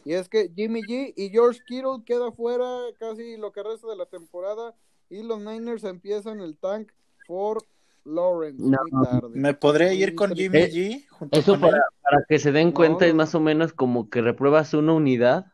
Y 0.08 0.14
es 0.14 0.30
que 0.30 0.50
Jimmy 0.56 0.84
G 0.84 1.14
y 1.18 1.30
George 1.32 1.60
Kittle 1.68 2.02
queda 2.06 2.32
fuera 2.32 2.66
casi 2.98 3.36
lo 3.36 3.52
que 3.52 3.62
resta 3.62 3.90
de 3.90 3.98
la 3.98 4.06
temporada 4.06 4.74
y 5.10 5.22
los 5.22 5.42
Niners 5.42 5.84
empiezan 5.84 6.40
el 6.40 6.58
tank 6.58 6.94
for 7.26 7.58
Lawrence. 8.06 8.64
No. 8.64 8.78
muy 8.90 9.04
tarde. 9.06 9.30
¿Me 9.34 9.54
podré 9.54 9.96
ir 9.96 10.16
con. 10.16 10.34
Jimmy 10.34 10.60
Eh, 10.60 10.72
G? 10.72 11.08
junto 11.10 11.38
Eso 11.38 11.52
con 11.52 11.60
para, 11.60 11.84
para 12.02 12.24
que 12.30 12.40
se 12.40 12.54
den 12.54 12.70
No, 12.70 12.74
cuenta 12.74 13.06
es 13.06 13.14
más 13.14 13.36
o 13.36 13.42
menos 13.42 13.74
como 13.74 14.10
que 14.10 14.22
repruebas 14.22 14.74
una 14.74 14.94
unidad 14.94 15.48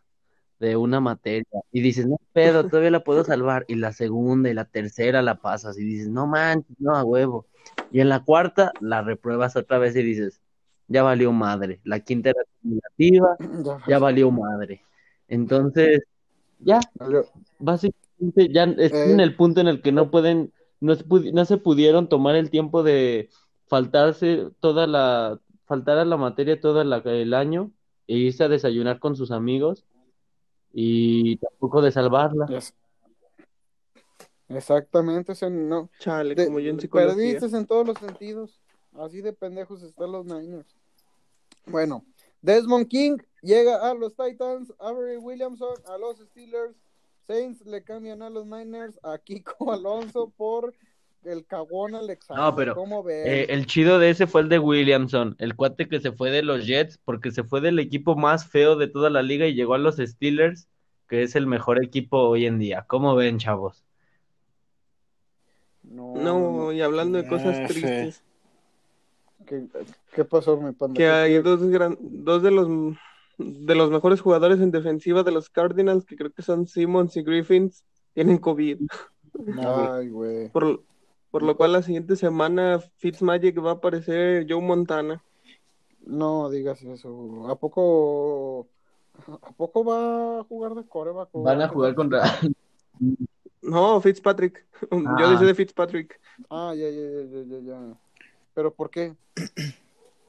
de 0.60 0.78
una 0.78 0.99
materia 0.99 1.47
y 1.72 1.82
dices, 1.82 2.06
no 2.06 2.18
pedo, 2.32 2.68
todavía 2.68 2.91
la 2.91 3.04
puedo 3.04 3.24
salvar. 3.24 3.66
Y 3.68 3.74
la 3.74 3.91
segunda 3.91 4.51
y 4.51 4.54
la 4.54 4.66
tercera 4.66 5.24
la 5.24 5.41
pasas 5.41 5.80
y 5.80 5.84
dices, 5.84 6.10
no 6.10 6.28
manches, 6.28 6.80
no 6.80 6.95
a 6.95 7.04
huevo. 7.04 7.47
Y 7.91 8.01
en 8.01 8.10
la 8.10 8.24
cuarta 8.24 8.72
la 8.82 9.01
repruebas 9.01 9.56
otra 9.56 9.80
vez 9.80 9.95
y 9.95 10.04
dices, 10.04 10.42
ya 10.93 11.03
valió 11.03 11.31
madre. 11.31 11.79
La 11.83 11.99
quinta 11.99 12.29
era 12.29 12.41
acumulativa, 12.41 13.35
Ya, 13.65 13.83
ya 13.87 13.99
valió 13.99 14.31
madre. 14.31 14.81
Entonces, 15.27 16.01
ya, 16.59 16.79
básicamente 17.59 18.49
ya 18.53 18.63
están 18.63 19.09
en 19.11 19.19
Eh. 19.19 19.23
el 19.23 19.35
punto 19.35 19.59
en 19.61 19.67
el 19.67 19.81
que 19.81 19.91
no 19.91 20.11
pueden, 20.11 20.53
no 20.79 20.95
se, 20.95 21.03
pudi- 21.05 21.33
no 21.33 21.45
se 21.45 21.57
pudieron 21.57 22.07
tomar 22.07 22.35
el 22.35 22.49
tiempo 22.49 22.83
de 22.83 23.29
faltarse 23.67 24.49
toda 24.59 24.85
la, 24.87 25.39
faltar 25.65 25.97
a 25.97 26.05
la 26.05 26.17
materia 26.17 26.59
todo 26.59 26.83
la- 26.83 26.97
el 26.97 27.33
año 27.33 27.71
e 28.07 28.15
irse 28.17 28.43
a 28.43 28.49
desayunar 28.49 28.99
con 28.99 29.15
sus 29.15 29.31
amigos 29.31 29.83
y 30.73 31.37
tampoco 31.37 31.81
de 31.81 31.91
salvarla. 31.91 32.45
Exactamente, 34.49 35.31
o 35.31 35.35
sea, 35.35 35.49
no. 35.49 35.89
Chale, 35.99 36.35
de- 36.35 36.45
como 36.45 36.59
yo 36.59 36.69
en 36.69 36.79
psicología. 36.79 37.15
perdiste 37.15 37.57
en 37.57 37.65
todos 37.65 37.87
los 37.87 37.97
sentidos. 37.97 38.61
Así 38.93 39.21
de 39.21 39.33
pendejos 39.33 39.81
están 39.81 40.11
los 40.11 40.25
Niners. 40.25 40.67
Bueno, 41.66 42.05
Desmond 42.41 42.88
King 42.88 43.18
llega 43.41 43.89
a 43.89 43.93
los 43.93 44.16
Titans, 44.16 44.74
Avery 44.80 45.18
Williamson 45.18 45.76
a 45.88 45.97
los 45.97 46.20
Steelers, 46.20 46.76
Saints 47.28 47.66
le 47.66 47.84
cambian 47.84 48.22
a 48.22 48.30
los 48.30 48.45
Niners, 48.45 48.99
a 49.03 49.18
Kiko 49.18 49.72
Alonso 49.72 50.32
por 50.36 50.74
el 51.24 51.45
cagón 51.45 51.95
Alexander. 51.95 52.43
No, 52.43 52.55
pero, 52.55 52.76
¿Cómo? 52.76 53.07
Eh, 53.09 53.47
el 53.49 53.66
chido 53.66 53.97
de 53.97 54.09
ese 54.09 54.28
fue 54.28 54.41
el 54.41 54.49
de 54.49 54.59
Williamson, 54.59 55.36
el 55.39 55.55
cuate 55.55 55.88
que 55.88 56.01
se 56.01 56.11
fue 56.11 56.32
de 56.32 56.43
los 56.43 56.66
Jets 56.66 56.97
porque 56.97 57.32
se 57.32 57.43
fue 57.43 57.61
del 57.61 57.80
equipo 57.80 58.16
más 58.16 58.45
feo 58.45 58.76
de 58.76 58.88
toda 58.88 59.09
la 59.09 59.22
liga 59.22 59.47
y 59.47 59.53
llegó 59.53 59.74
a 59.74 59.78
los 59.78 59.97
Steelers, 59.97 60.68
que 61.07 61.24
es 61.24 61.36
el 61.36 61.47
mejor 61.47 61.84
equipo 61.84 62.18
hoy 62.18 62.45
en 62.45 62.59
día. 62.59 62.84
¿Cómo 62.88 63.16
ven, 63.16 63.38
chavos? 63.38 63.86
no, 65.84 66.16
No, 66.16 66.72
y 66.72 66.82
hablando 66.82 67.18
de 67.22 67.28
cosas 67.28 67.57
F. 67.57 67.68
tristes, 67.68 68.24
¿Qué, 69.45 69.65
qué 70.13 70.23
pasó, 70.25 70.57
mi 70.57 70.71
panda? 70.73 70.95
que 70.97 71.07
hay 71.07 71.41
dos, 71.41 71.61
gran, 71.67 71.97
dos 72.01 72.41
de 72.43 72.51
los 72.51 72.67
de 73.37 73.75
los 73.75 73.89
mejores 73.89 74.21
jugadores 74.21 74.59
en 74.59 74.69
defensiva 74.71 75.23
de 75.23 75.31
los 75.31 75.49
Cardinals, 75.49 76.05
que 76.05 76.15
creo 76.15 76.31
que 76.31 76.43
son 76.43 76.67
Simmons 76.67 77.17
y 77.17 77.23
Griffins, 77.23 77.83
tienen 78.13 78.37
COVID. 78.37 78.79
Ay, 79.57 80.09
güey. 80.09 80.49
Por, 80.49 80.83
por 81.31 81.41
lo 81.41 81.57
cual 81.57 81.71
la 81.73 81.81
siguiente 81.81 82.15
semana 82.15 82.79
Fitzmagic 82.97 83.57
va 83.63 83.71
a 83.71 83.73
aparecer 83.73 84.45
Joe 84.47 84.61
Montana. 84.61 85.23
No 86.05 86.49
digas 86.51 86.83
eso. 86.83 87.47
¿A 87.49 87.55
poco, 87.55 88.67
a 89.41 89.51
poco 89.53 89.83
va 89.83 90.39
a 90.41 90.43
jugar 90.43 90.75
de 90.75 90.83
coreback? 90.85 91.29
Van 91.33 91.61
a 91.61 91.67
jugar 91.69 91.95
contra... 91.95 92.23
No, 93.61 93.99
Fitzpatrick. 94.01 94.65
Yo 94.91 94.97
Ah. 95.07 95.31
decía 95.31 95.47
de 95.47 95.55
Fitzpatrick. 95.55 96.19
Ah, 96.49 96.73
ya, 96.75 96.89
ya, 96.89 97.43
ya, 97.45 97.59
ya. 97.59 97.97
¿Pero 98.54 98.74
por 98.74 98.89
qué? 98.89 99.16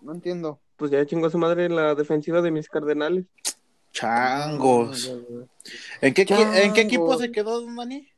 No 0.00 0.12
entiendo. 0.12 0.60
Pues 0.76 0.90
ya 0.90 1.04
chingó 1.06 1.26
a 1.26 1.30
su 1.30 1.38
madre 1.38 1.68
la 1.68 1.94
defensiva 1.94 2.42
de 2.42 2.50
mis 2.50 2.68
Cardenales. 2.68 3.26
Changos. 3.92 5.12
Ah. 5.14 5.46
¿En 6.00 6.14
qué, 6.14 6.26
¿En 6.28 6.72
qué 6.72 6.80
equipo 6.80 7.16
se 7.16 7.30
quedó, 7.30 7.60
don 7.60 7.76
Dani? 7.76 8.08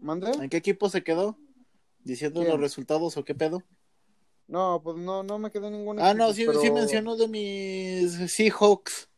¿Mande? 0.00 0.30
¿En 0.30 0.48
qué 0.48 0.58
equipo 0.58 0.88
se 0.88 1.02
quedó? 1.02 1.36
¿Diciendo 2.04 2.40
¿Quién? 2.40 2.52
los 2.52 2.60
resultados 2.60 3.16
o 3.16 3.24
qué 3.24 3.34
pedo? 3.34 3.62
No, 4.46 4.80
pues 4.82 4.96
no, 4.96 5.22
no 5.24 5.38
me 5.38 5.50
quedé 5.50 5.70
ningún 5.70 6.00
Ah, 6.00 6.14
no, 6.14 6.32
sí, 6.32 6.44
pero- 6.46 6.60
sí 6.60 6.70
mencionó 6.70 7.16
de 7.16 7.28
mis 7.28 8.32
Seahawks. 8.32 9.08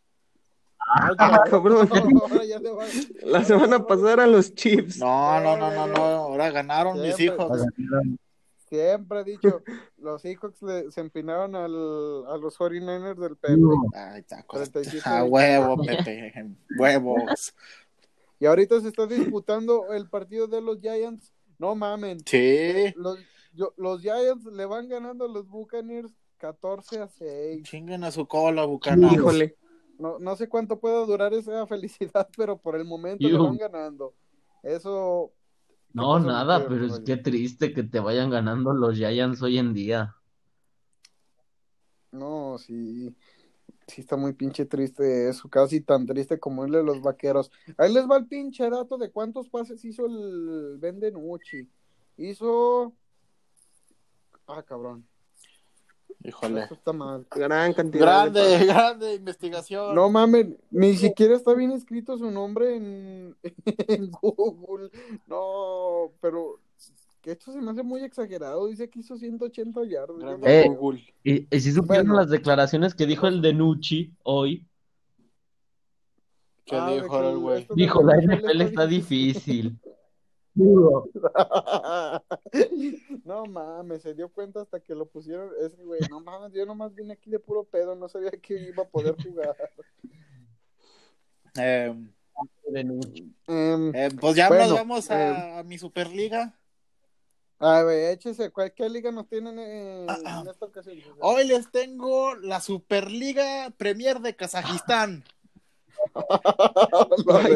Ay, 0.78 1.14
Ah, 1.18 1.44
cabrón. 1.48 1.88
ahora 2.22 2.44
ya 2.44 2.58
va- 2.60 2.86
La 3.22 3.44
semana 3.44 3.86
pasada 3.86 4.14
eran 4.14 4.32
los 4.32 4.54
Chiefs. 4.54 4.96
No, 4.98 5.38
no, 5.40 5.56
no, 5.56 5.70
no, 5.70 5.86
no. 5.86 6.02
Ahora 6.02 6.50
ganaron 6.50 7.00
mis. 7.00 7.14
Seahawks. 7.14 7.62
Siempre 8.70 9.20
he 9.20 9.24
dicho, 9.24 9.62
los 9.98 10.22
Seahawks 10.22 10.62
le, 10.62 10.90
se 10.92 11.00
empinaron 11.00 11.54
al, 11.56 11.74
a 12.26 12.36
los 12.36 12.56
49ers 12.56 13.18
del 13.18 13.36
Pepe. 13.36 13.60
Ay, 13.94 14.22
taco. 14.22 14.56
37 14.56 15.02
A 15.08 15.24
huevo, 15.24 15.82
Pepe. 15.82 16.32
Huevos. 16.78 17.52
Y 18.38 18.46
ahorita 18.46 18.80
se 18.80 18.88
está 18.88 19.06
disputando 19.06 19.92
el 19.92 20.08
partido 20.08 20.46
de 20.46 20.62
los 20.62 20.80
Giants. 20.80 21.34
No 21.58 21.74
mamen. 21.74 22.20
Sí. 22.24 22.94
Los, 22.96 23.18
yo- 23.52 23.74
los 23.76 24.00
Giants 24.00 24.46
le 24.46 24.64
van 24.64 24.88
ganando 24.88 25.26
a 25.26 25.28
los 25.28 25.46
Buccaneers 25.48 26.12
14 26.38 27.00
a 27.00 27.08
6. 27.08 27.64
Chinguen 27.64 28.04
a 28.04 28.10
su 28.10 28.26
cola, 28.26 28.64
Bucanas. 28.64 29.12
Híjole. 29.12 29.56
No, 29.98 30.18
no 30.18 30.36
sé 30.36 30.48
cuánto 30.48 30.78
pueda 30.80 31.04
durar 31.04 31.34
esa 31.34 31.66
felicidad, 31.66 32.28
pero 32.36 32.56
por 32.56 32.76
el 32.76 32.84
momento 32.86 33.28
le 33.28 33.36
van 33.36 33.56
ganando. 33.58 34.14
Eso. 34.62 35.32
No, 35.92 36.18
¿qué 36.18 36.24
pasa, 36.24 36.32
nada, 36.32 36.68
pero 36.68 36.86
es 36.86 36.92
Roger? 36.92 37.04
que 37.04 37.16
triste 37.16 37.72
que 37.72 37.82
te 37.82 38.00
vayan 38.00 38.30
ganando 38.30 38.72
los 38.72 38.96
Giants 38.96 39.42
hoy 39.42 39.58
en 39.58 39.74
día. 39.74 40.16
No, 42.12 42.58
sí. 42.58 43.14
Sí, 43.86 44.02
está 44.02 44.16
muy 44.16 44.32
pinche 44.34 44.66
triste 44.66 45.28
eso. 45.28 45.48
Casi 45.48 45.80
tan 45.80 46.06
triste 46.06 46.38
como 46.38 46.64
el 46.64 46.70
de 46.70 46.84
los 46.84 47.00
vaqueros. 47.02 47.50
Ahí 47.76 47.92
les 47.92 48.08
va 48.08 48.18
el 48.18 48.26
pinche 48.26 48.70
dato 48.70 48.98
de 48.98 49.10
cuántos 49.10 49.48
pases 49.48 49.84
hizo 49.84 50.06
el 50.06 50.78
Ben. 50.78 51.00
Hizo. 52.16 52.94
Ah, 54.46 54.62
cabrón. 54.62 55.09
Híjole. 56.24 56.62
Eso 56.64 56.74
está 56.74 56.92
mal. 56.92 57.26
Gran 57.34 57.72
cantidad. 57.72 58.30
de 58.30 58.40
Grande, 58.40 58.66
grande 58.66 59.14
investigación. 59.14 59.94
No 59.94 60.10
mames, 60.10 60.48
ni 60.70 60.94
siquiera 60.96 61.34
está 61.36 61.54
bien 61.54 61.72
escrito 61.72 62.16
su 62.18 62.30
nombre 62.30 62.76
en, 62.76 63.36
en 63.88 64.10
Google. 64.10 64.90
No, 65.26 66.12
pero 66.20 66.60
que 67.22 67.32
esto 67.32 67.52
se 67.52 67.60
me 67.60 67.70
hace 67.70 67.82
muy 67.82 68.02
exagerado. 68.02 68.66
Dice 68.66 68.88
que 68.88 69.00
hizo 69.00 69.16
180 69.16 69.84
yardas. 69.84 70.38
Eh, 70.44 70.68
Google. 70.68 71.02
Y, 71.24 71.46
y 71.54 71.60
si 71.60 71.72
supieron 71.72 72.06
Bueno. 72.08 72.20
las 72.20 72.30
declaraciones 72.30 72.94
que 72.94 73.06
dijo 73.06 73.26
el 73.26 73.40
de 73.42 73.52
Nucci 73.54 74.12
hoy, 74.22 74.66
¿Qué 76.64 76.76
Ah, 76.76 76.90
dijo 76.92 77.20
el 77.28 77.38
güey? 77.38 77.66
dijo, 77.74 78.02
la 78.04 78.16
NFL 78.16 78.46
NFL 78.46 78.60
está 78.62 78.86
difícil. 78.86 79.76
No 83.24 83.44
mames, 83.46 84.02
se 84.02 84.14
dio 84.14 84.28
cuenta 84.28 84.60
hasta 84.62 84.80
que 84.80 84.94
lo 84.94 85.06
pusieron. 85.06 85.50
Ese 85.60 85.82
güey, 85.84 86.00
no 86.10 86.20
mames, 86.20 86.52
yo 86.52 86.64
nomás 86.66 86.94
vine 86.94 87.12
aquí 87.14 87.30
de 87.30 87.38
puro 87.38 87.64
pedo, 87.64 87.94
no 87.94 88.08
sabía 88.08 88.30
que 88.30 88.54
iba 88.68 88.82
a 88.82 88.88
poder 88.88 89.16
jugar. 89.22 89.56
Eh, 91.58 91.94
Nucci. 92.84 93.34
Em, 93.48 93.94
eh, 93.94 94.08
pues 94.20 94.36
ya 94.36 94.48
Bueno, 94.48 94.64
nos 94.68 94.74
vamos 94.74 95.10
a, 95.10 95.58
a 95.58 95.62
mi 95.64 95.78
Superliga. 95.78 96.56
a 97.58 97.82
ver, 97.82 98.12
échese, 98.12 98.50
¿cuál, 98.50 98.72
¿qué 98.72 98.88
liga 98.88 99.10
nos 99.10 99.28
tienen 99.28 99.58
en, 99.58 100.06
Ah, 100.08 100.40
en 100.42 100.48
esta 100.48 100.66
ocasión? 100.66 100.96
Hoy 101.20 101.46
les 101.46 101.70
tengo 101.70 102.34
la 102.36 102.60
Superliga 102.60 103.70
Premier 103.76 104.20
de 104.20 104.34
Kazajistán, 104.36 105.24
Ay, 107.32 107.52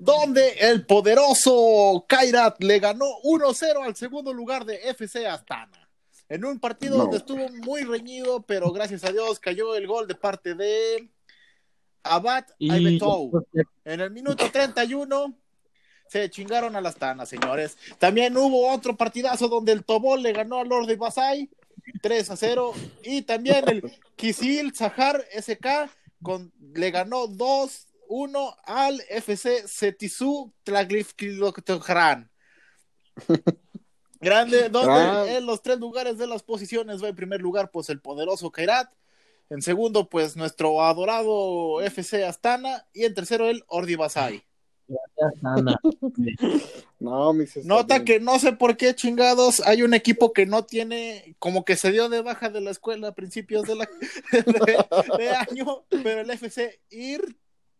donde 0.00 0.50
el 0.60 0.86
poderoso 0.86 2.04
Kairat 2.08 2.62
le 2.62 2.78
ganó 2.78 3.06
1-0 3.24 3.84
al 3.84 3.96
segundo 3.96 4.32
lugar 4.32 4.64
de 4.64 4.76
FC 4.90 5.26
Astana. 5.26 5.88
En 6.28 6.44
un 6.44 6.58
partido 6.58 6.96
No. 6.96 7.04
donde 7.04 7.18
estuvo 7.18 7.46
muy 7.66 7.82
reñido, 7.84 8.42
pero 8.42 8.72
gracias 8.72 9.04
a 9.04 9.12
Dios 9.12 9.38
cayó 9.38 9.74
el 9.74 9.86
gol 9.86 10.08
de 10.08 10.14
parte 10.14 10.54
de 10.54 11.10
Abad 12.02 12.44
Y. 12.58 12.70
En 13.84 14.00
el 14.00 14.10
minuto 14.10 14.50
31 14.50 15.34
se 16.08 16.28
chingaron 16.30 16.76
a 16.76 16.80
las 16.80 16.96
tanas, 16.96 17.28
señores. 17.28 17.76
También 17.98 18.36
hubo 18.36 18.70
otro 18.70 18.96
partidazo 18.96 19.48
donde 19.48 19.72
el 19.72 19.84
Tobol 19.84 20.22
le 20.22 20.32
ganó 20.32 20.58
al 20.58 20.68
Lord 20.68 20.86
de 20.86 20.96
Basay 20.96 21.50
3 22.02 22.30
a 22.30 22.36
0. 22.36 22.72
Y 23.02 23.22
también 23.22 23.68
el 23.68 23.82
Kisil 24.16 24.74
Sahar 24.74 25.24
SK 25.38 25.90
con, 26.22 26.52
le 26.74 26.90
ganó 26.90 27.26
2 27.26 27.88
1 28.14 28.56
al 28.64 29.00
FC 29.08 29.66
Setisu 29.66 30.52
Tlaglifkiloktohran. 30.64 32.30
Grande, 34.20 34.68
donde 34.68 34.92
Ah. 34.92 35.24
en 35.26 35.46
los 35.46 35.62
tres 35.62 35.78
lugares 35.80 36.18
de 36.18 36.26
las 36.26 36.42
posiciones 36.42 37.02
va 37.02 37.08
en 37.08 37.16
primer 37.16 37.40
lugar, 37.40 37.70
pues 37.70 37.88
el 37.88 38.00
poderoso 38.00 38.50
Kairat. 38.50 38.92
En 39.48 39.62
segundo, 39.62 40.10
pues 40.10 40.36
nuestro 40.36 40.82
adorado 40.82 41.80
FC 41.80 42.24
Astana. 42.24 42.86
Y 42.92 43.04
en 43.04 43.14
tercero, 43.14 43.48
el 43.48 43.64
Ordi 43.66 43.96
Basay. 43.96 44.44
Gracias, 44.88 45.40
Ana. 45.44 45.80
No, 47.00 47.32
mi 47.32 47.46
Cesarín. 47.46 47.68
Nota 47.68 48.04
que 48.04 48.20
no 48.20 48.38
sé 48.38 48.52
por 48.52 48.76
qué 48.76 48.94
chingados 48.94 49.60
hay 49.60 49.82
un 49.82 49.94
equipo 49.94 50.34
que 50.34 50.44
no 50.44 50.66
tiene, 50.66 51.34
como 51.38 51.64
que 51.64 51.76
se 51.76 51.90
dio 51.90 52.10
de 52.10 52.20
baja 52.20 52.50
de 52.50 52.60
la 52.60 52.70
escuela 52.70 53.08
a 53.08 53.14
principios 53.14 53.66
de, 53.66 53.74
la, 53.76 53.88
de, 54.32 55.16
de 55.18 55.30
año, 55.30 55.84
pero 55.88 56.20
el 56.20 56.30
FC 56.30 56.78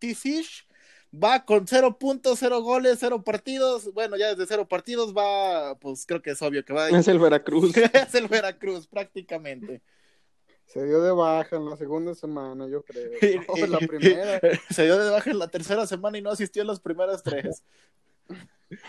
Irtisish 0.02 0.66
va 1.12 1.44
con 1.44 1.66
0.0 1.66 2.62
goles, 2.62 2.98
0 3.00 3.22
partidos. 3.22 3.92
Bueno, 3.92 4.16
ya 4.16 4.34
desde 4.34 4.46
0 4.46 4.66
partidos 4.68 5.14
va, 5.14 5.78
pues 5.78 6.06
creo 6.06 6.22
que 6.22 6.30
es 6.30 6.42
obvio 6.42 6.64
que 6.64 6.72
va. 6.72 6.88
Es 6.88 7.08
el 7.08 7.18
Veracruz. 7.18 7.76
es 7.76 8.14
el 8.14 8.28
Veracruz, 8.28 8.86
prácticamente. 8.86 9.82
Se 10.66 10.84
dio 10.84 11.02
de 11.02 11.12
baja 11.12 11.56
en 11.56 11.68
la 11.68 11.76
segunda 11.76 12.14
semana, 12.14 12.66
yo 12.68 12.82
creo. 12.82 13.10
No, 13.48 13.64
en 13.64 13.72
la 13.72 13.78
primera. 13.78 14.40
Se 14.70 14.84
dio 14.84 14.98
de 14.98 15.10
baja 15.10 15.30
en 15.30 15.38
la 15.38 15.48
tercera 15.48 15.86
semana 15.86 16.18
y 16.18 16.22
no 16.22 16.30
asistió 16.30 16.62
en 16.62 16.68
las 16.68 16.80
primeras 16.80 17.22
tres. 17.22 17.62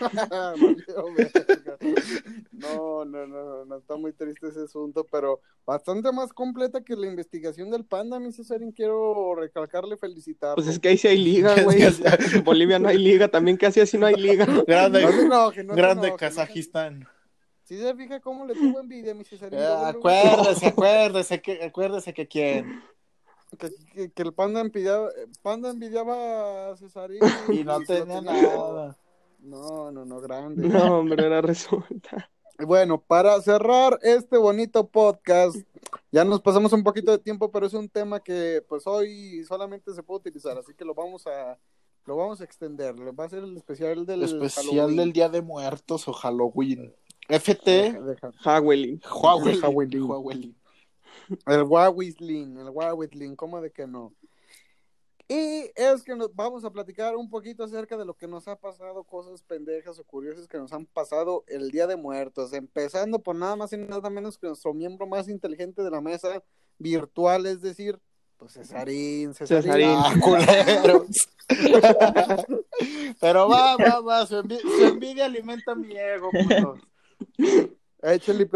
No, 2.52 3.04
no, 3.04 3.26
no, 3.26 3.44
no, 3.44 3.64
no, 3.64 3.76
está 3.76 3.96
muy 3.96 4.12
triste 4.12 4.48
ese 4.48 4.62
asunto, 4.62 5.06
pero 5.10 5.40
bastante 5.66 6.10
más 6.12 6.32
completa 6.32 6.82
que 6.82 6.96
la 6.96 7.06
investigación 7.06 7.70
del 7.70 7.84
panda, 7.84 8.18
mi 8.20 8.32
Cesarín. 8.32 8.72
Quiero 8.72 9.34
recalcarle, 9.34 9.96
felicitarlo. 9.96 10.56
Pues 10.56 10.68
es 10.68 10.78
que 10.78 10.88
ahí 10.88 10.96
sí 10.98 11.08
hay 11.08 11.18
liga, 11.18 11.54
güey. 11.64 11.82
Es 11.82 11.98
que- 12.00 12.36
En 12.38 12.44
Bolivia 12.44 12.78
no 12.78 12.88
hay 12.88 12.98
liga. 12.98 13.28
También 13.28 13.56
casi 13.56 13.80
así 13.80 13.98
no 13.98 14.06
hay 14.06 14.14
liga. 14.14 14.46
Grande, 14.66 15.02
No 15.02 15.12
se 15.12 15.22
enoje, 15.22 15.64
no 15.64 15.74
se 15.74 15.80
grande 15.80 16.14
Kazajistán. 16.16 17.08
¿Sí 17.64 17.78
se 17.78 17.94
fija 17.94 18.20
cómo 18.20 18.46
le 18.46 18.54
tuvo 18.54 18.80
envidia, 18.80 19.14
mi 19.14 19.24
Cesarín? 19.24 19.58
Eh, 19.58 19.66
acuérdese, 19.66 20.66
acuérdese 20.66 21.40
que, 21.42 21.64
acuérdese 21.64 22.12
que 22.14 22.28
quién. 22.28 22.82
que, 23.58 23.70
que- 23.94 24.10
que 24.12 24.22
el 24.22 24.32
panda 24.32 24.60
envidiaba, 24.60 25.08
panda 25.42 25.70
envidiaba 25.70 26.70
a 26.72 26.76
Cesarín. 26.76 27.20
Y 27.48 27.64
no 27.64 27.80
tenía 27.80 28.20
nada. 28.20 28.96
No, 29.44 29.90
no, 29.90 30.04
no, 30.04 30.20
grande. 30.20 30.68
No, 30.68 30.98
hombre, 30.98 31.22
ahora 31.22 31.40
resulta. 31.40 32.30
Bueno, 32.56 33.02
para 33.02 33.42
cerrar 33.42 33.98
este 34.02 34.38
bonito 34.38 34.86
podcast, 34.86 35.56
ya 36.12 36.24
nos 36.24 36.40
pasamos 36.40 36.72
un 36.72 36.84
poquito 36.84 37.10
de 37.10 37.18
tiempo, 37.18 37.50
pero 37.50 37.66
es 37.66 37.74
un 37.74 37.88
tema 37.88 38.20
que 38.20 38.64
pues 38.68 38.86
hoy 38.86 39.42
solamente 39.42 39.92
se 39.92 40.04
puede 40.04 40.20
utilizar, 40.20 40.56
así 40.56 40.72
que 40.72 40.84
lo 40.84 40.94
vamos 40.94 41.26
a 41.26 41.58
lo 42.06 42.16
vamos 42.16 42.40
a 42.40 42.44
extender. 42.44 42.94
Va 43.18 43.24
a 43.24 43.28
ser 43.28 43.42
el 43.42 43.56
especial 43.56 44.06
del 44.06 44.22
Especial 44.22 44.66
Halloween. 44.66 44.96
del 44.96 45.12
Día 45.12 45.28
de 45.28 45.42
Muertos 45.42 46.06
o 46.06 46.12
Halloween. 46.12 46.94
FT. 47.28 47.98
Halloween. 48.38 49.00
Huawei. 49.10 50.54
El 51.46 51.62
Wawislin, 51.62 52.58
el 52.58 52.70
Wawislin, 52.70 53.34
¿cómo 53.34 53.60
de 53.60 53.72
que 53.72 53.86
no? 53.86 54.12
Y 55.28 55.70
es 55.74 56.02
que 56.04 56.14
nos 56.14 56.34
vamos 56.34 56.64
a 56.64 56.70
platicar 56.70 57.16
un 57.16 57.30
poquito 57.30 57.64
acerca 57.64 57.96
de 57.96 58.04
lo 58.04 58.14
que 58.14 58.26
nos 58.28 58.46
ha 58.46 58.56
pasado, 58.56 59.04
cosas 59.04 59.42
pendejas 59.42 59.98
o 59.98 60.04
curiosas 60.04 60.46
que 60.46 60.58
nos 60.58 60.72
han 60.72 60.84
pasado 60.86 61.44
el 61.46 61.70
Día 61.70 61.86
de 61.86 61.96
Muertos, 61.96 62.52
empezando 62.52 63.18
por 63.20 63.34
nada 63.34 63.56
más 63.56 63.72
y 63.72 63.78
nada 63.78 64.10
menos 64.10 64.36
que 64.36 64.48
nuestro 64.48 64.74
miembro 64.74 65.06
más 65.06 65.28
inteligente 65.28 65.82
de 65.82 65.90
la 65.90 66.02
mesa 66.02 66.42
virtual, 66.78 67.46
es 67.46 67.62
decir, 67.62 67.98
pues 68.36 68.52
Cesarín, 68.52 69.32
Cesarín. 69.32 69.62
Cesarín. 69.62 69.96
Ah, 69.96 70.14
culeros. 70.20 71.06
Pero 73.20 73.48
va, 73.48 73.76
va, 73.76 74.00
va. 74.00 74.26
Su, 74.26 74.36
envi- 74.42 74.60
su 74.60 74.84
envidia 74.84 75.24
alimenta 75.26 75.74
mi 75.74 75.96
ego, 75.96 76.30
puto. 76.30 76.76
Échale, 78.02 78.48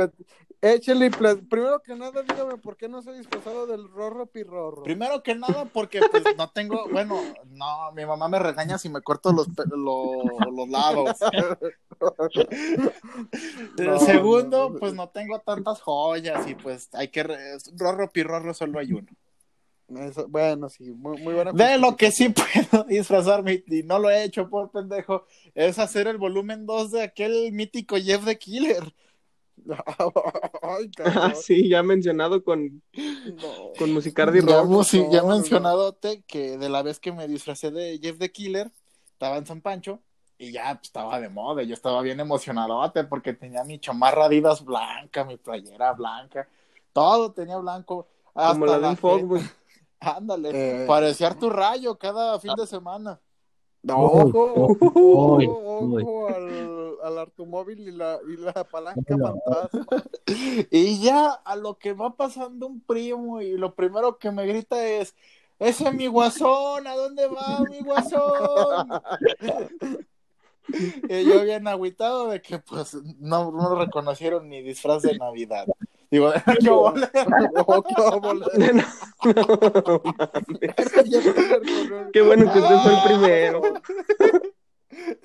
échale, 0.61 1.11
primero 1.11 1.81
que 1.83 1.95
nada, 1.95 2.23
dígame, 2.23 2.57
¿por 2.59 2.77
qué 2.77 2.89
no 2.89 3.01
se 3.03 3.11
ha 3.11 3.13
disfrazado 3.15 3.67
del 3.67 3.89
Rorro 3.89 4.27
Pirrorro? 4.27 4.83
Primero 4.83 5.23
que 5.23 5.35
nada, 5.35 5.65
porque 5.67 6.01
pues 6.11 6.25
no 6.37 6.51
tengo, 6.51 6.89
bueno, 6.91 7.21
no, 7.51 7.93
mi 7.93 8.05
mamá 8.05 8.29
me 8.29 8.39
regaña 8.39 8.79
si 8.79 8.89
me 8.89 9.01
corto 9.01 9.33
los, 9.33 9.49
pe- 9.49 9.65
lo- 9.71 10.23
los 10.51 10.69
lados. 10.69 11.17
No, 13.79 13.99
Segundo, 14.01 14.71
no. 14.71 14.79
pues 14.79 14.95
no 14.95 15.09
tengo 15.09 15.41
tantas 15.41 15.81
joyas 15.81 16.47
y 16.49 16.55
pues 16.55 16.89
hay 16.95 17.09
que, 17.09 17.23
re- 17.23 17.59
rorro 17.77 18.11
pirrorro 18.11 18.55
solo 18.55 18.79
hay 18.79 18.93
uno. 18.93 19.09
Eso- 20.09 20.27
bueno, 20.29 20.69
sí, 20.69 20.91
muy, 20.91 21.21
muy 21.23 21.35
buena. 21.35 21.53
De 21.53 21.79
lo 21.79 21.97
que 21.97 22.11
sí 22.13 22.29
puedo 22.29 22.85
disfrazarme 22.89 23.65
y 23.67 23.83
no 23.83 23.99
lo 23.99 24.11
he 24.11 24.25
hecho 24.25 24.49
por 24.49 24.71
pendejo, 24.71 25.25
es 25.55 25.79
hacer 25.79 26.07
el 26.09 26.19
volumen 26.19 26.67
2 26.67 26.91
de 26.93 27.03
aquel 27.03 27.53
mítico 27.53 27.97
Jeff 27.97 28.25
the 28.25 28.39
Killer. 28.39 28.93
Ay, 30.63 30.91
Ah, 30.99 31.13
cabrón. 31.13 31.33
sí, 31.37 31.69
ya 31.69 31.83
mencionado 31.83 32.43
con, 32.45 32.83
No. 32.95 33.73
con 33.79 33.93
Musicardi 33.93 34.41
Ya, 34.41 34.63
Rock. 34.63 34.85
ya 35.11 35.23
no. 35.23 35.29
mencionadote 35.29 36.23
que 36.27 36.57
de 36.59 36.69
la 36.69 36.83
vez 36.83 37.01
que 37.01 37.13
me 37.13 37.27
disfracé 37.29 37.71
de 37.71 37.99
Jeff 38.03 38.19
the 38.19 38.31
Killer, 38.31 38.71
estaba 39.13 39.37
en 39.37 39.47
San 39.47 39.61
Pancho 39.61 40.01
y 40.39 40.53
ya 40.53 40.75
pues, 40.77 40.85
estaba 40.89 41.21
de 41.21 41.29
moda. 41.29 41.63
Yo 41.63 41.75
estaba 41.75 42.01
bien 42.03 42.21
emocionadote 42.21 43.05
porque 43.05 43.33
tenía 43.33 43.65
mi 43.65 43.79
chamarra 43.79 44.27
Adidas 44.27 44.65
blanca, 44.65 45.25
mi 45.25 45.37
playera 45.37 45.93
blanca, 45.93 46.49
todo 46.93 47.33
tenía 47.33 47.57
blanco. 47.59 48.07
Hasta 48.35 48.53
Como 48.53 48.67
la 48.67 48.79
de 48.91 48.97
Fogboy. 48.97 49.41
Ándale, 50.01 50.51
Eh. 50.83 50.87
parecía 50.87 51.35
tu 51.37 51.51
rayo 51.51 51.99
cada 51.99 52.39
fin 52.39 52.53
de 52.57 52.67
semana. 52.69 53.19
No, 53.83 53.97
ojo, 54.01 54.53
ojo, 54.57 54.79
ojo 54.93 56.29
al, 56.29 56.78
al 57.03 57.19
automóvil 57.19 57.81
y 57.81 57.91
la, 57.93 58.19
y 58.29 58.37
la 58.37 58.53
palanca 58.65 59.17
No. 59.17 59.41
fantasma. 59.45 59.87
Y 60.71 61.01
ya 61.03 61.31
a 61.31 61.57
lo 61.57 61.79
que 61.79 61.93
va 61.95 62.15
pasando 62.17 62.67
un 62.67 62.81
primo 62.81 63.41
y 63.41 63.57
lo 63.57 63.75
primero 63.75 64.19
que 64.19 64.31
me 64.31 64.47
grita 64.47 64.85
es, 64.87 65.15
ese 65.59 65.89
es 65.89 65.95
mi 65.95 66.07
guasón, 66.07 66.87
¿a 66.87 66.95
dónde 66.95 67.27
va 67.27 67.65
mi 67.65 67.81
guasón? 67.81 68.89
y 71.09 71.25
yo 71.25 71.43
bien 71.45 71.67
agüitado 71.67 72.29
de 72.29 72.43
que 72.43 72.59
pues 72.59 72.95
no, 73.19 73.51
no 73.51 73.75
reconocieron 73.75 74.49
mi 74.49 74.63
disfraz 74.63 75.03
de 75.03 75.17
Navidad. 75.17 75.67
Digo, 76.11 76.33
¿qué. 76.47 76.71
Qué 82.13 82.23
bueno 82.23 82.53
que 82.53 82.59
usted 82.59 82.77
fue 82.79 82.93
el 82.95 83.03
primero. 83.05 83.63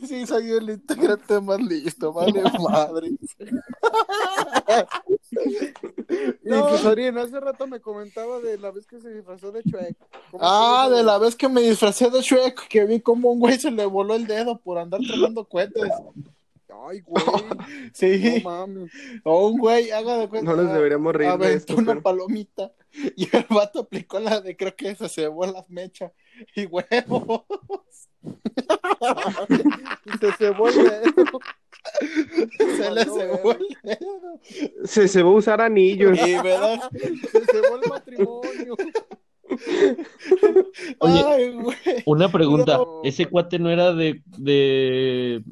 Sí, 0.07 0.25
soy 0.27 0.51
el 0.51 0.69
integrante 0.69 1.39
más 1.39 1.59
listo, 1.61 2.11
vale 2.13 2.43
madre. 2.59 3.11
Y 6.45 6.49
Cesarín, 6.49 7.17
hace 7.17 7.39
rato 7.39 7.65
me 7.65 7.79
comentaba 7.79 8.39
de 8.39 8.57
la 8.57 8.71
vez 8.71 8.85
que 8.85 8.99
se 9.01 9.13
disfrazó 9.13 9.51
de 9.51 9.63
Chuec. 9.63 9.97
¿Cómo 10.31 10.43
Ah, 10.43 10.87
de 10.91 11.01
la 11.03 11.17
vez 11.17 11.35
que 11.35 11.49
me 11.49 11.61
disfracé 11.61 12.09
de 12.09 12.21
Shrek, 12.21 12.67
que 12.67 12.85
vi 12.85 12.99
como 13.01 13.31
un 13.31 13.39
güey 13.39 13.57
se 13.57 13.71
le 13.71 13.85
voló 13.85 14.13
el 14.15 14.27
dedo 14.27 14.59
por 14.59 14.77
andar 14.77 14.99
tronando 15.01 15.47
cohetes. 15.47 15.89
Ay, 16.87 17.01
güey. 17.01 17.23
Sí. 17.93 18.41
No 18.43 18.49
mames. 18.49 18.91
O 19.23 19.47
un 19.47 19.57
güey, 19.59 19.89
haga 19.91 20.17
de 20.17 20.27
cuenta. 20.29 20.51
No 20.51 20.61
nos 20.61 20.73
deberíamos 20.73 21.13
reír 21.13 21.29
de 21.29 21.33
aventó 21.35 21.57
esto, 21.57 21.75
una 21.75 21.91
pero- 21.93 22.01
palomita 22.03 22.71
y 23.15 23.23
el 23.35 23.45
vato 23.49 23.79
aplicó 23.81 24.19
la 24.19 24.39
de 24.41 24.55
creo 24.55 24.75
que 24.75 24.93
se 24.95 25.09
cebó 25.09 25.45
las 25.47 25.67
mechas 25.69 26.11
y 26.55 26.65
huevos. 26.65 27.43
Se 32.59 32.75
cebó 32.79 32.93
le 32.93 33.05
cebó 33.05 33.51
el 33.51 33.67
dedo. 33.83 34.39
Se, 34.85 35.19
a 35.19 35.25
usar 35.25 35.61
anillos. 35.61 36.17
Y 36.17 36.33
verdad, 36.35 36.89
Se 36.91 37.45
cebó 37.45 37.75
el 37.81 37.89
matrimonio. 37.89 38.75
Oye. 40.99 41.23
ay, 41.25 41.53
güey. 41.53 41.77
Una 42.05 42.31
pregunta, 42.31 42.77
No. 42.77 43.01
¿ese 43.03 43.25
cuate 43.27 43.59
no 43.59 43.69
era 43.69 43.93
de, 43.93 44.21
de, 44.25 45.43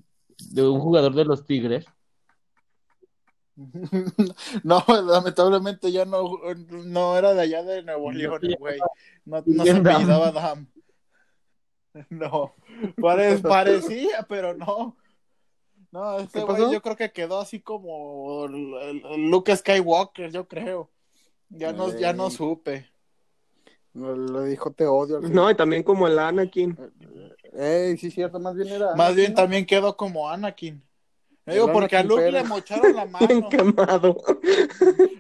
de 0.52 0.68
un 0.68 0.80
jugador 0.80 1.14
de 1.14 1.26
los 1.26 1.46
Tigres? 1.46 1.86
No, 4.64 4.84
lamentablemente 4.88 5.92
ya 5.92 6.06
no, 6.06 6.24
no 6.86 7.18
era 7.18 7.34
de 7.34 7.42
allá 7.42 7.64
de 7.64 7.84
Nuevo 7.84 8.12
León, 8.12 8.40
güey. 8.60 8.80
No, 9.26 9.44
no 9.46 9.64
se 9.64 9.72
apellidaba 9.72 10.32
Dam. 10.32 10.68
No, 12.10 12.54
pare- 13.02 13.38
parecía, 13.40 14.26
pero 14.28 14.54
no. 14.54 14.96
No, 15.92 16.20
este 16.20 16.40
¿Qué 16.40 16.46
güey 16.46 16.72
yo 16.72 16.82
creo 16.82 16.96
que 16.96 17.12
quedó 17.12 17.40
así 17.42 17.60
como 17.60 18.46
el, 18.46 18.74
el- 18.82 19.06
el 19.06 19.30
Luke 19.30 19.54
Skywalker, 19.56 20.32
yo 20.32 20.48
creo. 20.48 20.90
Ya 21.50 21.74
no, 21.74 21.98
ya 21.98 22.14
no 22.14 22.30
supe. 22.30 22.90
No, 23.94 24.16
Le 24.16 24.50
dijo 24.50 24.72
te 24.72 24.86
odio. 24.86 25.18
al 25.18 25.34
No, 25.34 25.52
y 25.52 25.56
también 25.56 25.84
como 25.84 26.08
el 26.08 26.18
Anakin. 26.18 26.78
Ey, 27.54 27.98
sí, 27.98 28.10
cierto, 28.10 28.40
más 28.40 28.56
bien 28.56 28.70
era. 28.70 28.96
Más 28.96 29.14
bien 29.16 29.36
también 29.36 29.66
quedó 29.66 29.98
como 29.98 30.30
Anakin. 30.30 30.82
El 31.46 31.54
Digo, 31.56 31.74
porque 31.74 31.98
a 31.98 32.04
Luke 32.04 32.32
le 32.32 32.44
mocharon 32.46 32.96
la 32.96 33.04
Bien 33.20 33.42
mano. 33.42 33.50
quemado. 33.50 34.18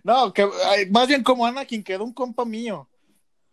No, 0.06 0.32
que 0.32 0.48
ay, 0.70 0.90
más 0.90 1.10
bien 1.10 1.22
como 1.24 1.46
Anakin 1.46 1.84
quedó 1.84 2.06
un 2.06 2.14
compa 2.14 2.46
mío. 2.46 2.88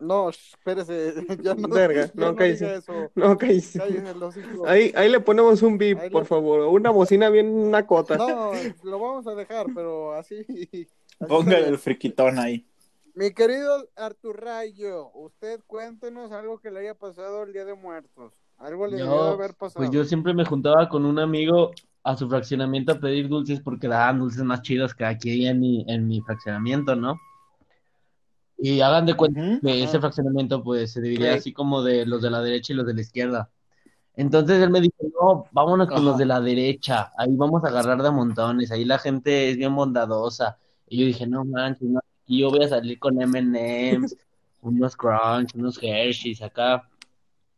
No, 0.01 0.29
espérese. 0.31 1.15
Ya 1.43 1.55
no. 1.55 1.69
Verga, 1.75 2.07
ya 2.07 2.13
no, 2.15 2.27
no 2.33 2.37
cállese. 2.37 2.75
eso. 2.77 3.11
No, 3.15 3.37
cállese. 3.37 3.81
Ahí, 4.67 4.93
ahí 4.95 5.09
le 5.09 5.21
ponemos 5.21 5.63
un 5.63 5.77
beep, 5.79 5.99
Ahí 5.99 6.11
por 6.11 6.23
le- 6.23 6.29
favor. 6.29 6.61
Una 6.69 6.91
bocina 6.91 7.29
bien 7.31 7.71
nacota. 7.71 8.17
No, 8.17 8.53
lo 8.85 8.99
vamos 8.99 9.27
a 9.27 9.35
dejar, 9.35 9.67
pero 9.75 10.15
así. 10.15 10.45
así 10.49 10.89
Ponga 11.27 11.57
está 11.59 11.69
el 11.69 11.79
friquitón 11.79 12.39
ahí. 12.39 12.65
Mi 13.15 13.33
querido 13.33 13.89
Artur 13.97 14.41
Rayo, 14.41 15.11
usted 15.15 15.61
cuéntenos 15.67 16.31
algo 16.31 16.61
que 16.61 16.71
le 16.71 16.81
haya 16.81 16.95
pasado 16.95 17.43
el 17.43 17.53
Día 17.53 17.65
de 17.65 17.75
Muertos. 17.75 18.33
Algo 18.59 18.87
le 18.87 18.99
debió 18.99 19.13
Yo, 19.13 19.23
haber 19.25 19.55
pasado. 19.55 19.79
pues 19.79 19.91
yo 19.91 20.05
siempre 20.05 20.35
me 20.35 20.45
juntaba 20.45 20.89
con 20.89 21.05
un 21.05 21.19
amigo 21.19 21.73
a 22.05 22.17
su 22.17 22.29
fraccionamiento 22.29 22.93
a 22.93 23.01
pedir 23.01 23.29
dulces 23.29 23.61
porque 23.61 23.89
daban 23.89 24.21
dulces 24.21 24.45
más 24.45 24.63
chidos 24.63 24.95
que 24.95 25.05
aquí 25.05 25.47
en 25.47 25.59
mi, 25.59 25.85
en 25.89 26.07
mi 26.07 26.21
fraccionamiento, 26.21 26.95
¿no? 26.95 27.19
Y 28.61 28.81
hagan 28.81 29.07
de 29.07 29.15
cuenta 29.15 29.41
Ujú. 29.41 29.61
que 29.61 29.85
ese 29.85 30.01
fraccionamiento 30.01 30.63
pues 30.65 30.93
se 30.93 31.01
dividía 31.01 31.33
Sí. 31.35 31.39
así 31.39 31.53
como 31.53 31.83
de 31.83 32.05
los 32.07 32.21
de 32.23 32.31
la 32.31 32.43
derecha 32.43 32.73
y 32.73 32.77
los 32.77 32.87
de 32.87 32.95
la 32.95 33.01
izquierda. 33.01 33.51
Entonces 34.17 34.61
él 34.61 34.71
me 34.71 34.81
dijo, 34.81 34.97
no, 35.21 35.45
vámonos 35.53 35.87
con 35.89 36.05
los 36.05 36.19
de 36.19 36.27
la 36.27 36.41
derecha, 36.41 37.13
ahí 37.17 37.29
vamos 37.37 37.63
a 37.65 37.69
agarrar 37.69 38.03
de 38.03 38.11
montones, 38.11 38.73
ahí 38.73 38.85
la 38.85 38.99
gente 38.99 39.51
es 39.51 39.57
bien 39.57 39.75
bondadosa. 39.77 40.59
Y 40.89 40.99
yo 40.99 41.07
dije, 41.07 41.25
no 41.27 41.45
manches, 41.45 41.83
no, 41.89 42.01
aquí 42.25 42.41
yo 42.41 42.51
voy 42.51 42.65
a 42.65 42.69
salir 42.69 42.99
con 42.99 43.21
M&M's, 43.23 44.17
unos 44.63 44.97
Crunch, 44.97 45.55
unos 45.55 45.79
Hershey's 45.81 46.43
acá. 46.43 46.89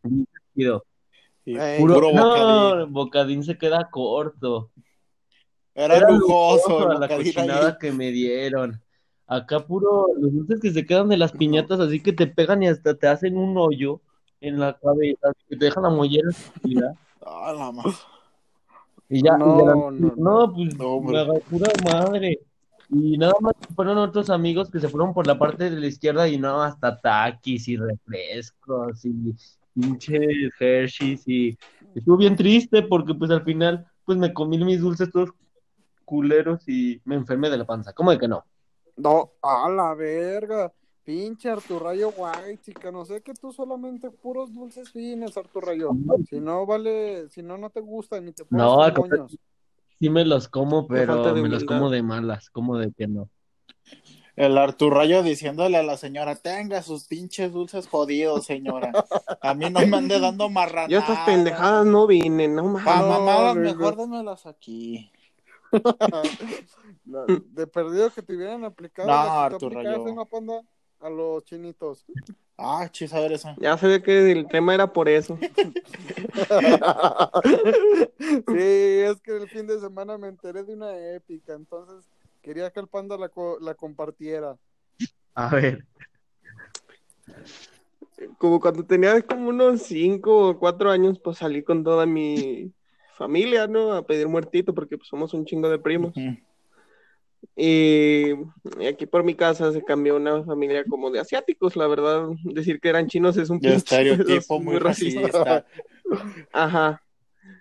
Puro, 0.02 1.94
puro 1.94 2.12
no, 2.12 2.24
bocadín. 2.28 2.92
bocadín 2.92 3.44
se 3.44 3.56
queda 3.56 3.88
corto. 3.90 4.70
Era, 5.74 5.96
Era 5.96 6.10
lujoso 6.10 6.68
lujoso 6.68 6.90
a 6.90 6.98
la 6.98 7.08
cochinada 7.08 7.68
ahí. 7.68 7.74
que 7.80 7.92
me 7.92 8.10
dieron. 8.10 8.80
Acá 9.32 9.64
puro, 9.64 10.08
los 10.18 10.32
dulces 10.34 10.58
que 10.60 10.72
se 10.72 10.84
quedan 10.84 11.08
de 11.08 11.16
las 11.16 11.30
piñatas, 11.30 11.78
así 11.78 12.02
que 12.02 12.12
te 12.12 12.26
pegan 12.26 12.64
y 12.64 12.66
hasta 12.66 12.96
te 12.96 13.06
hacen 13.06 13.36
un 13.36 13.56
hoyo 13.56 14.00
en 14.40 14.58
la 14.58 14.76
cabeza, 14.76 15.28
así 15.28 15.44
que 15.48 15.56
te 15.56 15.64
dejan 15.66 15.84
la 15.84 15.90
mollera. 15.90 16.28
Ah, 17.22 17.52
la 17.52 17.70
Y 19.08 19.22
ya, 19.22 19.34
y 19.36 19.38
No, 19.38 19.58
ya 19.58 19.64
la- 19.64 19.74
no, 19.74 19.90
no. 19.92 20.14
no, 20.16 20.52
pues, 20.52 20.74
No, 20.76 21.08
agarró 21.10 21.40
pura 21.48 21.70
madre. 21.84 22.40
Y 22.88 23.16
nada 23.18 23.34
más 23.40 23.52
fueron 23.76 23.98
otros 23.98 24.30
amigos 24.30 24.68
que 24.68 24.80
se 24.80 24.88
fueron 24.88 25.14
por 25.14 25.26
la 25.28 25.38
parte 25.38 25.70
de 25.70 25.78
la 25.78 25.86
izquierda 25.86 26.26
y 26.28 26.38
no, 26.38 26.60
hasta 26.60 26.98
taquis 27.00 27.68
y 27.68 27.76
refrescos 27.76 29.04
y 29.04 29.32
pinches 29.74 30.52
Hershey's 30.58 31.28
y 31.28 31.56
estuvo 31.94 32.16
bien 32.16 32.34
triste 32.34 32.82
porque 32.82 33.14
pues 33.14 33.30
al 33.30 33.44
final 33.44 33.86
pues 34.04 34.18
me 34.18 34.32
comí 34.32 34.58
mis 34.58 34.80
dulces 34.80 35.08
todos 35.12 35.30
culeros 36.04 36.68
y 36.68 37.00
me 37.04 37.14
enfermé 37.14 37.48
de 37.48 37.58
la 37.58 37.64
panza. 37.66 37.92
¿Cómo 37.92 38.10
de 38.10 38.18
que 38.18 38.26
no? 38.26 38.44
No, 38.96 39.32
a 39.42 39.68
la 39.68 39.94
verga. 39.94 40.72
Pinche 41.04 41.48
Artur 41.48 41.82
Rayo 41.82 42.12
guay, 42.12 42.58
chica. 42.58 42.92
No 42.92 43.04
sé 43.04 43.20
que 43.22 43.34
tú 43.34 43.52
solamente 43.52 44.10
puros 44.10 44.52
dulces 44.52 44.90
fines, 44.90 45.36
Artur 45.36 45.66
Rayo. 45.66 45.90
Si 46.28 46.40
no 46.40 46.66
vale, 46.66 47.28
si 47.30 47.42
no, 47.42 47.58
no 47.58 47.70
te 47.70 47.80
gustan 47.80 48.26
ni 48.26 48.32
te 48.32 48.44
No, 48.50 48.76
moños. 48.96 49.36
Sí 49.98 50.08
me 50.08 50.24
los 50.24 50.48
como, 50.48 50.86
pero 50.86 51.34
me 51.34 51.48
los 51.48 51.64
como 51.64 51.90
de 51.90 52.02
malas, 52.02 52.48
como 52.50 52.78
de 52.78 52.92
que 52.92 53.06
no. 53.06 53.28
El 54.36 54.56
Artur 54.56 54.94
Rayo 54.94 55.22
diciéndole 55.22 55.76
a 55.76 55.82
la 55.82 55.98
señora, 55.98 56.34
tenga 56.34 56.82
sus 56.82 57.04
pinches 57.04 57.52
dulces 57.52 57.86
jodidos, 57.88 58.46
señora. 58.46 58.90
A 59.42 59.52
mí 59.52 59.68
no 59.68 59.86
me 59.86 59.96
ande 59.96 60.18
dando 60.18 60.48
marranadas. 60.50 60.90
Yo 60.90 60.98
a 60.98 61.00
estas 61.00 61.26
pendejadas 61.26 61.84
no 61.84 62.06
vine, 62.06 62.48
no 62.48 62.64
mames. 62.64 62.84
Pa' 62.84 63.02
mamadas, 63.02 63.56
no, 63.56 63.60
mejor 63.60 63.96
no. 63.96 64.02
démelas 64.02 64.46
aquí. 64.46 65.09
De 67.54 67.66
perdido 67.66 68.10
que 68.10 68.22
te 68.22 68.34
hubieran 68.36 68.64
aplicado 68.64 69.08
No, 69.08 69.14
la 69.14 69.22
que 69.50 69.56
tú 69.58 69.66
Artur 69.66 69.72
aplicaste, 69.74 69.98
Rayo. 70.04 70.14
¿no, 70.14 70.26
panda? 70.26 70.60
A 71.00 71.08
los 71.10 71.44
chinitos. 71.44 72.04
Ah, 72.58 72.88
chis, 72.90 73.12
a 73.14 73.20
ver 73.20 73.32
eso. 73.32 73.54
Ya 73.58 73.76
sabía 73.78 74.02
que 74.02 74.30
el 74.32 74.46
tema 74.48 74.74
era 74.74 74.92
por 74.92 75.08
eso. 75.08 75.38
Sí, 78.20 78.54
es 78.58 79.20
que 79.22 79.36
el 79.36 79.48
fin 79.48 79.66
de 79.66 79.80
semana 79.80 80.18
me 80.18 80.28
enteré 80.28 80.62
de 80.62 80.74
una 80.74 80.96
épica, 81.14 81.54
entonces 81.54 82.06
quería 82.42 82.70
que 82.70 82.80
el 82.80 82.86
panda 82.88 83.16
la, 83.16 83.28
co- 83.28 83.58
la 83.60 83.74
compartiera. 83.74 84.56
A 85.34 85.48
ver, 85.48 85.84
Como 88.38 88.60
cuando 88.60 88.84
tenía 88.84 89.20
como 89.22 89.48
unos 89.48 89.82
5 89.82 90.50
o 90.50 90.58
4 90.58 90.90
años, 90.90 91.18
pues 91.18 91.38
salí 91.38 91.62
con 91.62 91.82
toda 91.82 92.04
mi 92.06 92.72
familia, 93.20 93.66
¿no? 93.66 93.92
A 93.92 94.06
pedir 94.06 94.26
muertito, 94.28 94.74
porque 94.74 94.96
pues 94.96 95.08
somos 95.08 95.34
un 95.34 95.44
chingo 95.44 95.68
de 95.68 95.78
primos. 95.78 96.14
Y 97.54 98.32
y 98.78 98.86
aquí 98.86 99.06
por 99.06 99.24
mi 99.24 99.34
casa 99.34 99.72
se 99.72 99.82
cambió 99.82 100.16
una 100.16 100.42
familia 100.44 100.84
como 100.84 101.10
de 101.10 101.20
asiáticos, 101.20 101.76
la 101.76 101.86
verdad. 101.86 102.28
Decir 102.44 102.80
que 102.80 102.88
eran 102.88 103.08
chinos 103.08 103.36
es 103.36 103.50
un 103.50 103.60
estereotipo 103.62 104.56
es 104.56 104.62
muy 104.62 104.78
racista. 104.78 105.66
Ajá. 106.52 107.02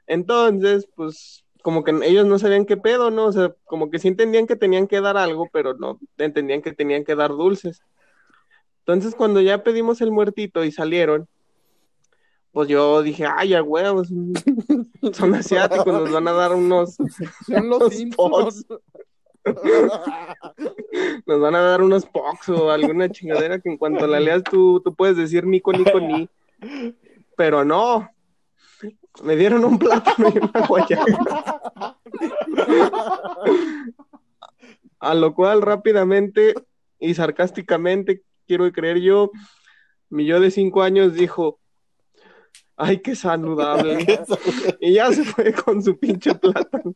Entonces, 0.08 0.88
pues, 0.96 1.44
como 1.62 1.84
que 1.84 1.92
ellos 2.04 2.26
no 2.26 2.40
sabían 2.40 2.66
qué 2.66 2.78
pedo, 2.78 3.12
¿no? 3.12 3.26
O 3.26 3.32
sea, 3.32 3.54
como 3.66 3.90
que 3.90 4.00
sí 4.00 4.08
entendían 4.08 4.48
que 4.48 4.56
tenían 4.56 4.88
que 4.88 5.02
dar 5.02 5.18
algo, 5.18 5.50
pero 5.52 5.74
no 5.76 6.00
entendían 6.18 6.62
que 6.62 6.74
tenían 6.74 7.04
que 7.04 7.16
dar 7.16 7.32
dulces. 7.32 7.82
Entonces, 8.80 9.14
cuando 9.14 9.42
ya 9.42 9.62
pedimos 9.64 10.00
el 10.02 10.12
muertito 10.12 10.64
y 10.64 10.72
salieron, 10.72 11.28
pues 12.52 12.68
yo 12.70 13.04
dije, 13.04 13.26
ay, 13.26 13.54
a 13.54 13.62
huevos, 13.62 14.10
son 15.14 15.36
asiáticos, 15.36 15.88
nos 15.88 16.12
van 16.12 16.28
a 16.28 16.34
dar 16.34 16.54
unos, 16.54 16.98
Son 17.48 17.70
los 17.70 17.94
nos 21.26 21.40
van 21.40 21.56
a 21.56 21.62
dar 21.62 21.82
unos 21.82 22.06
pox 22.06 22.50
o 22.50 22.70
alguna 22.72 23.10
chingadera 23.10 23.60
que 23.60 23.70
en 23.70 23.78
cuanto 23.78 24.06
la 24.06 24.20
leas 24.20 24.44
tú, 24.44 24.82
tú 24.82 24.94
puedes 24.94 25.16
decir 25.18 25.46
nico, 25.46 25.72
nico, 25.72 26.00
ni. 26.00 26.30
Pero 27.38 27.64
no. 27.64 28.10
Me 29.24 29.36
dieron 29.36 29.66
un 29.66 29.80
plátano 29.80 30.30
y 30.30 30.38
una 30.38 30.68
guayaba. 30.68 31.98
A 35.00 35.14
lo 35.14 35.34
cual 35.34 35.62
rápidamente 35.62 36.54
y 37.00 37.14
sarcásticamente, 37.14 38.24
quiero 38.46 38.70
creer 38.72 39.00
yo, 39.00 39.32
mi 40.10 40.26
yo 40.26 40.40
de 40.40 40.52
cinco 40.52 40.84
años 40.84 41.14
dijo, 41.14 41.59
ay, 42.80 42.98
qué 43.04 43.16
saludable. 43.16 44.06
Y 44.80 44.94
ya 44.94 45.12
se 45.12 45.24
fue 45.24 45.54
con 45.54 45.84
su 45.84 45.98
pinche 46.00 46.34
plátano. 46.36 46.94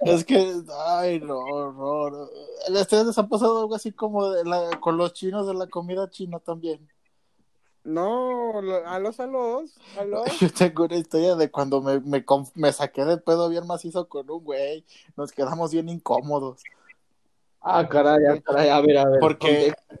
Es 0.00 0.24
que, 0.24 0.54
ay, 0.88 1.20
no, 1.20 1.72
no, 1.72 2.10
no. 2.10 2.28
¿A 2.68 2.80
¿Ustedes 2.80 3.06
les 3.06 3.18
ha 3.18 3.28
pasado 3.28 3.60
algo 3.60 3.74
así 3.74 3.92
como 3.92 4.30
de 4.30 4.44
la- 4.44 4.80
con 4.80 4.96
los 4.96 5.12
chinos 5.12 5.46
de 5.46 5.54
la 5.54 5.66
comida 5.66 6.08
china 6.08 6.38
también? 6.38 6.88
No, 7.84 8.58
a 8.58 8.98
los 8.98 9.20
a 9.20 9.26
los, 9.26 9.76
a 9.96 10.04
los. 10.06 10.40
Yo 10.40 10.50
tengo 10.50 10.84
una 10.86 10.96
historia 10.96 11.36
de 11.36 11.50
cuando 11.50 11.80
me, 11.80 12.00
me, 12.00 12.24
conf- 12.26 12.50
me 12.54 12.72
saqué 12.72 13.04
de 13.04 13.16
pedo 13.18 13.48
bien 13.48 13.66
macizo 13.66 14.08
con 14.08 14.28
un 14.30 14.42
güey. 14.42 14.84
Nos 15.16 15.30
quedamos 15.30 15.70
bien 15.70 15.88
incómodos. 15.88 16.62
Ah, 17.60 17.88
caray, 17.88 18.24
ah, 18.28 18.40
caray, 18.44 18.68
a 18.70 18.80
ver, 18.80 18.98
a 18.98 19.08
ver. 19.08 19.20
Porque 19.20 19.72
muy 19.90 19.98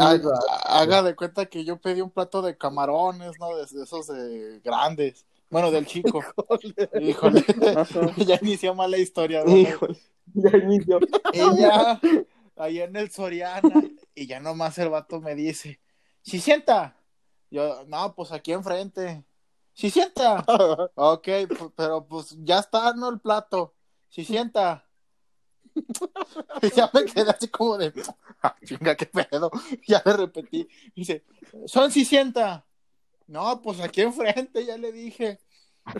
ha- 0.00 0.16
raro. 0.16 0.32
haga 0.64 1.02
de 1.02 1.14
cuenta 1.14 1.46
que 1.46 1.64
yo 1.64 1.80
pedí 1.80 2.00
un 2.00 2.10
plato 2.10 2.42
de 2.42 2.56
camarones, 2.56 3.32
¿no? 3.38 3.56
De, 3.56 3.66
de 3.66 3.84
esos 3.84 4.06
de 4.06 4.60
grandes. 4.64 5.26
Bueno, 5.50 5.70
del 5.70 5.86
chico. 5.86 6.22
Híjole, 7.00 7.44
ya 8.26 8.38
inició 8.40 8.74
mal 8.74 8.90
la 8.90 8.98
historia. 8.98 9.44
¿no? 9.44 9.54
Híjole. 9.54 9.98
Ya 10.34 10.56
inició. 10.56 10.98
Y 11.32 11.60
ya, 11.60 12.00
allá 12.56 12.84
en 12.84 12.96
el 12.96 13.10
Soriana, 13.10 13.82
y 14.14 14.26
ya 14.26 14.40
nomás 14.40 14.78
el 14.78 14.88
vato 14.88 15.20
me 15.20 15.34
dice, 15.34 15.80
¿si 16.22 16.40
sienta? 16.40 16.96
Yo, 17.50 17.84
no, 17.86 18.14
pues 18.14 18.32
aquí 18.32 18.52
enfrente. 18.52 19.24
¿Si 19.74 19.90
sienta? 19.90 20.44
Ok, 20.94 21.28
pero 21.76 22.06
pues 22.06 22.36
ya 22.44 22.58
está, 22.60 22.94
¿no? 22.94 23.10
El 23.10 23.20
plato. 23.20 23.74
¿Si 24.08 24.24
sienta? 24.24 24.86
Y 26.62 26.70
ya 26.74 26.90
me 26.92 27.04
quedé 27.04 27.30
así 27.30 27.48
como 27.48 27.78
de, 27.78 27.92
ah, 28.42 28.56
chinga, 28.64 28.94
qué 28.96 29.06
pedo. 29.06 29.50
Ya 29.86 30.02
le 30.04 30.12
repetí. 30.14 30.68
Dice, 30.94 31.24
son 31.66 31.90
60. 31.90 32.66
No, 33.26 33.60
pues 33.62 33.80
aquí 33.80 34.02
enfrente, 34.02 34.64
ya 34.64 34.76
le 34.76 34.92
dije. 34.92 35.40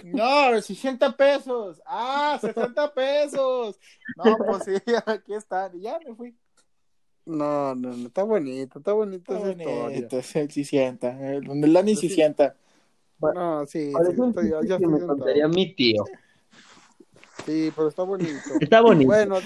No, 0.04 0.60
60 0.60 1.16
pesos. 1.16 1.80
Ah, 1.86 2.38
60 2.40 2.94
pesos. 2.94 3.78
No, 4.16 4.36
pues 4.46 4.64
sí, 4.64 4.72
aquí 5.06 5.34
están. 5.34 5.76
Y 5.76 5.82
ya 5.82 5.98
me 6.06 6.14
fui. 6.14 6.36
No, 7.24 7.74
no, 7.74 7.96
no, 7.96 8.06
está 8.08 8.24
bonito, 8.24 8.78
está 8.80 8.92
bonita 8.92 9.34
Está 9.34 9.38
esa 9.38 9.50
historia. 9.50 9.82
bonito, 9.82 10.18
es 10.18 10.36
el 10.36 10.50
sí 10.50 10.64
sienta. 10.64 11.16
Donde 11.40 11.68
la 11.68 11.82
ni 11.82 11.94
Pues 11.94 12.00
sí 12.00 12.08
sí. 12.08 12.14
sienta. 12.16 12.56
No, 13.20 13.66
sí, 13.66 13.92
estoy 13.92 14.88
me 14.88 15.00
contaría 15.06 15.48
mi 15.48 15.74
tío. 15.74 16.04
Sí, 17.46 17.72
pero 17.74 17.88
está 17.88 18.02
bonito. 18.04 18.30
Está 18.60 18.80
bonito. 18.80 19.06
Bueno. 19.06 19.36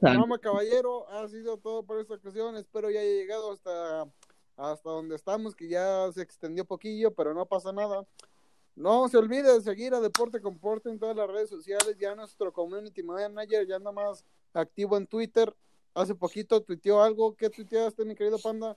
Dama 0.00 0.38
caballero, 0.38 1.08
ha 1.10 1.28
sido 1.28 1.58
todo 1.58 1.82
por 1.82 2.00
esta 2.00 2.14
ocasión. 2.14 2.56
Espero 2.56 2.90
ya 2.90 3.00
haya 3.00 3.10
llegado 3.10 3.52
hasta, 3.52 4.06
hasta 4.56 4.90
donde 4.90 5.16
estamos, 5.16 5.54
que 5.54 5.68
ya 5.68 6.10
se 6.12 6.22
extendió 6.22 6.64
poquillo, 6.64 7.12
pero 7.14 7.34
no 7.34 7.46
pasa 7.46 7.72
nada. 7.72 8.06
No 8.76 9.08
se 9.08 9.18
olvide 9.18 9.52
de 9.52 9.60
seguir 9.60 9.94
a 9.94 10.00
Deporte 10.00 10.40
Comporte 10.40 10.88
en 10.90 10.98
todas 10.98 11.16
las 11.16 11.28
redes 11.28 11.50
sociales. 11.50 11.96
Ya 11.98 12.14
nuestro 12.14 12.52
community 12.52 13.02
manager 13.02 13.66
ya 13.66 13.76
anda 13.76 13.92
más 13.92 14.24
activo 14.52 14.96
en 14.96 15.06
Twitter. 15.06 15.54
Hace 15.94 16.14
poquito 16.14 16.60
tuiteó 16.60 17.02
algo. 17.02 17.36
¿Qué 17.36 17.50
tuiteaste, 17.50 18.04
mi 18.04 18.16
querido 18.16 18.38
panda? 18.38 18.76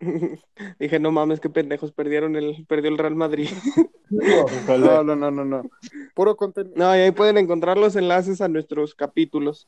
Dije, 0.78 0.98
no 0.98 1.10
mames, 1.12 1.40
qué 1.40 1.50
pendejos, 1.50 1.92
perdieron 1.92 2.36
el, 2.36 2.64
perdió 2.66 2.90
el 2.90 2.98
Real 2.98 3.14
Madrid. 3.14 3.48
No, 4.08 5.02
no, 5.02 5.16
no, 5.16 5.32
no, 5.32 5.44
no. 5.44 5.68
Puro 6.14 6.36
contenido. 6.36 6.76
No, 6.76 6.94
y 6.96 7.00
ahí 7.00 7.10
pueden 7.10 7.38
encontrar 7.38 7.76
los 7.76 7.96
enlaces 7.96 8.40
a 8.40 8.46
nuestros 8.46 8.94
capítulos. 8.94 9.66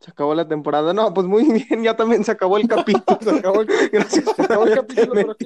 Se 0.00 0.10
acabó 0.10 0.34
la 0.34 0.46
temporada. 0.46 0.92
No, 0.92 1.14
pues 1.14 1.26
muy 1.26 1.44
bien, 1.68 1.82
ya 1.82 1.96
también 1.96 2.22
se 2.22 2.32
acabó 2.32 2.58
el 2.58 2.68
capítulo. 2.68 3.18
Se 3.18 3.30
acabó 3.30 3.62
el, 3.62 3.68
Gracias 3.90 4.24
se 4.36 4.42
acabó 4.42 4.66
el 4.66 4.74
capítulo. 4.74 5.36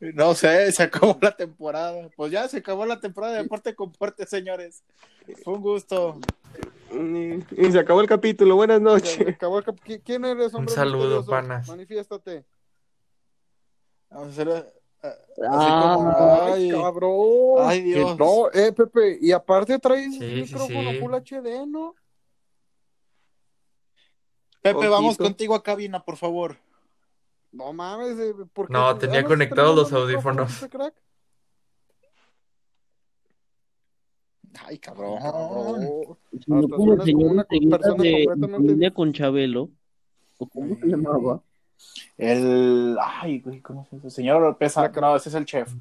No 0.00 0.34
sé, 0.34 0.72
se 0.72 0.82
acabó 0.82 1.18
la 1.20 1.36
temporada. 1.36 2.08
Pues 2.16 2.32
ya 2.32 2.48
se 2.48 2.56
acabó 2.56 2.86
la 2.86 2.98
temporada 2.98 3.34
de 3.34 3.42
Deporte 3.42 3.74
con 3.74 3.92
Fuerte, 3.92 4.26
señores. 4.26 4.82
Fue 5.44 5.54
un 5.54 5.60
gusto. 5.60 6.18
Y, 6.92 7.44
y 7.66 7.72
se 7.72 7.78
acabó 7.78 8.00
el 8.00 8.06
capítulo. 8.08 8.56
Buenas 8.56 8.78
Se 8.78 8.84
noches. 8.84 9.28
acabó 9.34 9.58
el 9.58 9.64
cap- 9.64 9.80
¿Qui- 9.84 10.00
¿Quién 10.04 10.24
eres, 10.24 10.54
hombre? 10.54 10.74
saludo, 10.74 10.98
misterioso? 11.20 11.30
panas. 11.30 11.68
Manifiéstate. 11.68 12.44
Vamos 14.10 14.28
a 14.28 14.30
hacer. 14.30 14.72
Ah, 15.02 15.92
como- 15.94 16.42
Ay, 16.54 16.64
ay, 16.64 16.70
cabrón. 16.70 17.56
ay, 17.60 17.78
Que 17.82 17.84
Dios. 17.98 18.18
No, 18.18 18.50
eh, 18.52 18.72
Pepe, 18.72 19.18
y 19.20 19.30
aparte 19.32 19.78
traes 19.78 20.14
Sí, 20.16 20.24
micrófono 20.24 20.90
sí. 20.92 20.98
Full 21.00 21.14
HD, 21.14 21.66
¿no? 21.66 21.94
Pepe, 24.62 24.88
vamos 24.88 25.16
contigo 25.16 25.54
a 25.54 25.62
cabina, 25.62 26.02
por 26.04 26.16
favor. 26.16 26.56
No 27.52 27.72
mames, 27.72 28.18
eh, 28.18 28.34
¿por 28.52 28.66
qué? 28.66 28.72
No, 28.72 28.96
tenía 28.98 29.18
¿Andas 29.18 29.30
conectados 29.32 29.76
los 29.76 29.92
audífonos. 29.92 30.66
crack? 30.70 30.94
Ay, 34.64 34.78
cabrón. 34.78 35.18
Cabrón. 35.20 35.80
No, 36.46 36.58
Hasta 36.60 36.74
como 36.76 36.84
suenas 36.84 37.04
señor 37.04 37.20
como 37.22 37.32
una 37.32 37.42
enseguida 37.42 37.78
persona 37.78 38.02
de 38.02 38.24
completamente- 38.24 38.56
familia 38.56 38.90
con 38.94 39.12
Chabelo. 39.12 39.70
¿O 40.38 40.46
cómo 40.48 40.76
se 40.76 40.86
llamaba? 40.86 41.40
El. 42.16 42.96
Ay, 43.00 43.40
güey, 43.40 43.60
¿cómo 43.60 43.84
se 43.90 43.96
llama? 43.96 44.10
Señor 44.10 44.58
Pesa. 44.58 44.88
No, 44.88 45.16
ese 45.16 45.28
es 45.28 45.34
el 45.34 45.44
chef. 45.44 45.72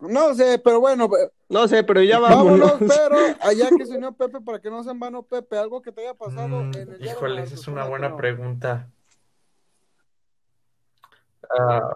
No 0.00 0.34
sé, 0.34 0.58
pero 0.58 0.80
bueno, 0.80 1.04
eh, 1.06 1.30
No 1.48 1.66
sé, 1.68 1.82
pero 1.84 2.02
ya 2.02 2.18
vámonos, 2.20 2.72
vámonos. 2.72 2.94
pero 2.96 3.16
allá 3.40 3.68
que 3.76 3.86
se 3.86 3.96
unió 3.96 4.12
Pepe, 4.12 4.40
para 4.40 4.60
que 4.60 4.68
no 4.70 4.82
sea 4.82 4.92
en 4.92 5.00
vano, 5.00 5.22
Pepe, 5.22 5.56
algo 5.56 5.80
que 5.80 5.92
te 5.92 6.02
haya 6.02 6.14
pasado 6.14 6.48
Mm, 6.64 6.72
en 6.76 6.92
el 6.94 7.04
híjole, 7.06 7.42
esa 7.42 7.54
es 7.54 7.66
una 7.68 7.86
buena 7.88 8.08
no. 8.10 8.16
pregunta. 8.16 8.88
Ah, 11.58 11.92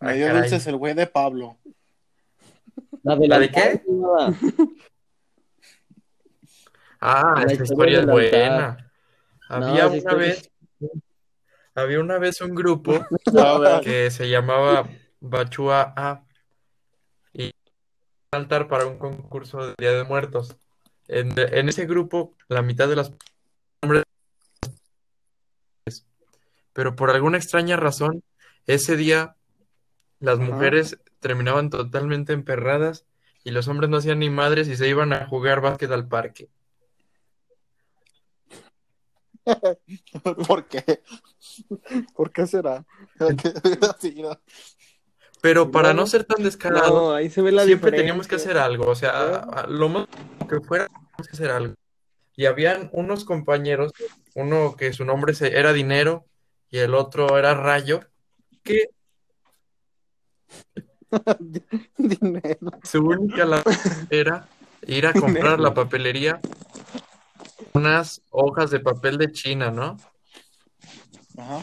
Me 0.00 0.10
ah, 0.10 0.12
dio 0.14 0.26
caray. 0.26 0.40
dulces 0.42 0.66
el 0.66 0.76
güey 0.76 0.94
de 0.94 1.06
Pablo. 1.06 1.56
¿La 3.02 3.16
de, 3.16 3.28
¿La 3.28 3.38
de 3.38 3.50
qué? 3.50 3.82
Ah, 7.04 7.42
La 7.44 7.52
esta 7.52 7.64
historia 7.64 7.98
es 7.98 8.06
buena. 8.06 8.92
Había 9.48 9.88
una 9.88 10.14
vez, 10.14 10.48
había 11.74 11.98
una 11.98 12.18
vez 12.18 12.40
un 12.40 12.54
grupo 12.54 13.04
que 13.82 14.08
se 14.12 14.28
llamaba 14.28 14.88
Bachua 15.18 15.94
A 15.96 16.24
y 17.32 17.46
un 17.46 17.52
altar 18.30 18.68
para 18.68 18.86
un 18.86 18.98
concurso 18.98 19.66
de 19.66 19.74
Día 19.78 19.94
de 19.94 20.04
Muertos. 20.04 20.56
En, 21.08 21.34
en 21.36 21.68
ese 21.68 21.86
grupo, 21.86 22.36
la 22.46 22.62
mitad 22.62 22.88
de 22.88 22.94
las 22.94 23.12
hombres, 23.82 24.04
pero 26.72 26.94
por 26.94 27.10
alguna 27.10 27.36
extraña 27.36 27.76
razón, 27.76 28.22
ese 28.68 28.96
día 28.96 29.34
las 30.20 30.38
Ajá. 30.38 30.46
Terminaban 31.22 31.70
totalmente 31.70 32.34
emperradas 32.34 33.06
y 33.44 33.52
los 33.52 33.68
hombres 33.68 33.88
no 33.88 33.96
hacían 33.96 34.18
ni 34.18 34.28
madres 34.28 34.68
y 34.68 34.76
se 34.76 34.88
iban 34.88 35.12
a 35.14 35.26
jugar 35.26 35.62
básquet 35.62 35.90
al 35.90 36.06
parque. 36.06 36.50
¿Por 40.46 40.66
qué? 40.66 41.02
¿Por 42.14 42.30
qué 42.30 42.46
será? 42.46 42.84
No. 44.16 44.38
Pero 45.40 45.72
para 45.72 45.92
no 45.92 46.06
ser 46.06 46.22
tan 46.22 46.44
descarados, 46.44 46.92
No, 46.92 47.12
ahí 47.12 47.28
se 47.28 47.42
ve 47.42 47.50
la 47.50 47.64
siempre 47.64 47.90
diferencia. 47.90 48.02
teníamos 48.02 48.28
que 48.28 48.36
hacer 48.36 48.58
algo, 48.58 48.86
o 48.88 48.94
sea, 48.94 49.66
lo 49.68 49.88
más 49.88 50.06
que 50.48 50.60
fuera, 50.60 50.86
teníamos 50.86 51.26
que 51.26 51.32
hacer 51.32 51.50
algo. 51.50 51.74
Y 52.36 52.46
habían 52.46 52.90
unos 52.92 53.24
compañeros, 53.24 53.92
uno 54.36 54.76
que 54.76 54.92
su 54.92 55.04
nombre 55.04 55.34
era 55.40 55.72
Dinero 55.72 56.26
y 56.70 56.78
el 56.78 56.94
otro 56.94 57.36
era 57.36 57.54
Rayo, 57.54 58.02
que 58.62 58.90
Dinero. 61.96 62.70
su 62.82 63.04
única 63.04 63.44
labor 63.44 63.72
era 64.10 64.48
ir 64.86 65.06
a 65.06 65.12
comprar 65.12 65.60
la 65.60 65.74
papelería 65.74 66.40
unas 67.74 68.22
hojas 68.30 68.70
de 68.70 68.80
papel 68.80 69.18
de 69.18 69.32
China, 69.32 69.70
¿no? 69.70 69.96
Ajá. 71.38 71.62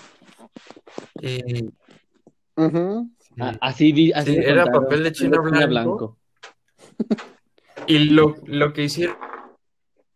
Y. 1.22 1.70
Ah, 3.40 3.58
así, 3.62 3.92
Sí, 3.94 4.12
era 4.38 4.64
contaron, 4.64 4.84
papel 4.84 5.04
de 5.04 5.12
China 5.12 5.38
blanco. 5.40 6.18
Y 7.88 8.10
lo, 8.10 8.36
lo 8.46 8.74
que 8.74 8.84
hicieron 8.84 9.18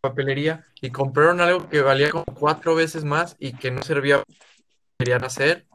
papelería 0.02 0.66
y 0.82 0.90
compraron 0.90 1.40
algo 1.40 1.70
que 1.70 1.82
valía 1.82 2.10
como 2.12 2.26
cuatro 2.26 2.76
veces 2.76 3.06
más 3.06 3.38
y 3.40 3.54
que 3.54 3.72
no 3.72 3.82
servía 3.84 4.22
para 4.98 5.26
hacer. 5.26 5.66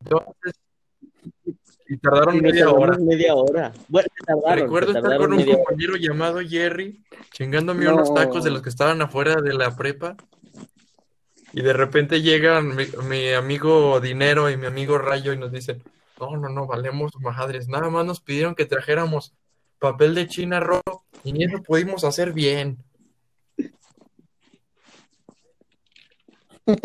Entonces, 0.00 0.54
y 1.88 1.96
tardaron 1.98 2.36
Y 2.36 2.40
media 2.40 2.70
hora. 2.70 2.96
media 2.98 3.34
hora. 3.34 3.72
Bueno, 3.88 4.08
tardaron, 4.26 4.58
Recuerdo 4.64 4.92
estar 4.96 5.16
con 5.18 5.32
un 5.32 5.40
hora. 5.42 5.52
compañero 5.56 5.96
llamado 5.96 6.40
Jerry, 6.40 7.02
chingándome 7.32 7.84
No. 7.84 7.94
unos 7.94 8.14
tacos 8.14 8.44
de 8.44 8.50
los 8.50 8.62
que 8.62 8.68
estaban 8.70 9.00
afuera 9.02 9.36
de 9.40 9.52
la 9.54 9.74
prepa. 9.76 10.16
Y 11.52 11.60
de 11.60 11.72
repente 11.74 12.22
llegan 12.22 12.74
mi, 12.74 12.86
mi 13.08 13.32
amigo 13.32 14.00
Dinero 14.00 14.48
y 14.50 14.56
mi 14.56 14.66
amigo 14.66 14.96
Rayo 14.98 15.32
y 15.34 15.38
nos 15.38 15.52
dicen, 15.52 15.82
no, 16.18 16.36
no, 16.36 16.48
no, 16.48 16.66
valemos 16.66 17.12
madres. 17.20 17.68
Nada 17.68 17.90
más 17.90 18.06
nos 18.06 18.20
pidieron 18.20 18.54
que 18.54 18.64
trajéramos 18.64 19.34
papel 19.78 20.14
de 20.14 20.28
China 20.28 20.60
rojo 20.60 21.04
y 21.24 21.32
ni 21.32 21.44
eso 21.44 21.62
pudimos 21.62 22.04
hacer 22.04 22.32
bien. 22.32 22.78
Y 26.66 26.76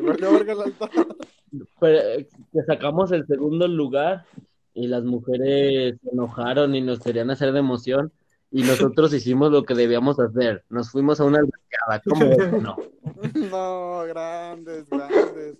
valió 0.00 0.32
verga 0.32 0.52
el 0.52 0.60
altar. 0.62 0.90
Pero, 1.80 1.98
eh, 1.98 2.28
que 2.52 2.62
sacamos 2.62 3.12
el 3.12 3.26
segundo 3.26 3.68
lugar 3.68 4.24
y 4.74 4.88
las 4.88 5.04
mujeres 5.04 5.96
se 6.02 6.10
enojaron 6.10 6.74
y 6.74 6.80
nos 6.80 7.00
querían 7.00 7.30
hacer 7.30 7.52
de 7.52 7.60
emoción 7.60 8.12
y 8.50 8.62
nosotros 8.62 9.12
hicimos 9.12 9.50
lo 9.50 9.64
que 9.64 9.74
debíamos 9.74 10.18
hacer. 10.20 10.64
Nos 10.68 10.90
fuimos 10.90 11.20
a 11.20 11.24
una 11.24 11.38
albercada. 11.38 12.02
¿Cómo? 12.04 12.26
No. 12.60 12.76
No, 13.50 14.02
grandes, 14.08 14.88
grandes, 14.90 15.56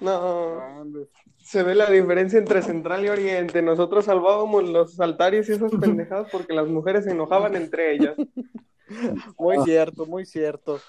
No, 0.00 0.56
grandes. 0.56 1.08
se 1.38 1.62
ve 1.62 1.74
la 1.74 1.88
diferencia 1.88 2.38
entre 2.38 2.60
Central 2.60 3.04
y 3.04 3.08
Oriente. 3.08 3.62
Nosotros 3.62 4.04
salvábamos 4.04 4.68
los 4.68 5.00
altares 5.00 5.48
y 5.48 5.52
esas 5.52 5.72
pendejadas 5.72 6.28
porque 6.30 6.52
las 6.52 6.68
mujeres 6.68 7.04
se 7.04 7.12
enojaban 7.12 7.56
entre 7.56 7.94
ellas. 7.94 8.14
Muy 9.38 9.58
cierto, 9.64 10.06
muy 10.06 10.24
cierto. 10.24 10.80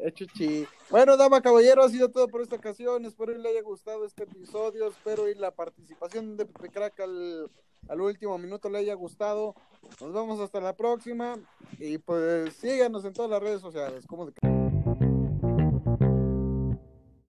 Hecho 0.00 0.26
chi. 0.26 0.66
Bueno, 0.90 1.16
dama 1.16 1.40
caballero, 1.40 1.82
ha 1.82 1.88
sido 1.88 2.10
todo 2.10 2.28
por 2.28 2.42
esta 2.42 2.56
ocasión. 2.56 3.04
Espero 3.04 3.32
que 3.32 3.38
le 3.38 3.48
haya 3.48 3.62
gustado 3.62 4.04
este 4.04 4.24
episodio. 4.24 4.88
Espero 4.88 5.28
y 5.28 5.34
la 5.34 5.50
participación 5.50 6.36
de 6.36 6.46
Pepe 6.46 6.70
Crack 6.70 7.00
al, 7.00 7.50
al 7.88 8.00
último 8.00 8.36
minuto 8.38 8.68
le 8.68 8.78
haya 8.78 8.94
gustado. 8.94 9.54
Nos 10.00 10.12
vemos 10.12 10.40
hasta 10.40 10.60
la 10.60 10.76
próxima. 10.76 11.38
Y 11.78 11.98
pues 11.98 12.52
síganos 12.54 13.04
en 13.04 13.12
todas 13.12 13.30
las 13.30 13.42
redes 13.42 13.60
sociales. 13.60 14.06
Como 14.06 14.26
de... 14.26 14.55